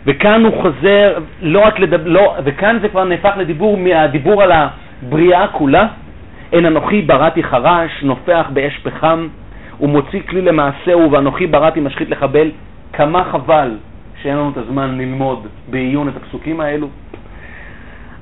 וכאן 0.07 0.45
הוא 0.45 0.61
חוזר, 0.61 1.17
לא 1.41 1.59
רק 1.59 1.79
לדבר, 1.79 2.09
לא, 2.09 2.35
וכאן 2.43 2.77
זה 2.81 2.89
כבר 2.89 3.03
נהפך 3.03 3.33
לדיבור 3.37 3.77
מהדיבור 3.77 4.43
על 4.43 4.51
הבריאה 4.51 5.47
כולה. 5.47 5.87
אין 6.53 6.65
אנוכי 6.65 7.01
בראתי 7.01 7.43
חרש, 7.43 8.03
נופח 8.03 8.45
באש 8.53 8.79
פחם, 8.83 9.27
ומוציא 9.81 10.21
כלי 10.29 10.41
למעשהו, 10.41 11.11
ואנוכי 11.11 11.47
בראתי 11.47 11.79
משחית 11.79 12.09
לחבל. 12.09 12.51
כמה 12.93 13.23
חבל 13.23 13.71
שאין 14.21 14.37
לנו 14.37 14.49
את 14.49 14.57
הזמן 14.57 14.97
ללמוד 14.97 15.47
בעיון 15.69 16.07
את 16.07 16.13
הפסוקים 16.15 16.59
האלו. 16.59 16.87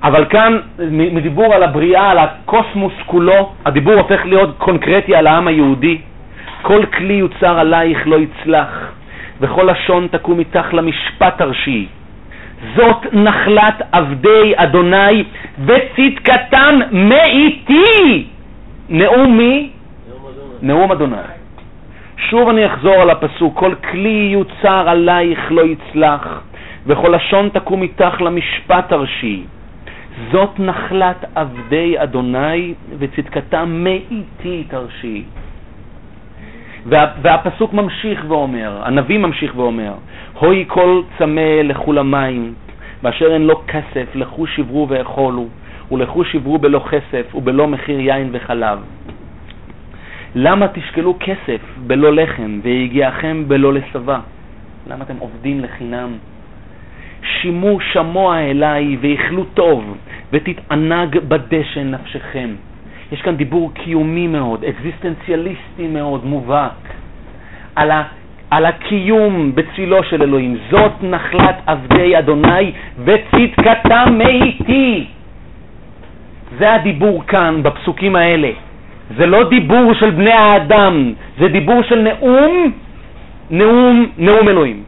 אבל 0.04 0.26
כאן, 0.26 0.60
מדיבור 0.90 1.54
על 1.54 1.64
הבריאה, 1.64 2.12
על 2.12 2.18
הקוסמוס 2.18 2.94
כולו, 3.06 3.52
הדיבור 3.66 3.94
הופך 3.94 4.26
להיות 4.26 4.56
קונקרטי 4.58 5.16
על 5.16 5.28
העם 5.28 5.48
היהודי. 5.48 5.98
כל 6.62 6.86
כלי 6.86 7.14
יוצר 7.14 7.60
עלייך 7.60 8.08
לא 8.08 8.16
יצלח, 8.16 8.92
וכל 9.40 9.70
לשון 9.72 10.08
תקום 10.12 10.40
איתך 10.40 10.74
למשפט 10.74 11.42
הרשי. 11.42 11.88
זאת 12.76 13.14
נחלת 13.14 13.82
עבדי 13.92 14.54
אדוני 14.56 15.24
וצדקתם 15.66 16.80
מאיתי. 16.92 18.26
נאום 18.90 19.38
מי? 19.38 19.70
נאום 20.62 20.92
אדוני. 20.92 21.16
שוב 22.18 22.50
אני 22.50 22.66
אחזור 22.66 22.94
על 22.94 23.10
הפסוק, 23.10 23.60
כל 23.60 23.76
כלי 23.92 24.30
יוצר 24.34 24.90
עלייך 24.90 25.52
לא 25.52 25.62
יצלח, 25.62 26.42
וכל 26.86 27.16
לשון 27.16 27.50
תקום 27.50 27.82
איתך 27.82 28.22
למשפט 28.22 28.92
הרשי. 28.92 29.44
זאת 30.32 30.60
נחלת 30.60 31.26
עבדי 31.36 31.96
אדוני 32.04 32.74
וצדקתם 33.00 33.84
מאיתי 33.84 34.64
תרשי. 34.68 35.24
וה, 36.86 37.06
והפסוק 37.22 37.74
ממשיך 37.74 38.26
ואומר, 38.28 38.82
הנביא 38.84 39.18
ממשיך 39.18 39.54
ואומר, 39.56 39.94
הוי 40.40 40.66
כל 40.68 41.02
צמא 41.18 41.62
לכו 41.64 41.94
למים, 41.94 42.54
באשר 43.02 43.34
אין 43.34 43.42
לו 43.42 43.62
כסף, 43.68 44.16
לכו 44.16 44.48
שברו 44.48 44.90
ואכולו, 44.90 45.48
ולכו 45.92 46.26
שברו 46.26 46.58
בלא 46.58 46.86
כסף 46.90 47.36
ובלא 47.36 47.68
מחיר 47.68 48.00
יין 48.00 48.30
וחלב. 48.32 48.80
למה 50.36 50.68
תשקלו 50.68 51.16
כסף 51.20 51.62
בלא 51.88 52.14
לחם, 52.14 52.60
ויגיעכם 52.64 53.44
בלא 53.48 53.74
לשבע? 53.74 54.20
למה 54.88 55.04
אתם 55.04 55.18
עובדים 55.20 55.60
לחינם? 55.60 56.14
שימו 57.42 57.78
שמוע 57.94 58.40
אליי 58.40 58.98
ואכלו 59.02 59.44
טוב, 59.54 59.98
ותתענג 60.34 61.20
בדשן 61.28 61.92
נפשכם. 61.92 62.50
יש 63.12 63.22
כאן 63.22 63.36
דיבור 63.36 63.72
קיומי 63.74 64.28
מאוד, 64.28 64.64
אקזיסטנציאליסטי 64.64 65.88
מאוד, 65.88 66.26
מובהק, 66.26 66.72
על, 67.76 67.92
ה, 67.92 68.04
על 68.52 68.66
הקיום 68.66 69.52
בצילו 69.56 70.04
של 70.04 70.22
אלוהים. 70.22 70.58
זאת 70.72 70.92
נחלת 71.04 71.56
עבדי 71.66 72.20
אדוני 72.20 72.72
וצדקתם 73.04 74.18
מאיתי. 74.18 75.06
זה 76.58 76.74
הדיבור 76.74 77.24
כאן, 77.28 77.64
בפסוקים 77.64 78.16
האלה. 78.16 78.50
זה 79.18 79.26
לא 79.26 79.50
דיבור 79.50 79.94
של 79.94 80.10
בני 80.10 80.32
האדם, 80.32 81.14
זה 81.40 81.48
דיבור 81.48 81.84
של 81.84 82.00
נאום, 82.02 82.72
נאום, 83.50 84.06
נאום 84.18 84.50
אלוהים. 84.50 84.84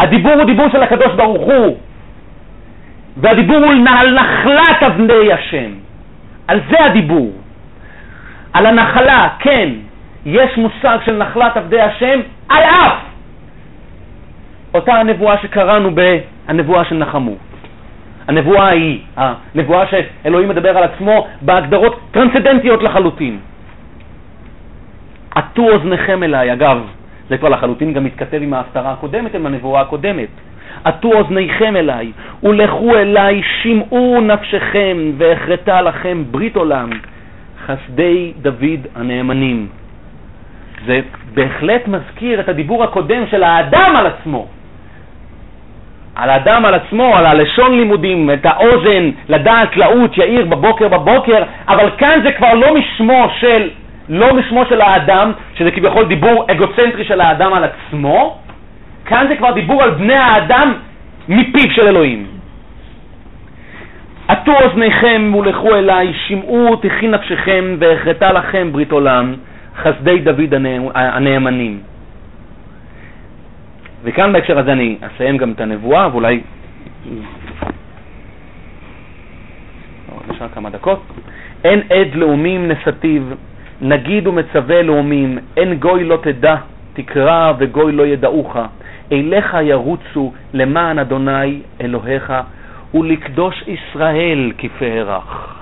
הדיבור 0.00 0.32
הוא 0.32 0.44
דיבור 0.44 0.68
של 0.72 0.82
הקדוש 0.82 1.12
ברוך 1.16 1.42
הוא, 1.42 1.76
והדיבור 3.16 3.56
הוא 3.56 3.72
על 3.88 4.14
נחלת 4.14 4.82
אבני 4.82 5.32
השם. 5.32 5.85
על 6.48 6.60
זה 6.70 6.84
הדיבור. 6.84 7.32
על 8.52 8.66
הנחלה, 8.66 9.28
כן, 9.38 9.68
יש 10.26 10.56
מושג 10.56 10.98
של 11.04 11.16
נחלת 11.16 11.56
עבדי 11.56 11.80
השם 11.80 12.20
על 12.48 12.62
אף 12.62 12.92
אותה 14.74 14.94
הנבואה 14.94 15.38
שקראנו 15.42 15.90
בנבואה 15.94 16.84
של 16.84 16.96
נחמו. 16.96 17.34
הנבואה 18.28 18.62
ההיא, 18.66 19.00
הנבואה 19.16 19.84
שאלוהים 19.86 20.48
מדבר 20.48 20.76
על 20.78 20.84
עצמו 20.84 21.26
בהגדרות 21.42 22.00
טרנסדנטיות 22.10 22.82
לחלוטין. 22.82 23.38
עטו 25.34 25.70
אוזניכם 25.70 26.22
אליי, 26.22 26.52
אגב, 26.52 26.86
זה 27.28 27.38
כבר 27.38 27.48
לחלוטין 27.48 27.92
גם 27.92 28.04
מתכתב 28.04 28.38
עם 28.42 28.54
ההפטרה 28.54 28.92
הקודמת, 28.92 29.34
עם 29.34 29.46
הנבואה 29.46 29.80
הקודמת. 29.80 30.28
עטו 30.84 31.12
אוזניכם 31.12 31.76
אליי, 31.76 32.12
ולכו 32.42 32.96
אליי, 32.96 33.42
שמעו 33.62 34.20
נפשכם, 34.20 34.96
והכרתה 35.18 35.82
לכם 35.82 36.24
ברית 36.30 36.56
עולם, 36.56 36.90
חסדי 37.66 38.32
דוד 38.42 38.86
הנאמנים. 38.94 39.68
זה 40.86 41.00
בהחלט 41.34 41.88
מזכיר 41.88 42.40
את 42.40 42.48
הדיבור 42.48 42.84
הקודם 42.84 43.26
של 43.30 43.42
האדם 43.42 43.96
על 43.96 44.06
עצמו. 44.06 44.46
על 46.16 46.30
האדם 46.30 46.64
על 46.64 46.74
עצמו, 46.74 47.16
על 47.16 47.26
הלשון 47.26 47.76
לימודים, 47.76 48.30
את 48.30 48.46
האוזן, 48.46 49.10
לדעת, 49.28 49.76
לעוט, 49.76 50.18
יאיר 50.18 50.46
בבוקר 50.46 50.88
בבוקר, 50.88 51.42
אבל 51.68 51.90
כאן 51.98 52.20
זה 52.24 52.32
כבר 52.32 52.54
לא 52.54 52.74
משמו 52.74 53.28
של, 53.40 53.70
לא 54.08 54.34
משמו 54.34 54.64
של 54.68 54.80
האדם, 54.80 55.32
שזה 55.54 55.70
כביכול 55.70 56.04
דיבור 56.04 56.44
אגוצנטרי 56.50 57.04
של 57.04 57.20
האדם 57.20 57.52
על 57.52 57.64
עצמו, 57.64 58.38
כאן 59.06 59.26
זה 59.28 59.36
כבר 59.36 59.52
דיבור 59.52 59.82
על 59.82 59.90
בני 59.90 60.14
האדם 60.14 60.72
מפיו 61.28 61.70
של 61.70 61.86
אלוהים. 61.88 62.26
עטו 64.28 64.52
אוזניכם 64.62 65.32
ולכו 65.38 65.74
אליי, 65.74 66.12
שמעו 66.26 66.76
תכי 66.76 67.08
נפשכם 67.08 67.76
והכרתה 67.78 68.32
לכם 68.32 68.68
ברית 68.72 68.92
עולם, 68.92 69.34
חסדי 69.76 70.18
דוד 70.18 70.54
הנאמנים. 70.94 71.80
וכאן 74.02 74.32
בהקשר 74.32 74.58
הזה 74.58 74.72
אני 74.72 74.96
אסיים 75.00 75.36
גם 75.36 75.52
את 75.52 75.60
הנבואה, 75.60 76.08
ואולי... 76.12 76.40
נשאר 80.30 80.48
כמה 80.48 80.70
דקות. 80.70 81.02
אין 81.64 81.80
עד 81.90 82.14
לאומים 82.14 82.68
נסתיו, 82.68 83.22
נגיד 83.80 84.26
ומצווה 84.26 84.82
לאומים, 84.82 85.38
אין 85.56 85.74
גוי 85.74 86.04
לא 86.04 86.18
תדע, 86.22 86.56
תקרא 86.94 87.52
וגוי 87.58 87.92
לא 87.92 88.06
ידעוך, 88.06 88.56
אליך 89.12 89.56
ירוצו 89.62 90.32
למען 90.52 90.98
אדוני 90.98 91.60
אלוהיך 91.80 92.32
ולקדוש 92.94 93.64
ישראל 93.66 94.52
כפארך. 94.58 95.54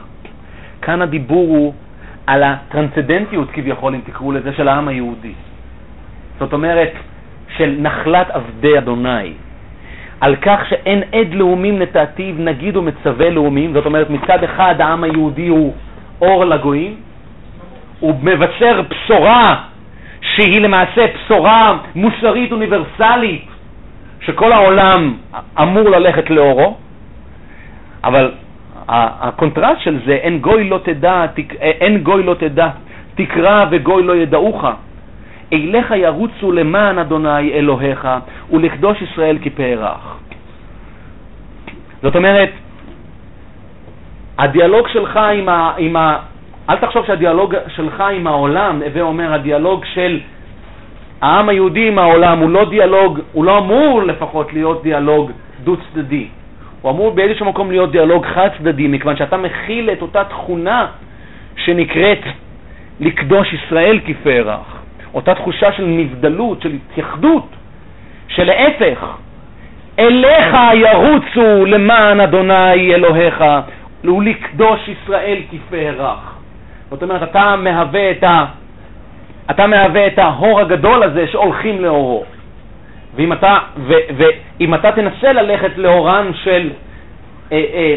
כאן 0.82 1.02
הדיבור 1.02 1.48
הוא 1.48 1.74
על 2.26 2.42
הטרנסצדנטיות 2.42 3.50
כביכול, 3.50 3.94
אם 3.94 4.00
תקראו 4.04 4.32
לזה, 4.32 4.52
של 4.52 4.68
העם 4.68 4.88
היהודי. 4.88 5.32
זאת 6.38 6.52
אומרת, 6.52 6.92
של 7.56 7.76
נחלת 7.78 8.30
עבדי 8.30 8.78
אדוני. 8.78 9.32
על 10.20 10.36
כך 10.36 10.60
שאין 10.68 11.02
עד 11.12 11.34
לאומים 11.34 11.78
נתתיו, 11.78 12.34
נגיד 12.38 12.76
ומצווה 12.76 13.30
לאומים, 13.30 13.72
זאת 13.72 13.86
אומרת, 13.86 14.10
מצד 14.10 14.44
אחד 14.44 14.74
העם 14.80 15.04
היהודי 15.04 15.48
הוא 15.48 15.74
אור 16.20 16.44
לגויים, 16.44 16.94
הוא 18.00 18.14
מבשר 18.22 18.82
בשורה 18.88 19.62
שהיא 20.36 20.60
למעשה 20.60 21.06
בשורה 21.14 21.78
מוסרית 21.94 22.52
אוניברסלית, 22.52 23.46
שכל 24.20 24.52
העולם 24.52 25.14
אמור 25.62 25.88
ללכת 25.88 26.30
לאורו, 26.30 26.76
אבל 28.04 28.32
הקונטרסט 28.88 29.80
של 29.80 29.98
זה, 30.06 30.12
אין 30.12 30.38
גוי 30.38 30.68
לא 30.68 30.80
תדע, 30.84 31.26
תק, 31.34 31.54
אין 31.60 31.98
גוי 31.98 32.22
לא 32.22 32.34
תדע, 32.34 32.68
תקרא 33.14 33.66
וגוי 33.70 34.02
לא 34.02 34.16
ידעוך. 34.16 34.64
אליך 35.52 35.90
ירוצו 35.96 36.52
למען 36.52 36.98
אדוני 36.98 37.52
אלוהיך 37.52 38.08
ולקדוש 38.52 39.02
ישראל 39.02 39.38
כפארך. 39.42 40.16
זאת 42.02 42.16
אומרת, 42.16 42.50
הדיאלוג 44.38 44.88
שלך 44.88 45.16
עם 45.16 45.48
ה... 45.48 45.72
עם 45.78 45.96
אל 46.70 46.76
תחשוב 46.76 47.06
שהדיאלוג 47.06 47.54
שלך 47.68 48.00
עם 48.00 48.26
העולם, 48.26 48.82
הווה 48.86 49.02
אומר, 49.02 49.34
הדיאלוג 49.34 49.84
של 49.94 50.20
העם 51.20 51.48
היהודי 51.48 51.88
עם 51.88 51.98
העולם 51.98 52.38
הוא 52.38 52.50
לא 52.50 52.70
דיאלוג, 52.70 53.20
הוא 53.32 53.44
לא 53.44 53.58
אמור 53.58 54.02
לפחות 54.02 54.52
להיות 54.52 54.82
דיאלוג 54.82 55.30
דו-צדדי. 55.64 56.26
הוא 56.82 56.90
אמור 56.90 57.10
באיזשהו 57.10 57.46
מקום 57.46 57.70
להיות 57.70 57.92
דיאלוג 57.92 58.26
חד-צדדי, 58.26 58.88
מכיוון 58.88 59.16
שאתה 59.16 59.36
מכיל 59.36 59.90
את 59.90 60.02
אותה 60.02 60.24
תכונה 60.24 60.86
שנקראת 61.56 62.20
לקדוש 63.00 63.52
ישראל 63.52 64.00
כפרח, 64.06 64.82
אותה 65.14 65.34
תחושה 65.34 65.72
של 65.72 65.84
נבדלות, 65.84 66.62
של 66.62 66.72
התייחדות, 66.72 67.48
שלהפך, 68.28 69.06
אליך 69.98 70.56
ירוצו 70.74 71.64
למען 71.66 72.20
אדוני 72.20 72.94
אלוהיך, 72.94 73.44
ולקדוש 74.04 74.88
ישראל 74.88 75.38
כפרח. 75.50 76.33
זאת 76.94 77.02
אומרת, 77.02 77.22
אתה 77.22 77.56
מהווה 77.56 78.10
את, 78.10 78.22
ה, 78.24 78.44
אתה 79.50 79.66
מהווה 79.66 80.06
את 80.06 80.18
ההור 80.18 80.60
הגדול 80.60 81.02
הזה 81.02 81.26
שהולכים 81.28 81.80
לאורו. 81.80 82.24
ואם 83.14 83.32
אתה, 83.32 83.58
ו, 83.76 83.92
ואם 84.16 84.74
אתה 84.74 84.92
תנסה 84.92 85.32
ללכת 85.32 85.78
לאורן 85.78 86.30
של 86.34 86.70
אה, 87.52 87.64
אה, 87.74 87.96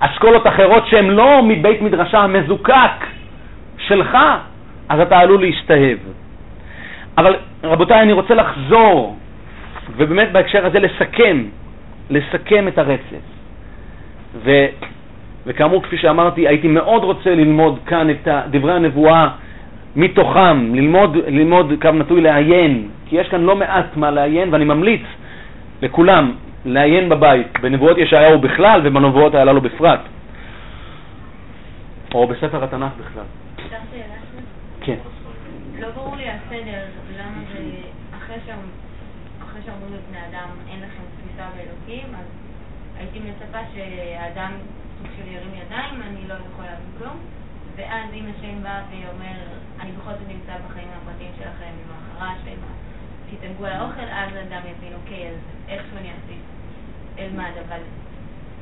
אשכולות 0.00 0.46
אחרות 0.46 0.86
שהן 0.86 1.06
לא 1.10 1.42
מבית 1.42 1.82
מדרשה 1.82 2.18
המזוקק 2.18 3.06
שלך, 3.78 4.18
אז 4.88 5.00
אתה 5.00 5.18
עלול 5.18 5.40
להשתהב. 5.40 5.98
אבל 7.18 7.36
רבותיי, 7.64 8.00
אני 8.02 8.12
רוצה 8.12 8.34
לחזור, 8.34 9.16
ובאמת 9.96 10.32
בהקשר 10.32 10.66
הזה 10.66 10.78
לסכם, 10.78 11.44
לסכם 12.10 12.68
את 12.68 12.78
הרצף. 12.78 13.24
ו, 14.44 14.66
וכאמור, 15.46 15.82
כפי 15.82 15.98
שאמרתי, 15.98 16.48
הייתי 16.48 16.68
מאוד 16.68 17.04
רוצה 17.04 17.34
ללמוד 17.34 17.78
כאן 17.86 18.10
את 18.10 18.28
דברי 18.50 18.72
הנבואה 18.72 19.28
מתוכם, 19.96 20.74
ללמוד, 20.74 21.16
ללמוד 21.16 21.72
קו 21.82 21.90
נטוי 21.92 22.20
לעיין, 22.20 22.88
כי 23.06 23.16
יש 23.16 23.28
כאן 23.28 23.40
לא 23.40 23.56
מעט 23.56 23.96
מה 23.96 24.10
לעיין, 24.10 24.52
ואני 24.52 24.64
ממליץ 24.64 25.02
לכולם 25.82 26.32
לעיין 26.64 27.08
בבית, 27.08 27.60
בנבואות 27.60 27.98
ישעיהו 27.98 28.38
בכלל 28.38 28.80
ובנבואות 28.84 29.34
הללו 29.34 29.60
בפרט, 29.60 30.00
או 32.14 32.26
בספר 32.26 32.64
התנ"ך 32.64 32.92
בכלל. 33.00 33.24
כן. 34.80 34.96
לא 35.80 35.88
ברור 35.94 36.16
לי 36.16 36.24
הסדר, 36.28 36.82
למה 37.18 37.40
זה, 37.52 37.60
אחרי 38.18 38.36
שאומרים 39.66 39.94
לבני 39.94 40.18
אדם, 40.30 40.48
אין 40.70 40.78
לכם 40.78 41.02
תפיסה 41.16 41.42
באלוקים, 41.56 42.14
אז 42.14 42.26
הייתי 42.98 43.18
מצפה 43.18 43.58
שהאדם 43.74 44.50
של 45.30 45.36
ירים 45.36 45.54
ידיים, 45.66 46.02
אני 46.02 46.28
לא 46.28 46.34
יכול 46.34 46.64
להבין 46.64 46.90
כלום, 46.98 47.16
ואז 47.76 48.04
אם 48.14 48.24
השם 48.30 48.62
בא 48.62 48.82
ואומר, 48.90 49.36
אני 49.80 49.90
בכל 49.92 50.10
זאת 50.10 50.28
נמצא 50.28 50.52
בחיים 50.66 50.88
הפרטיים 51.02 51.30
שלכם, 51.38 51.64
עם 51.64 51.92
החרש. 52.18 52.38
תתענגו 53.30 53.66
על 53.66 53.72
האוכל, 53.72 54.00
אז 54.00 54.28
האדם 54.36 54.60
יבין, 54.70 54.92
אוקיי, 55.02 55.28
אז 55.28 55.36
איכשהו 55.68 55.96
אני 55.98 56.08
אעשה 56.08 56.34
אלמד, 57.18 57.50
אבל 57.68 57.80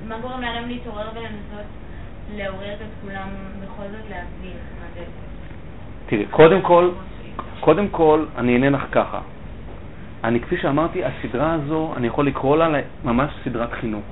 מה 0.08 0.18
גורם 0.18 0.40
להרם 0.40 0.68
להתעורר 0.68 1.08
ולנסות 1.14 1.66
לעורר 2.34 2.74
את 2.74 2.88
כולם 3.02 3.28
בכל 3.62 3.82
זאת 3.82 4.10
להבין 4.10 4.56
מה 4.80 4.86
זה? 4.94 5.04
תראי, 6.06 6.26
קודם 6.30 6.62
כל, 6.62 6.90
קודם 7.60 7.88
כל, 7.88 8.24
אני 8.36 8.54
אענה 8.54 8.70
לך 8.70 8.84
ככה. 8.92 9.20
אני, 10.24 10.40
כפי 10.40 10.56
שאמרתי, 10.56 11.02
הסדרה 11.04 11.52
הזו, 11.54 11.94
אני 11.96 12.06
יכול 12.06 12.26
לקרוא 12.26 12.56
לה 12.56 12.68
ממש 13.04 13.32
סדרת 13.44 13.72
חינוך. 13.72 14.04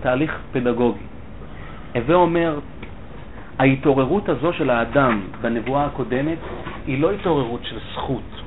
תהליך 0.00 0.38
פדגוגי. 0.52 1.09
הווה 1.94 2.14
אומר, 2.14 2.58
ההתעוררות 3.58 4.28
הזו 4.28 4.52
של 4.52 4.70
האדם 4.70 5.20
בנבואה 5.40 5.84
הקודמת 5.84 6.38
היא 6.86 7.00
לא 7.00 7.10
התעוררות 7.10 7.60
של 7.64 7.78
זכות, 7.92 8.42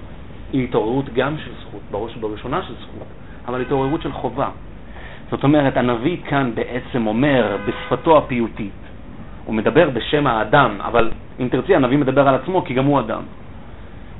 היא 0.53 0.63
התעוררות 0.63 1.13
גם 1.13 1.37
של 1.37 1.51
זכות, 1.61 1.81
בראש 1.91 2.17
ובראשונה 2.17 2.61
של 2.63 2.73
זכות, 2.73 3.07
אבל 3.47 3.61
התעוררות 3.61 4.01
של 4.01 4.11
חובה. 4.11 4.49
זאת 5.31 5.43
אומרת, 5.43 5.77
הנביא 5.77 6.17
כאן 6.25 6.51
בעצם 6.55 7.07
אומר 7.07 7.57
בשפתו 7.65 8.17
הפיוטית, 8.17 8.71
הוא 9.45 9.55
מדבר 9.55 9.89
בשם 9.89 10.27
האדם, 10.27 10.77
אבל 10.81 11.11
אם 11.39 11.47
תרצי, 11.51 11.75
הנביא 11.75 11.97
מדבר 11.97 12.27
על 12.27 12.35
עצמו 12.35 12.63
כי 12.65 12.73
גם 12.73 12.85
הוא 12.85 12.99
אדם. 12.99 13.21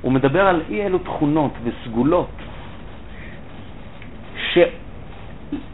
הוא 0.01 0.11
מדבר 0.11 0.47
על 0.47 0.61
אי 0.69 0.85
אלו 0.85 0.97
תכונות 0.97 1.51
וסגולות 1.63 2.29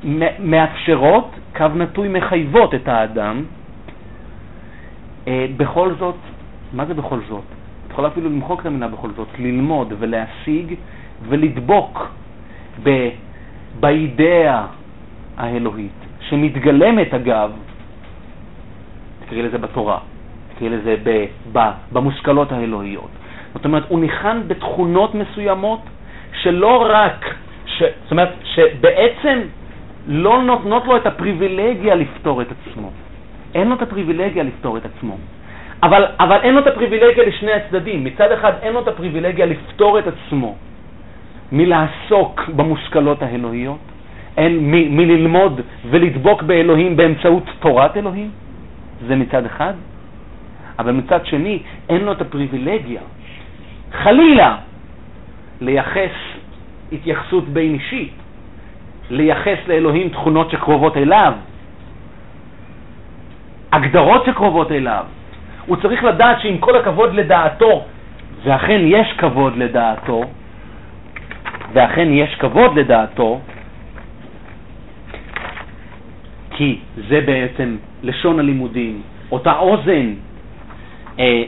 שמאפשרות, 0.03 1.29
קו 1.57 1.65
נטוי 1.75 2.07
מחייבות 2.07 2.75
את 2.75 2.87
האדם 2.87 3.43
אה, 5.27 5.45
בכל 5.57 5.93
זאת, 5.99 6.15
מה 6.73 6.85
זה 6.85 6.93
בכל 6.93 7.19
זאת? 7.29 7.43
את 7.87 7.91
יכולה 7.91 8.07
אפילו 8.07 8.29
למחוק 8.29 8.61
את 8.61 8.65
המילה 8.65 8.87
בכל 8.87 9.09
זאת, 9.15 9.27
ללמוד 9.39 9.93
ולהשיג 9.99 10.75
ולדבוק 11.29 12.11
ב, 12.83 13.09
באידאה 13.79 14.65
האלוהית, 15.37 15.99
שמתגלמת 16.29 17.13
אגב, 17.13 17.51
תקראי 19.25 19.41
לזה 19.41 19.57
בתורה, 19.57 19.97
תקראי 20.55 20.69
לזה 20.69 20.95
ב, 21.03 21.25
ב, 21.51 21.59
במושכלות 21.91 22.51
האלוהיות. 22.51 23.09
זאת 23.53 23.65
אומרת, 23.65 23.83
הוא 23.87 23.99
ניחן 23.99 24.41
בתכונות 24.47 25.15
מסוימות 25.15 25.79
שלא 26.41 26.85
רק, 26.89 27.35
ש, 27.65 27.83
זאת 28.03 28.11
אומרת, 28.11 28.29
שבעצם 28.43 29.39
לא 30.09 30.43
נותנות 30.43 30.85
לו 30.85 30.97
את 30.97 31.05
הפריבילגיה 31.05 31.95
לפתור 31.95 32.41
את 32.41 32.47
עצמו. 32.51 32.91
אין 33.55 33.69
לו 33.69 33.75
את 33.75 33.81
הפריבילגיה 33.81 34.43
לפתור 34.43 34.77
את 34.77 34.85
עצמו. 34.85 35.17
אבל, 35.83 36.05
אבל 36.19 36.37
אין 36.41 36.53
לו 36.53 36.59
את 36.59 36.67
הפריבילגיה 36.67 37.23
לשני 37.25 37.51
הצדדים. 37.51 38.03
מצד 38.03 38.31
אחד 38.31 38.53
אין 38.61 38.73
לו 38.73 38.79
את 38.79 38.87
הפריבילגיה 38.87 39.45
לפתור 39.45 39.99
את 39.99 40.03
עצמו 40.07 40.55
מלעסוק 41.51 42.49
במושכלות 42.55 43.21
האלוהיות, 43.21 43.79
אין, 44.37 44.71
מ, 44.71 44.97
מללמוד 44.97 45.61
ולדבוק 45.89 46.41
באלוהים 46.41 46.97
באמצעות 46.97 47.43
תורת 47.59 47.97
אלוהים, 47.97 48.29
זה 49.07 49.15
מצד 49.15 49.45
אחד. 49.45 49.73
אבל 50.79 50.91
מצד 50.91 51.25
שני, 51.25 51.59
אין 51.89 52.01
לו 52.01 52.11
את 52.11 52.21
הפריבילגיה, 52.21 53.01
חלילה, 53.91 54.57
לייחס 55.61 56.15
התייחסות 56.91 57.49
בין 57.49 57.73
אישית, 57.73 58.13
לייחס 59.09 59.57
לאלוהים 59.67 60.09
תכונות 60.09 60.51
שקרובות 60.51 60.97
אליו, 60.97 61.33
הגדרות 63.71 64.25
שקרובות 64.25 64.71
אליו. 64.71 65.05
הוא 65.65 65.77
צריך 65.77 66.03
לדעת 66.03 66.41
שעם 66.41 66.57
כל 66.57 66.75
הכבוד 66.77 67.13
לדעתו, 67.13 67.85
ואכן 68.43 68.79
יש 68.83 69.13
כבוד 69.17 69.57
לדעתו, 69.57 70.23
ואכן 71.73 72.07
יש 72.11 72.35
כבוד 72.35 72.77
לדעתו, 72.77 73.39
כי 76.51 76.79
זה 77.09 77.21
בעצם 77.25 77.77
לשון 78.03 78.39
הלימודים, 78.39 79.01
אותה 79.31 79.57
אוזן, 79.57 80.13
אה, 81.19 81.43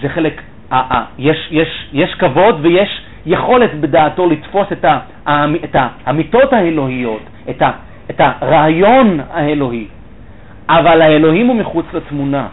זה 0.00 0.08
חלק, 0.08 0.42
אה, 0.72 0.82
אה, 0.90 1.04
יש, 1.18 1.48
יש, 1.50 1.88
יש 1.92 2.14
כבוד 2.14 2.58
ויש 2.62 3.02
יכולת 3.26 3.80
בדעתו 3.80 4.26
לתפוס 4.26 4.66
את, 4.72 4.84
ה, 4.84 4.98
את 5.64 5.76
האמיתות 6.06 6.52
האלוהיות, 6.52 7.22
את, 7.50 7.62
ה, 7.62 7.70
את 8.10 8.20
הרעיון 8.20 9.20
האלוהי. 9.32 9.86
אבל 10.68 11.02
האלוהים 11.02 11.46
הוא 11.46 11.56
מחוץ 11.56 11.86
לתמונה. 11.94 12.46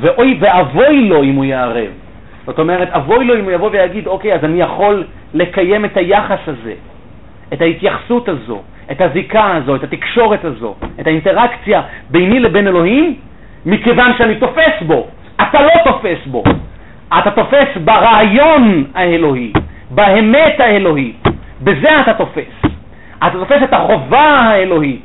ואוי 0.00 0.36
ואבוי 0.40 1.08
לו 1.08 1.22
אם 1.22 1.34
הוא 1.34 1.44
יערב. 1.44 1.90
זאת 2.46 2.58
אומרת, 2.58 2.88
אבוי 2.90 3.24
לו 3.24 3.38
אם 3.38 3.44
הוא 3.44 3.52
יבוא 3.52 3.70
ויגיד, 3.72 4.06
אוקיי, 4.06 4.34
אז 4.34 4.44
אני 4.44 4.60
יכול 4.60 5.04
לקיים 5.34 5.84
את 5.84 5.96
היחס 5.96 6.38
הזה, 6.46 6.74
את 7.52 7.60
ההתייחסות 7.60 8.28
הזו, 8.28 8.62
את 8.90 9.00
הזיקה 9.00 9.54
הזו, 9.56 9.76
את 9.76 9.84
התקשורת 9.84 10.44
הזו, 10.44 10.74
את 11.00 11.06
האינטראקציה 11.06 11.82
ביני 12.10 12.40
לבין 12.40 12.66
אלוהים, 12.66 13.14
מכיוון 13.66 14.12
שאני 14.18 14.34
תופס 14.34 14.82
בו. 14.86 15.06
אתה 15.36 15.62
לא 15.62 15.70
תופס 15.84 16.26
בו. 16.26 16.42
אתה 17.18 17.30
תופס 17.30 17.68
ברעיון 17.84 18.84
האלוהי, 18.94 19.52
באמת 19.94 20.60
האלוהית. 20.60 21.22
בזה 21.62 22.00
אתה 22.00 22.14
תופס. 22.14 22.64
אתה 23.18 23.38
תופס 23.38 23.62
את 23.64 23.72
החובה 23.72 24.28
האלוהית. 24.28 25.04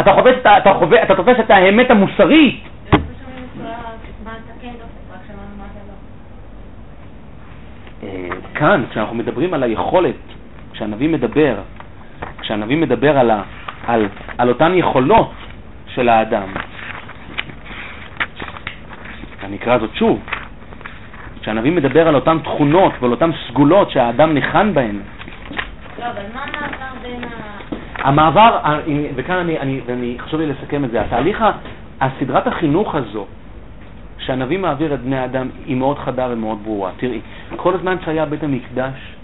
אתה, 0.00 0.12
חובס, 0.12 0.34
אתה, 0.40 0.58
אתה, 0.58 0.74
חובס, 0.74 0.98
אתה 1.02 1.14
תופס 1.14 1.36
את 1.40 1.50
האמת 1.50 1.90
המוסרית. 1.90 2.64
אה, 8.02 8.28
כאן, 8.54 8.84
כשאנחנו 8.90 9.16
מדברים 9.16 9.54
על 9.54 9.62
היכולת, 9.62 10.14
כשהנביא 10.72 11.08
מדבר, 11.08 11.54
כשהנביא 12.40 12.76
מדבר 12.76 13.18
על, 13.18 13.30
ה, 13.30 13.42
על, 13.86 14.08
על 14.38 14.48
אותן 14.48 14.72
יכולות 14.74 15.32
של 15.86 16.08
האדם, 16.08 16.48
אני 19.44 19.56
אקרא 19.56 19.78
זאת 19.78 19.90
שוב, 19.94 20.20
כשהנביא 21.42 21.72
מדבר 21.72 22.08
על 22.08 22.14
אותן 22.14 22.38
תכונות 22.38 22.92
ועל 23.00 23.10
אותן 23.10 23.30
סגולות 23.48 23.90
שהאדם 23.90 24.34
ניחן 24.34 24.74
בהן, 24.74 25.00
לא, 25.98 26.04
אבל 26.04 26.22
מה 26.34 26.42
המעבר 26.42 27.00
בין 27.02 27.24
ה... 27.24 28.08
המעבר, 28.08 28.58
אה, 28.64 28.78
וכאן 29.14 29.36
אני, 29.36 29.58
אני, 29.58 29.80
ואני, 29.86 30.16
חשוב 30.18 30.40
לי 30.40 30.46
לסכם 30.46 30.84
את 30.84 30.90
זה, 30.90 31.00
התהליך, 31.00 31.44
הסדרת 32.00 32.46
החינוך 32.46 32.94
הזו 32.94 33.26
שהנביא 34.18 34.58
מעביר 34.58 34.94
את 34.94 35.00
בני 35.00 35.18
האדם 35.18 35.48
היא 35.66 35.76
מאוד 35.76 35.98
חדה 35.98 36.28
ומאוד 36.30 36.58
ברורה. 36.64 36.90
תראי, 36.96 37.20
כל 37.56 37.74
הזמן 37.74 37.96
שהיה 38.04 38.24
בית 38.24 38.42
המקדש, 38.42 39.14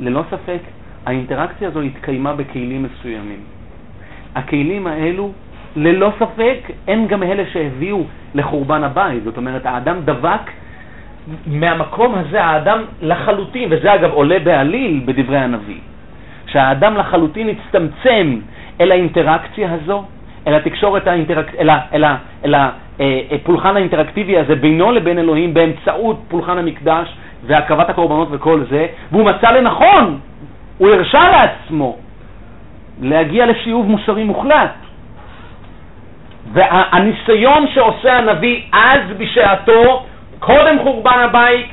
ללא 0.00 0.22
ספק, 0.30 0.60
האינטראקציה 1.06 1.68
הזו 1.68 1.80
התקיימה 1.80 2.32
בכלים 2.32 2.82
מסוימים. 2.82 3.40
הכלים 4.34 4.86
האלו, 4.86 5.32
ללא 5.76 6.12
ספק, 6.18 6.58
הם 6.88 7.06
גם 7.06 7.22
אלה 7.22 7.42
שהביאו 7.52 8.04
לחורבן 8.34 8.84
הבית. 8.84 9.24
זאת 9.24 9.36
אומרת, 9.36 9.66
האדם 9.66 10.00
דבק 10.04 10.50
מהמקום 11.46 12.14
הזה, 12.14 12.44
האדם 12.44 12.82
לחלוטין, 13.02 13.68
וזה 13.70 13.94
אגב 13.94 14.10
עולה 14.12 14.38
בעליל 14.38 15.02
בדברי 15.04 15.38
הנביא, 15.38 15.78
שהאדם 16.46 16.96
לחלוטין 16.96 17.48
הצטמצם 17.48 18.38
אל 18.80 18.92
האינטראקציה 18.92 19.68
הזו, 19.72 20.04
אל 20.46 20.54
התקשורת 20.54 21.06
האינטראק... 21.06 21.54
אל, 21.58 21.70
ה... 21.70 21.80
אל, 21.92 22.04
ה... 22.04 22.16
אל 22.44 22.54
הפולחן 23.30 23.76
האינטראקטיבי 23.76 24.38
הזה 24.38 24.54
בינו 24.54 24.92
לבין 24.92 25.18
אלוהים 25.18 25.54
באמצעות 25.54 26.20
פולחן 26.28 26.58
המקדש 26.58 27.16
והקרבת 27.46 27.90
הקורבנות 27.90 28.28
וכל 28.30 28.64
זה, 28.70 28.86
והוא 29.12 29.24
מצא 29.24 29.50
לנכון, 29.50 30.18
הוא 30.78 30.88
הרשה 30.88 31.30
לעצמו 31.30 31.96
להגיע 33.02 33.46
לשיוב 33.46 33.86
מוסרי 33.86 34.24
מוחלט. 34.24 34.70
והניסיון 36.52 37.66
שעושה 37.74 38.18
הנביא 38.18 38.62
אז 38.72 39.00
בשעתו, 39.18 40.06
קודם 40.38 40.78
חורבן 40.82 41.18
הבית, 41.24 41.66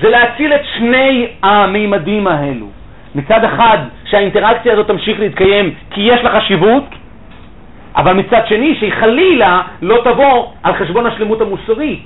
זה 0.00 0.08
להציל 0.08 0.54
את 0.54 0.60
שני 0.76 1.26
המימדים 1.42 2.26
האלו. 2.26 2.66
מצד 3.14 3.44
אחד, 3.44 3.78
שהאינטראקציה 4.04 4.72
הזאת 4.72 4.86
תמשיך 4.86 5.20
להתקיים 5.20 5.74
כי 5.90 6.00
יש 6.00 6.20
לה 6.20 6.40
חשיבות, 6.40 6.84
אבל 7.96 8.12
מצד 8.12 8.46
שני, 8.46 8.76
שהיא 8.78 8.92
חלילה 8.92 9.62
לא 9.82 10.00
תבוא 10.04 10.46
על 10.62 10.74
חשבון 10.74 11.06
השלמות 11.06 11.40
המוסרית. 11.40 12.04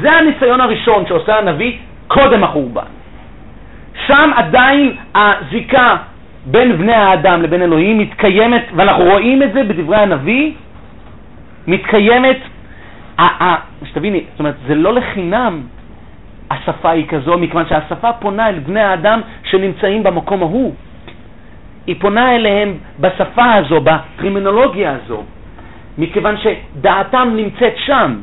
זה 0.00 0.12
הניסיון 0.12 0.60
הראשון 0.60 1.06
שעושה 1.06 1.38
הנביא 1.38 1.76
קודם 2.08 2.44
החורבן. 2.44 2.90
שם 4.06 4.30
עדיין 4.36 4.96
הזיקה 5.14 5.96
בין 6.46 6.76
בני 6.76 6.92
האדם 6.94 7.42
לבין 7.42 7.62
אלוהים 7.62 7.98
מתקיימת, 7.98 8.64
ואנחנו 8.76 9.04
רואים 9.04 9.42
את 9.42 9.52
זה 9.52 9.64
בדברי 9.64 9.96
הנביא, 9.96 10.52
מתקיימת, 11.66 12.36
שתביני, 13.84 14.24
זאת 14.30 14.38
אומרת, 14.38 14.54
זה 14.66 14.74
לא 14.74 14.92
לחינם 14.94 15.62
השפה 16.50 16.90
היא 16.90 17.06
כזו, 17.08 17.38
מכיוון 17.38 17.64
שהשפה 17.68 18.12
פונה 18.12 18.48
אל 18.48 18.58
בני 18.58 18.80
האדם 18.80 19.20
שנמצאים 19.42 20.02
במקום 20.02 20.42
ההוא. 20.42 20.74
היא 21.86 21.96
פונה 22.00 22.36
אליהם 22.36 22.74
בשפה 23.00 23.54
הזו, 23.54 23.80
בקרימינולוגיה 23.80 24.92
הזו, 24.92 25.22
מכיוון 25.98 26.34
שדעתם 26.36 27.32
נמצאת 27.36 27.74
שם, 27.76 28.16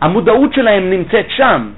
המודעות 0.00 0.54
שלהם 0.54 0.90
נמצאת 0.90 1.26
שם, 1.30 1.70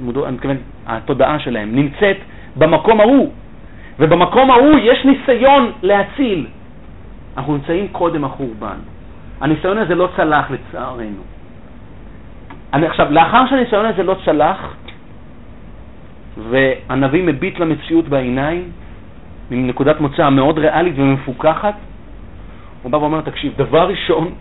מודע, 0.00 0.20
אני 0.28 0.34
מתכוון, 0.36 0.56
התודעה 0.86 1.38
שלהם 1.38 1.76
נמצאת 1.76 2.16
במקום 2.56 3.00
ההוא, 3.00 3.32
ובמקום 3.98 4.50
ההוא 4.50 4.78
יש 4.82 5.04
ניסיון 5.04 5.72
להציל. 5.82 6.46
אנחנו 7.36 7.52
נמצאים 7.52 7.88
קודם 7.92 8.24
החורבן. 8.24 8.95
הניסיון 9.40 9.78
הזה 9.78 9.94
לא 9.94 10.08
צלח 10.16 10.50
לצערנו. 10.50 11.22
אני, 12.72 12.86
עכשיו, 12.86 13.12
לאחר 13.12 13.46
שהניסיון 13.46 13.86
הזה 13.86 14.02
לא 14.02 14.16
צלח, 14.24 14.74
והנביא 16.50 17.22
מביט 17.22 17.58
למציאות 17.58 18.08
בעיניים, 18.08 18.70
מנקודת 19.50 20.00
מוצא 20.00 20.30
מאוד 20.30 20.58
ריאלית 20.58 20.94
ומפוקחת, 20.98 21.74
הוא 22.82 22.92
בא 22.92 22.96
ואומר, 22.96 23.20
תקשיב, 23.20 23.52
דבר 23.56 23.88
ראשון, 23.88 24.32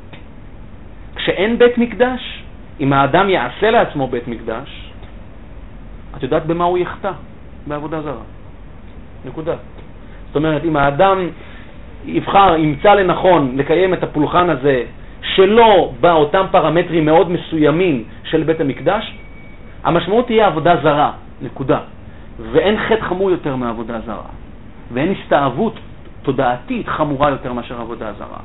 כשאין 1.15 1.57
בית 1.57 1.77
מקדש, 1.77 2.43
אם 2.79 2.93
האדם 2.93 3.29
יעשה 3.29 3.71
לעצמו 3.71 4.07
בית 4.07 4.27
מקדש, 4.27 4.91
את 6.17 6.23
יודעת 6.23 6.45
במה 6.45 6.63
הוא 6.63 6.77
יחטא? 6.77 7.11
בעבודה 7.67 8.01
זרה. 8.01 8.25
נקודה. 9.25 9.55
זאת 10.27 10.35
אומרת, 10.35 10.63
אם 10.65 10.75
האדם 10.75 11.29
יבחר, 12.07 12.55
ימצא 12.57 12.93
לנכון 12.93 13.51
לקיים 13.57 13.93
את 13.93 14.03
הפולחן 14.03 14.49
הזה 14.49 14.83
שלא 15.21 15.91
באותם 15.99 16.45
פרמטרים 16.51 17.05
מאוד 17.05 17.31
מסוימים 17.31 18.03
של 18.23 18.43
בית 18.43 18.61
המקדש, 18.61 19.15
המשמעות 19.83 20.25
תהיה 20.25 20.47
עבודה 20.47 20.75
זרה, 20.83 21.11
נקודה. 21.41 21.79
ואין 22.51 22.77
חטא 22.77 23.01
חמור 23.01 23.31
יותר 23.31 23.55
מעבודה 23.55 23.99
זרה. 24.05 24.29
ואין 24.93 25.13
הסתאבות 25.21 25.79
תודעתית 26.21 26.87
חמורה 26.87 27.29
יותר 27.29 27.53
מאשר 27.53 27.81
עבודה 27.81 28.13
זרה. 28.13 28.39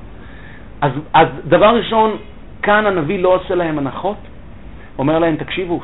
אז, 0.80 0.92
אז 1.12 1.26
דבר 1.48 1.76
ראשון, 1.76 2.16
כאן 2.62 2.86
הנביא 2.86 3.22
לא 3.22 3.34
עושה 3.34 3.54
להם 3.54 3.78
הנחות, 3.78 4.16
אומר 4.98 5.18
להם, 5.18 5.36
תקשיבו, 5.36 5.80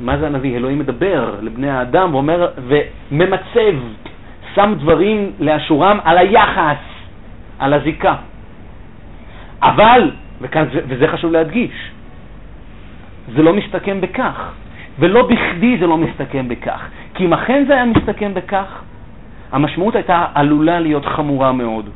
מה 0.00 0.18
זה 0.18 0.26
הנביא? 0.26 0.56
אלוהים 0.56 0.78
מדבר 0.78 1.34
לבני 1.42 1.70
האדם 1.70 2.14
ואומר, 2.14 2.48
וממצב, 2.68 3.76
שם 4.54 4.74
דברים 4.78 5.32
לאשורם 5.40 5.98
על 6.04 6.18
היחס, 6.18 6.82
על 7.58 7.72
הזיקה. 7.72 8.14
אבל, 9.62 10.10
וכאן, 10.40 10.64
וזה 10.72 11.08
חשוב 11.08 11.32
להדגיש, 11.32 11.90
זה 13.34 13.42
לא 13.42 13.52
מסתכם 13.52 14.00
בכך, 14.00 14.52
ולא 14.98 15.28
בכדי 15.28 15.78
זה 15.78 15.86
לא 15.86 15.96
מסתכם 15.96 16.48
בכך, 16.48 16.88
כי 17.14 17.24
אם 17.24 17.32
אכן 17.32 17.64
זה 17.68 17.74
היה 17.74 17.84
מסתכם 17.84 18.34
בכך, 18.34 18.82
המשמעות 19.52 19.94
הייתה 19.94 20.26
עלולה 20.34 20.80
להיות 20.80 21.06
חמורה 21.06 21.52
מאוד. 21.52 21.88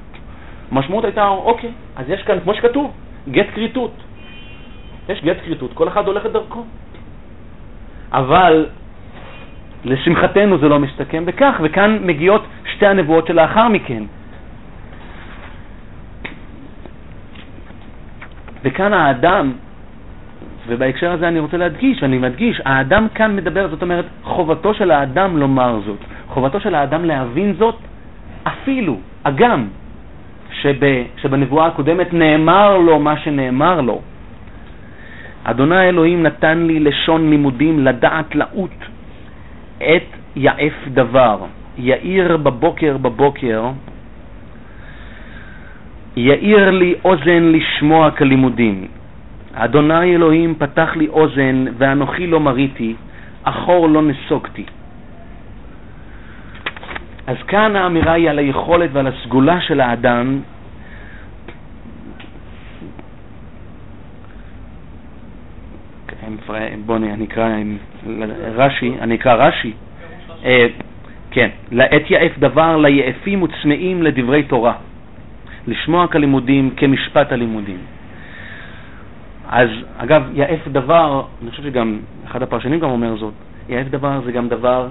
המשמעות 0.71 1.05
הייתה, 1.05 1.29
אוקיי, 1.29 1.71
אז 1.97 2.11
יש 2.11 2.23
כאן, 2.23 2.41
כמו 2.41 2.55
שכתוב, 2.55 2.93
גט 3.29 3.47
כריתות. 3.55 3.95
יש 5.09 5.25
גט 5.25 5.37
כריתות, 5.45 5.73
כל 5.75 5.89
אחד 5.89 6.07
הולך 6.07 6.27
את 6.27 6.33
דרכו. 6.33 6.65
אבל 8.13 8.67
לשמחתנו 9.85 10.59
זה 10.59 10.69
לא 10.69 10.79
מסתכם 10.79 11.27
בכך, 11.27 11.61
וכאן 11.63 11.99
מגיעות 12.03 12.47
שתי 12.73 12.87
הנבואות 12.87 13.27
שלאחר 13.27 13.69
מכן. 13.69 14.03
וכאן 18.65 18.93
האדם, 18.93 19.53
ובהקשר 20.67 21.13
הזה 21.13 21.29
אני 21.29 21.39
רוצה 21.39 21.57
להדגיש, 21.57 22.03
אני 22.03 22.19
מדגיש, 22.19 22.61
האדם 22.65 23.07
כאן 23.15 23.37
מדבר, 23.37 23.69
זאת 23.69 23.83
אומרת, 23.83 24.05
חובתו 24.23 24.75
של 24.75 24.91
האדם 24.91 25.37
לומר 25.37 25.81
זאת, 25.85 25.99
חובתו 26.29 26.61
של 26.61 26.75
האדם 26.75 27.05
להבין 27.05 27.55
זאת, 27.59 27.77
אפילו, 28.43 28.99
אגם, 29.23 29.69
שב, 30.51 30.81
שבנבואה 31.17 31.67
הקודמת 31.67 32.13
נאמר 32.13 32.79
לו 32.79 32.99
מה 32.99 33.17
שנאמר 33.17 33.81
לו. 33.81 34.01
אדוני 35.45 35.89
אלוהים 35.89 36.23
נתן 36.23 36.59
לי 36.59 36.81
לשון 36.81 37.31
לימודים 37.31 37.85
לדעת 37.85 38.35
לעוט 38.35 38.94
את 39.79 40.09
יעף 40.37 40.89
דבר, 40.89 41.39
יאיר 41.79 42.37
בבוקר 42.37 42.97
בבוקר, 42.97 43.63
יאיר 46.17 46.71
לי 46.71 46.95
אוזן 47.05 47.43
לשמוע 47.53 48.11
כלימודים. 48.11 48.87
אדוני 49.55 50.15
אלוהים 50.15 50.55
פתח 50.59 50.97
לי 50.97 51.09
אוזן 51.09 51.65
ואנוכי 51.79 52.27
לא 52.27 52.41
מריתי, 52.41 52.95
אחור 53.43 53.89
לא 53.89 54.03
נסוגתי. 54.03 54.65
אז 57.27 57.37
כאן 57.47 57.77
האמירה 57.77 58.13
היא 58.13 58.31
על 58.31 58.39
היכולת 58.39 58.91
ועל 58.93 59.07
הסגולה 59.07 59.61
של 59.61 59.81
האדם 59.81 60.41
בואו 66.87 66.99
נקרא 66.99 67.49
רש"י, 68.57 68.95
אני 69.01 69.15
אקרא 69.15 69.35
רש"י. 69.35 69.73
אה, 70.45 70.67
כן, 71.31 71.49
לעת 71.73 72.11
יעף 72.11 72.39
דבר 72.39 72.77
ליעפים 72.77 73.43
וצמאים 73.43 74.03
לדברי 74.03 74.43
תורה, 74.43 74.75
לשמוע 75.67 76.07
כלימודים 76.07 76.71
כמשפט 76.77 77.33
הלימודים. 77.33 77.79
אז 79.49 79.69
אגב, 79.97 80.23
יעף 80.35 80.69
דבר, 80.69 81.25
אני 81.43 81.51
חושב 81.51 81.63
שגם 81.63 81.99
אחד 82.25 82.43
הפרשנים 82.43 82.81
גם 82.81 82.91
אומר 82.91 83.17
זאת, 83.17 83.35
יעף 83.69 83.87
דבר 83.87 84.21
זה 84.25 84.33
גם 84.33 84.49
דבר, 84.49 84.89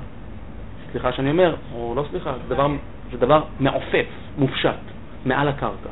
סליחה 0.91 1.11
שאני 1.11 1.29
אומר, 1.29 1.55
או 1.75 1.93
לא 1.95 2.05
סליחה, 2.11 2.33
זה 2.47 2.55
דבר, 2.55 2.67
זה 3.11 3.17
דבר 3.17 3.43
מעופף, 3.59 4.05
מופשט, 4.37 4.79
מעל 5.25 5.47
הקרקע. 5.47 5.89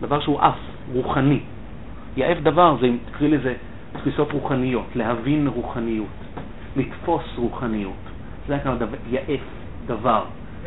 דבר 0.00 0.20
שהוא 0.20 0.40
אף, 0.40 0.58
רוחני. 0.92 1.40
יעף 2.16 2.38
דבר 2.38 2.76
זה, 2.80 2.88
תקריא 3.10 3.30
לזה, 3.30 3.54
תפיסות 3.92 4.32
רוחניות, 4.32 4.86
להבין 4.94 5.48
רוחניות, 5.54 6.06
לתפוס 6.76 7.24
רוחניות. 7.36 7.92
זה 8.48 8.56
דבר, 8.78 8.96
יעף 9.10 9.40
דבר, 9.86 10.22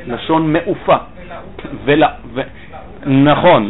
לשון 0.08 0.54
מעופה. 0.54 0.96
נכון, 3.06 3.70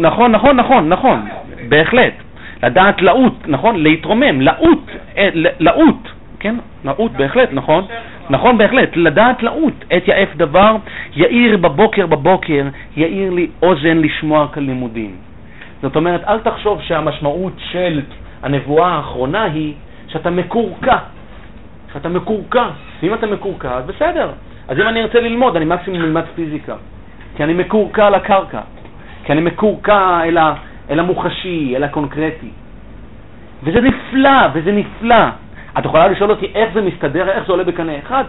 נכון, 0.00 0.32
נכון, 0.32 0.56
נכון, 0.56 0.88
נכון, 0.88 1.20
בהחלט. 1.68 2.14
לדעת 2.62 3.02
לעוט, 3.02 3.34
נכון? 3.46 3.82
להתרומם, 3.82 4.40
לעוט, 4.40 4.90
אה, 5.16 5.28
לעוט, 5.34 6.08
כן? 6.40 6.54
לעוט, 6.84 7.12
בהחלט, 7.12 7.48
נכון? 7.52 7.84
נכון, 8.30 8.58
בהחלט, 8.58 8.96
לדעת 8.96 9.42
לעוט. 9.42 9.84
עת 9.90 10.08
יעף 10.08 10.36
דבר, 10.36 10.76
יאיר 11.16 11.56
בבוקר 11.56 12.06
בבוקר, 12.06 12.64
יאיר 12.96 13.30
לי 13.32 13.46
אוזן 13.62 13.98
לשמוע 13.98 14.48
כלימודים. 14.54 15.16
זאת 15.82 15.96
אומרת, 15.96 16.24
אל 16.24 16.38
תחשוב 16.38 16.82
שהמשמעות 16.82 17.52
של 17.58 18.00
הנבואה 18.42 18.86
האחרונה 18.88 19.42
היא 19.42 19.74
שאתה 20.08 20.30
מקורקע. 20.30 20.96
שאתה 21.92 22.08
מקורקע. 22.08 22.68
ואם 23.02 23.14
אתה 23.14 23.26
מקורקע, 23.26 23.74
אז 23.74 23.84
בסדר. 23.86 24.30
אז 24.68 24.78
אם 24.78 24.88
אני 24.88 25.02
ארצה 25.02 25.20
ללמוד, 25.20 25.56
אני 25.56 25.64
מקסימום 25.64 26.02
אלמד 26.02 26.24
פיזיקה. 26.34 26.74
כי 27.36 27.44
אני 27.44 27.52
מקורקע 27.52 28.06
על 28.06 28.14
הקרקע. 28.14 28.60
כי 29.24 29.32
אני 29.32 29.40
מקורקע 29.40 30.20
אל, 30.24 30.38
ה, 30.38 30.54
אל 30.90 31.00
המוחשי, 31.00 31.72
אל 31.76 31.84
הקונקרטי. 31.84 32.50
וזה 33.62 33.80
נפלא, 33.80 34.48
וזה 34.52 34.72
נפלא. 34.72 35.24
את 35.78 35.84
יכולה 35.84 36.08
לשאול 36.08 36.30
אותי 36.30 36.46
איך 36.54 36.74
זה 36.74 36.80
מסתדר, 36.80 37.28
איך 37.28 37.46
זה 37.46 37.52
עולה 37.52 37.64
בקנה 37.64 37.98
אחד? 37.98 38.24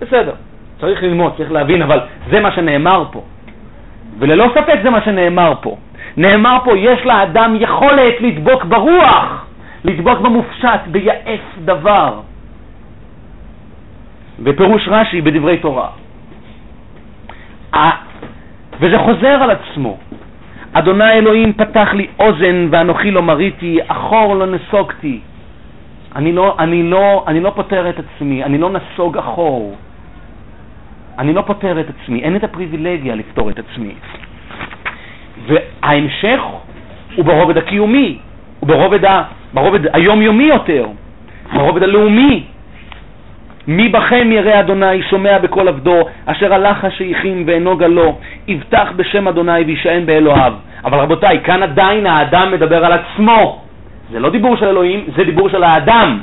בסדר, 0.00 0.32
צריך 0.80 1.02
ללמוד, 1.02 1.32
צריך 1.36 1.52
להבין, 1.52 1.82
אבל 1.82 2.00
זה 2.30 2.40
מה 2.40 2.52
שנאמר 2.52 3.04
פה. 3.12 3.22
וללא 4.18 4.46
ספק 4.54 4.78
זה 4.82 4.90
מה 4.90 5.00
שנאמר 5.04 5.54
פה. 5.60 5.76
נאמר 6.16 6.58
פה, 6.64 6.78
יש 6.78 7.06
לאדם 7.06 7.56
יכולת 7.58 8.20
לדבוק 8.20 8.64
ברוח, 8.64 9.41
לדבוק 9.84 10.18
במופשט, 10.18 10.80
ביעף 10.86 11.40
דבר. 11.64 12.20
בפירוש 14.38 14.88
רש"י 14.88 15.20
בדברי 15.20 15.58
תורה. 15.58 15.88
וזה 18.80 18.98
חוזר 18.98 19.42
על 19.42 19.50
עצמו. 19.50 19.96
אדוני 20.72 21.12
אלוהים 21.12 21.52
פתח 21.52 21.88
לי 21.92 22.06
אוזן 22.18 22.68
ואנוכי 22.70 23.10
לא 23.10 23.22
מריתי, 23.22 23.78
אחור 23.86 24.34
לא 24.34 24.46
נסוגתי. 24.46 25.20
אני 26.16 26.32
לא, 26.32 26.56
אני, 26.58 26.82
לא, 26.82 27.24
אני 27.26 27.40
לא 27.40 27.52
פותר 27.54 27.88
את 27.88 27.98
עצמי, 27.98 28.44
אני 28.44 28.58
לא 28.58 28.70
נסוג 28.70 29.18
אחור. 29.18 29.76
אני 31.18 31.32
לא 31.32 31.42
פותר 31.46 31.80
את 31.80 31.86
עצמי, 31.90 32.22
אין 32.22 32.36
את 32.36 32.44
הפריבילגיה 32.44 33.14
לפתור 33.14 33.50
את 33.50 33.58
עצמי. 33.58 33.94
וההמשך 35.46 36.40
הוא 37.16 37.24
ברובד 37.24 37.56
הקיומי, 37.56 38.18
הוא 38.60 38.68
ברובד, 38.68 39.04
ברובד 39.54 39.96
היומיומי 39.96 40.44
יותר, 40.44 40.86
ברובד 41.54 41.82
הלאומי. 41.82 42.44
מי 43.66 43.88
בכם 43.88 44.28
ירא 44.32 44.60
אדוני 44.60 45.02
שומע 45.02 45.38
בקול 45.38 45.68
עבדו, 45.68 46.08
אשר 46.26 46.54
הלך 46.54 46.84
השייכים 46.84 47.44
ואינו 47.46 47.76
גלו, 47.76 48.18
יבטח 48.48 48.92
בשם 48.96 49.28
אדוני 49.28 49.60
וישען 49.66 50.06
באלוהיו. 50.06 50.52
אבל 50.84 50.98
רבותיי, 50.98 51.40
כאן 51.44 51.62
עדיין 51.62 52.06
האדם 52.06 52.52
מדבר 52.52 52.84
על 52.84 52.92
עצמו. 52.92 53.62
זה 54.10 54.20
לא 54.20 54.30
דיבור 54.30 54.56
של 54.56 54.66
אלוהים, 54.66 55.04
זה 55.16 55.24
דיבור 55.24 55.48
של 55.48 55.62
האדם. 55.62 56.20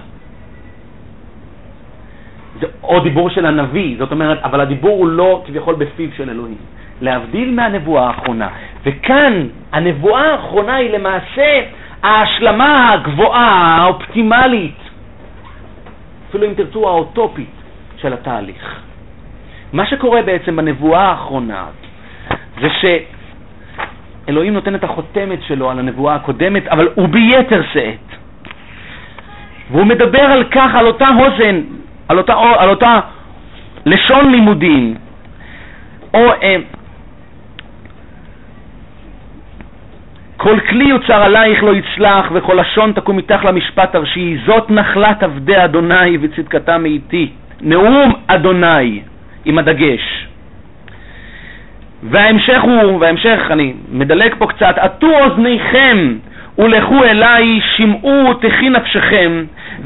זה 2.59 2.67
או 2.83 2.99
דיבור 2.99 3.29
של 3.29 3.45
הנביא, 3.45 3.95
זאת 3.97 4.11
אומרת, 4.11 4.39
אבל 4.43 4.59
הדיבור 4.59 4.97
הוא 4.97 5.07
לא 5.07 5.43
כביכול 5.45 5.75
בפיו 5.75 6.09
של 6.17 6.29
אלוהים. 6.29 6.57
להבדיל 7.01 7.51
מהנבואה 7.51 8.07
האחרונה. 8.07 8.47
וכאן 8.83 9.47
הנבואה 9.71 10.31
האחרונה 10.31 10.75
היא 10.75 10.91
למעשה 10.91 11.61
ההשלמה 12.03 12.93
הגבוהה, 12.93 13.77
האופטימלית, 13.81 14.77
אפילו 16.29 16.45
אם 16.45 16.53
תרצו 16.53 16.87
האוטופית 16.87 17.49
של 17.97 18.13
התהליך. 18.13 18.79
מה 19.73 19.85
שקורה 19.85 20.21
בעצם 20.21 20.55
בנבואה 20.55 21.01
האחרונה 21.01 21.65
זה 22.61 22.67
שאלוהים 24.27 24.53
נותן 24.53 24.75
את 24.75 24.83
החותמת 24.83 25.39
שלו 25.47 25.69
על 25.69 25.79
הנבואה 25.79 26.15
הקודמת, 26.15 26.67
אבל 26.67 26.87
הוא 26.95 27.09
ביתר 27.09 27.61
שאת. 27.73 28.15
והוא 29.71 29.85
מדבר 29.85 30.21
על 30.21 30.43
כך, 30.43 30.75
על 30.75 30.87
אותה 30.87 31.07
הוזן, 31.07 31.61
על 32.07 32.17
אותה, 32.17 32.33
על 32.57 32.69
אותה 32.69 32.99
לשון 33.85 34.31
לימודים, 34.31 34.95
או 36.13 36.31
אה, 36.43 36.55
כל 40.41 40.59
כלי 40.59 40.85
יוצר 40.85 41.23
עלייך 41.23 41.63
לא 41.63 41.75
יצלח, 41.75 42.31
וכל 42.33 42.59
לשון 42.61 42.91
תקום 42.91 43.17
מתח 43.17 43.45
למשפט 43.45 43.95
ארשי, 43.95 44.37
זאת 44.45 44.71
נחלת 44.71 45.23
עבדי 45.23 45.63
אדוני 45.63 46.17
וצדקתם 46.21 46.83
מאיתי. 46.83 47.29
נאום 47.61 48.13
אדוני, 48.27 49.01
עם 49.45 49.57
הדגש. 49.57 50.27
וההמשך 52.03 52.61
הוא, 52.61 52.97
וההמשך, 52.99 53.39
אני 53.49 53.73
מדלג 53.91 54.35
פה 54.37 54.47
קצת, 54.47 54.77
עטו 54.77 55.19
אוזניכם 55.19 56.17
ולכו 56.57 57.03
אליי, 57.03 57.59
שמעו 57.77 58.33
תכי 58.33 58.69
נפשכם, 58.69 59.43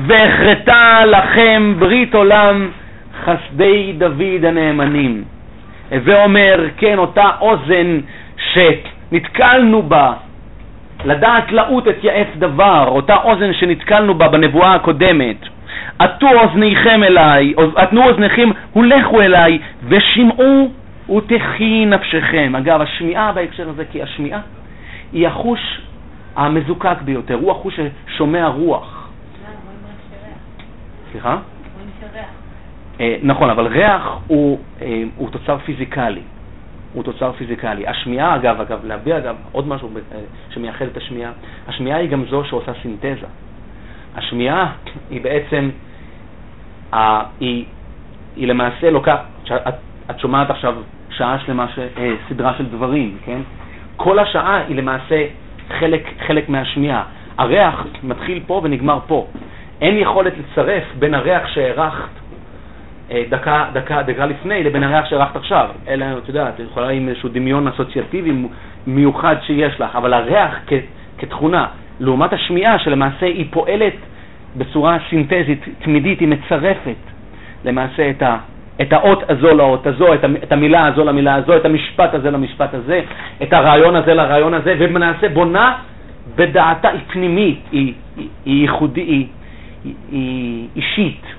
והחרתה 0.07 1.05
לכם 1.05 1.75
ברית 1.79 2.15
עולם 2.15 2.69
חסדי 3.25 3.93
דוד 3.97 4.45
הנאמנים. 4.45 5.23
הווה 5.91 6.23
אומר, 6.23 6.65
כן, 6.77 6.97
אותה 6.97 7.29
אוזן 7.41 7.99
שנתקלנו 8.53 9.81
בה 9.81 10.13
לדעת 11.05 11.51
לעוט 11.51 11.87
את 11.87 12.03
יעף 12.03 12.27
דבר, 12.35 12.85
אותה 12.87 13.15
אוזן 13.15 13.53
שנתקלנו 13.53 14.13
בה 14.13 14.27
בנבואה 14.27 14.75
הקודמת. 14.75 15.37
עטו 15.99 16.27
אוזניכם 16.39 17.03
אליי, 17.03 17.53
עטנו 17.75 18.09
אוזניכם 18.09 18.49
ולכו 18.75 19.21
אליי, 19.21 19.59
ושמעו 19.87 20.71
ותחי 21.17 21.85
נפשכם. 21.85 22.53
אגב, 22.57 22.81
השמיעה 22.81 23.31
בהקשר 23.31 23.69
הזה, 23.69 23.85
כי 23.91 24.03
השמיעה 24.03 24.39
היא 25.13 25.27
החוש 25.27 25.81
המזוקק 26.35 26.97
ביותר, 27.01 27.35
הוא 27.35 27.51
החוש 27.51 27.79
ששומע 28.07 28.47
רוח. 28.47 29.09
סליחה? 31.11 31.37
אה, 32.99 33.15
נכון, 33.23 33.49
אבל 33.49 33.67
ריח 33.67 34.17
הוא, 34.27 34.59
אה, 34.81 35.03
הוא 35.15 35.29
תוצר 35.29 35.57
פיזיקלי. 35.57 36.21
הוא 36.93 37.03
תוצר 37.03 37.31
פיזיקלי. 37.31 37.87
השמיעה, 37.87 38.35
אגב, 38.35 38.61
אגב, 38.61 38.85
להביע 38.85 39.17
אגב 39.17 39.35
עוד 39.51 39.67
משהו 39.67 39.89
אה, 39.95 40.19
שמייחד 40.49 40.85
את 40.85 40.97
השמיעה, 40.97 41.31
השמיעה 41.67 41.97
היא 41.97 42.09
גם 42.09 42.25
זו 42.25 42.43
שעושה 42.43 42.71
סינתזה. 42.81 43.27
השמיעה 44.15 44.71
היא 45.09 45.21
בעצם, 45.21 45.69
היא, 47.39 47.65
היא 48.35 48.47
למעשה 48.47 48.89
לוקחת, 48.89 49.25
את, 49.51 49.73
את 50.09 50.19
שומעת 50.19 50.49
עכשיו 50.49 50.75
שעה 51.09 51.39
שלמה, 51.45 51.67
ש, 51.75 51.79
אה, 51.97 52.15
סדרה 52.29 52.53
של 52.57 52.65
דברים, 52.65 53.17
כן? 53.25 53.41
כל 53.95 54.19
השעה 54.19 54.57
היא 54.67 54.75
למעשה 54.75 55.25
חלק, 55.79 56.13
חלק 56.27 56.49
מהשמיעה. 56.49 57.03
הריח 57.37 57.85
מתחיל 58.03 58.43
פה 58.47 58.61
ונגמר 58.63 58.99
פה. 59.07 59.27
אין 59.81 59.97
יכולת 59.97 60.33
לצרף 60.37 60.83
בין 60.99 61.13
הריח 61.13 61.47
שהערכת 61.47 62.09
אה, 62.09 62.22
דקה, 63.29 63.65
דקה, 63.73 64.01
דקה 64.01 64.25
לפני 64.25 64.63
לבין 64.63 64.83
הריח 64.83 65.05
שערכת 65.05 65.35
עכשיו. 65.35 65.69
אלא, 65.87 66.05
את 66.23 66.27
יודעת, 66.27 66.53
את 66.53 66.65
יכולה 66.71 66.89
עם 66.89 67.09
איזשהו 67.09 67.29
דמיון 67.29 67.67
אסוציאטיבי 67.67 68.31
מיוחד 68.87 69.35
שיש 69.41 69.81
לך, 69.81 69.95
אבל 69.95 70.13
הריח 70.13 70.59
כ, 70.67 70.73
כתכונה, 71.17 71.65
לעומת 71.99 72.33
השמיעה 72.33 72.79
שלמעשה 72.79 73.25
היא 73.25 73.45
פועלת 73.51 73.93
בצורה 74.57 74.97
סינתזית, 75.09 75.65
תמידית, 75.79 76.19
היא 76.19 76.27
מצרפת 76.27 76.95
למעשה 77.65 78.09
את, 78.09 78.21
ה, 78.21 78.37
את 78.81 78.93
האות 78.93 79.29
הזו 79.29 79.53
לאות 79.55 79.87
הזו, 79.87 80.13
את, 80.13 80.19
את 80.43 80.51
המילה 80.51 80.85
הזו 80.85 81.03
למילה 81.03 81.35
הזו, 81.35 81.57
את 81.57 81.65
המשפט 81.65 82.13
הזה 82.13 82.31
למשפט 82.31 82.73
הזה, 82.73 83.01
את 83.43 83.53
הרעיון 83.53 83.95
הזה 83.95 84.13
לרעיון 84.13 84.53
הזה, 84.53 84.75
ולמעשה 84.79 85.29
בונה 85.29 85.77
בדעתה, 86.35 86.89
היא 86.89 87.01
פנימית, 87.07 87.59
היא, 87.71 87.93
היא, 88.17 88.27
היא 88.45 88.61
ייחודית, 88.61 89.07
היא, 89.07 89.27
היא, 89.83 89.93
היא 90.11 90.67
אישית. 90.75 91.32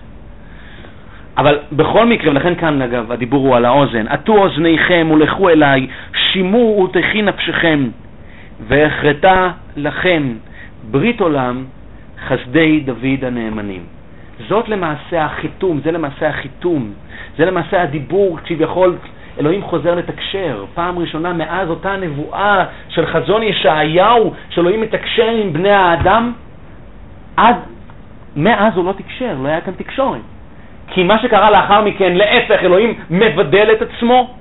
אבל 1.37 1.59
בכל 1.72 2.07
מקרה, 2.07 2.30
ולכן 2.30 2.55
כאן 2.55 2.82
אגב 2.82 3.12
הדיבור 3.12 3.47
הוא 3.47 3.57
על 3.57 3.64
האוזן, 3.64 4.09
עטו 4.09 4.39
אוזניכם 4.39 5.09
ולכו 5.14 5.49
אליי, 5.49 5.87
שימו 6.32 6.85
ותחי 6.85 7.22
נפשכם, 7.22 7.89
והחרתה 8.68 9.51
לכם 9.76 10.35
ברית 10.91 11.20
עולם 11.20 11.64
חסדי 12.28 12.80
דוד 12.80 13.24
הנאמנים. 13.24 13.82
זאת 14.49 14.68
למעשה 14.68 15.24
החיתום, 15.24 15.80
זה 15.85 15.93
למעשה 15.93 16.28
החיתום, 16.28 16.93
זה 17.37 17.45
למעשה 17.45 17.82
הדיבור 17.82 18.39
כביכול 18.45 18.97
אלוהים 19.41 19.62
חוזר 19.62 19.95
לתקשר, 19.95 20.64
פעם 20.74 20.99
ראשונה 20.99 21.32
מאז 21.32 21.70
אותה 21.70 21.97
נבואה 21.97 22.64
של 22.89 23.07
חזון 23.07 23.43
ישעיהו, 23.43 24.32
שאלוהים 24.51 24.80
מתקשר 24.80 25.30
עם 25.30 25.53
בני 25.53 25.70
האדם, 25.70 26.32
עד, 27.37 27.57
מאז 28.37 28.76
הוא 28.76 28.85
לא 28.85 28.93
תקשר, 28.93 29.37
לא 29.43 29.49
היה 29.49 29.61
כאן 29.61 29.72
תקשורת. 29.72 30.20
כי 30.91 31.03
מה 31.03 31.18
שקרה 31.18 31.51
לאחר 31.51 31.80
מכן, 31.85 32.12
להפך, 32.12 32.62
אלוהים 32.62 32.95
מבדל 33.11 33.68
את 33.72 33.82
עצמו, 33.82 34.35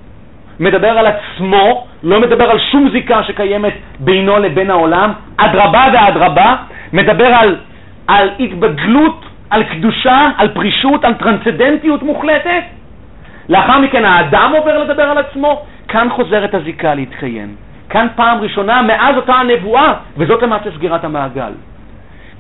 מדבר 0.60 0.88
על 0.88 1.08
עצמו, 1.08 1.88
לא 2.04 2.20
מדבר 2.20 2.52
על 2.52 2.60
שום 2.60 2.90
זיקה 2.92 3.24
שקיימת 3.24 3.74
בינו 4.00 4.40
לבין 4.40 4.70
העולם, 4.70 5.14
אדרבה 5.38 5.86
ואדרבה, 5.94 6.56
מדבר 6.94 7.26
על, 7.26 7.58
על 8.08 8.30
התבדלות, 8.40 9.26
על 9.50 9.64
קדושה, 9.64 10.30
על 10.38 10.48
פרישות, 10.48 11.06
על 11.06 11.14
טרנסצדנטיות 11.14 12.04
מוחלטת. 12.04 12.64
לאחר 13.50 13.80
מכן 13.80 14.06
האדם 14.06 14.52
עובר 14.58 14.84
לדבר 14.84 15.04
על 15.04 15.18
עצמו, 15.18 15.66
כאן 15.88 16.08
חוזרת 16.10 16.54
הזיקה 16.54 16.96
להתקיים. 16.96 17.56
כאן 17.90 18.08
פעם 18.16 18.42
ראשונה 18.42 18.82
מאז 18.82 19.16
אותה 19.16 19.34
הנבואה, 19.34 19.94
וזאת 20.18 20.44
למעשה 20.44 20.72
סגירת 20.76 21.04
המעגל. 21.04 21.52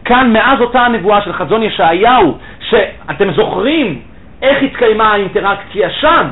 כאן 0.05 0.33
מאז 0.33 0.61
אותה 0.61 0.81
הנבואה 0.81 1.21
של 1.21 1.33
חזון 1.33 1.63
ישעיהו, 1.63 2.37
שאתם 2.59 3.33
זוכרים 3.33 4.01
איך 4.41 4.63
התקיימה 4.63 5.11
האינטראקציה 5.13 5.89
שם, 5.89 6.27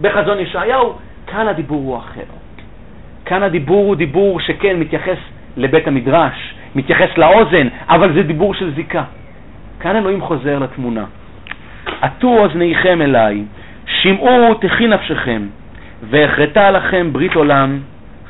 בחזון 0.00 0.38
ישעיהו, 0.38 0.94
כאן 1.26 1.48
הדיבור 1.48 1.78
הוא 1.78 1.98
אחר. 1.98 2.24
כאן 3.24 3.42
הדיבור 3.42 3.86
הוא 3.86 3.96
דיבור 3.96 4.40
שכן 4.40 4.76
מתייחס 4.76 5.18
לבית 5.56 5.88
המדרש, 5.88 6.54
מתייחס 6.74 7.18
לאוזן, 7.18 7.68
אבל 7.88 8.12
זה 8.14 8.22
דיבור 8.22 8.54
של 8.54 8.74
זיקה. 8.74 9.04
כאן 9.80 9.96
אלוהים 9.96 10.20
חוזר 10.20 10.58
לתמונה. 10.58 11.04
עטו 12.00 12.38
אוזניכם 12.38 13.02
אליי, 13.02 13.42
שמעו 13.86 14.54
תחי 14.54 14.86
נפשכם, 14.86 15.42
והחרתה 16.10 16.70
לכם 16.70 17.12
ברית 17.12 17.34
עולם, 17.34 17.78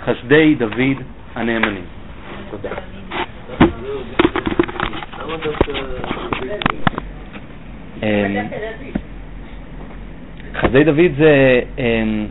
חסדי 0.05 0.55
דוד 0.55 0.97
הנאמנים. 1.37 1.85
תודה. 2.51 2.98
אמ, 8.03 8.37
חסדי 10.55 10.85
דוד 10.85 11.13
זה, 11.19 11.61
אמ, 11.79 12.27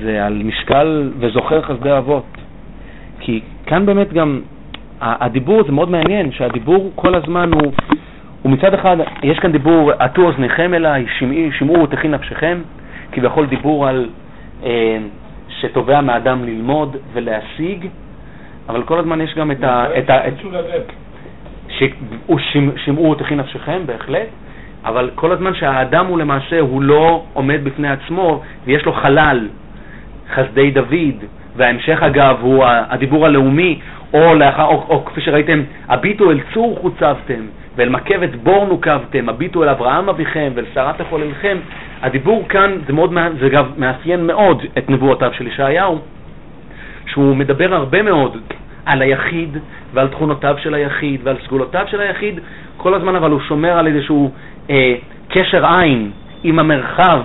זה 0.00 0.26
על 0.26 0.42
משקל 0.44 1.12
וזוכר 1.18 1.62
חסדי 1.62 1.98
אבות. 1.98 2.24
כי 3.20 3.40
כאן 3.66 3.86
באמת 3.86 4.12
גם, 4.12 4.40
הדיבור 5.00 5.64
זה 5.66 5.72
מאוד 5.72 5.90
מעניין, 5.90 6.32
שהדיבור 6.32 6.92
כל 6.94 7.14
הזמן 7.14 7.50
הוא, 7.52 7.72
הוא 8.42 8.52
מצד 8.52 8.74
אחד, 8.74 8.96
יש 9.22 9.38
כאן 9.38 9.52
דיבור, 9.52 9.92
עטו 9.98 10.22
אוזניכם 10.22 10.74
אליי, 10.74 11.06
שמעו 11.58 11.82
ותכין 11.82 12.10
נפשכם, 12.10 12.58
כביכול 13.12 13.46
דיבור 13.46 13.88
על 13.88 14.08
אה, 14.64 14.98
שתובע 15.48 16.00
מאדם 16.00 16.44
ללמוד 16.44 16.96
ולהשיג, 17.12 17.86
אבל 18.68 18.82
כל 18.82 18.98
הזמן 18.98 19.20
יש 19.20 19.34
גם 19.34 19.50
את 19.50 19.64
ה... 19.64 19.86
את 19.98 20.10
ה 20.10 20.28
את, 21.78 22.38
שמעו 22.76 23.10
ותכין 23.10 23.40
נפשכם, 23.40 23.80
בהחלט, 23.86 24.28
אבל 24.84 25.10
כל 25.14 25.32
הזמן 25.32 25.54
שהאדם 25.54 26.06
הוא 26.06 26.18
למעשה, 26.18 26.60
הוא 26.60 26.82
לא 26.82 27.24
עומד 27.32 27.64
בפני 27.64 27.88
עצמו 27.88 28.42
ויש 28.64 28.84
לו 28.84 28.92
חלל, 28.92 29.48
חסדי 30.34 30.70
דוד, 30.70 31.24
וההמשך 31.56 32.02
אגב 32.02 32.36
הוא 32.40 32.64
הדיבור 32.66 33.26
הלאומי, 33.26 33.80
או, 34.14 34.34
לאחר, 34.34 34.64
או, 34.64 34.86
או 34.88 35.04
כפי 35.04 35.20
שראיתם, 35.20 35.62
הביטו 35.88 36.30
אל 36.30 36.40
צור 36.54 36.78
חוצבתם, 36.80 37.40
ואל 37.76 37.88
מקבת 37.88 38.34
בור 38.42 38.66
נוקבתם, 38.66 39.28
הביטו 39.28 39.64
אל 39.64 39.68
אברהם 39.68 40.08
אביכם 40.08 40.52
ואל 40.54 40.64
שרת 40.74 41.00
החוללכם. 41.00 41.58
הדיבור 42.02 42.48
כאן, 42.48 42.78
זה, 42.86 42.92
מאוד, 42.92 43.10
זה 43.40 43.46
אגב 43.46 43.72
מאפיין 43.76 44.26
מאוד 44.26 44.62
את 44.78 44.90
נבואותיו 44.90 45.32
של 45.34 45.46
ישעיהו, 45.46 45.98
שהוא 47.06 47.36
מדבר 47.36 47.74
הרבה 47.74 48.02
מאוד 48.02 48.36
על 48.88 49.02
היחיד 49.02 49.58
ועל 49.94 50.08
תכונותיו 50.08 50.56
של 50.62 50.74
היחיד 50.74 51.20
ועל 51.24 51.36
סגולותיו 51.44 51.84
של 51.90 52.00
היחיד, 52.00 52.40
כל 52.76 52.94
הזמן 52.94 53.16
אבל 53.16 53.30
הוא 53.30 53.40
שומר 53.40 53.78
על 53.78 53.86
איזשהו 53.86 54.30
אה, 54.70 54.94
קשר 55.28 55.66
עין 55.66 56.10
עם 56.44 56.58
המרחב 56.58 57.20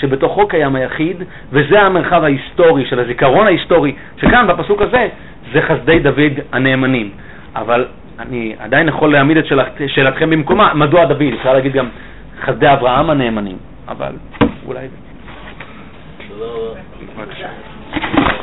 שבתוכו 0.00 0.48
קיים 0.48 0.76
היחיד, 0.76 1.16
וזה 1.52 1.82
המרחב 1.82 2.24
ההיסטורי 2.24 2.86
של 2.86 3.00
הזיכרון 3.00 3.46
ההיסטורי, 3.46 3.92
שכאן 4.16 4.46
בפסוק 4.46 4.82
הזה 4.82 5.08
זה 5.52 5.62
חסדי 5.62 5.98
דוד 5.98 6.32
הנאמנים. 6.52 7.10
אבל 7.54 7.86
אני 8.18 8.54
עדיין 8.58 8.88
יכול 8.88 9.12
להעמיד 9.12 9.36
את 9.36 9.44
שאלתכם 9.86 10.30
במקומה, 10.30 10.74
מדוע 10.74 11.04
דוד? 11.04 11.32
אפשר 11.38 11.52
להגיד 11.52 11.72
גם 11.72 11.88
חסדי 12.44 12.72
אברהם 12.72 13.10
הנאמנים, 13.10 13.56
אבל 13.88 14.12
אולי... 14.66 14.86
רבה. 17.18 18.35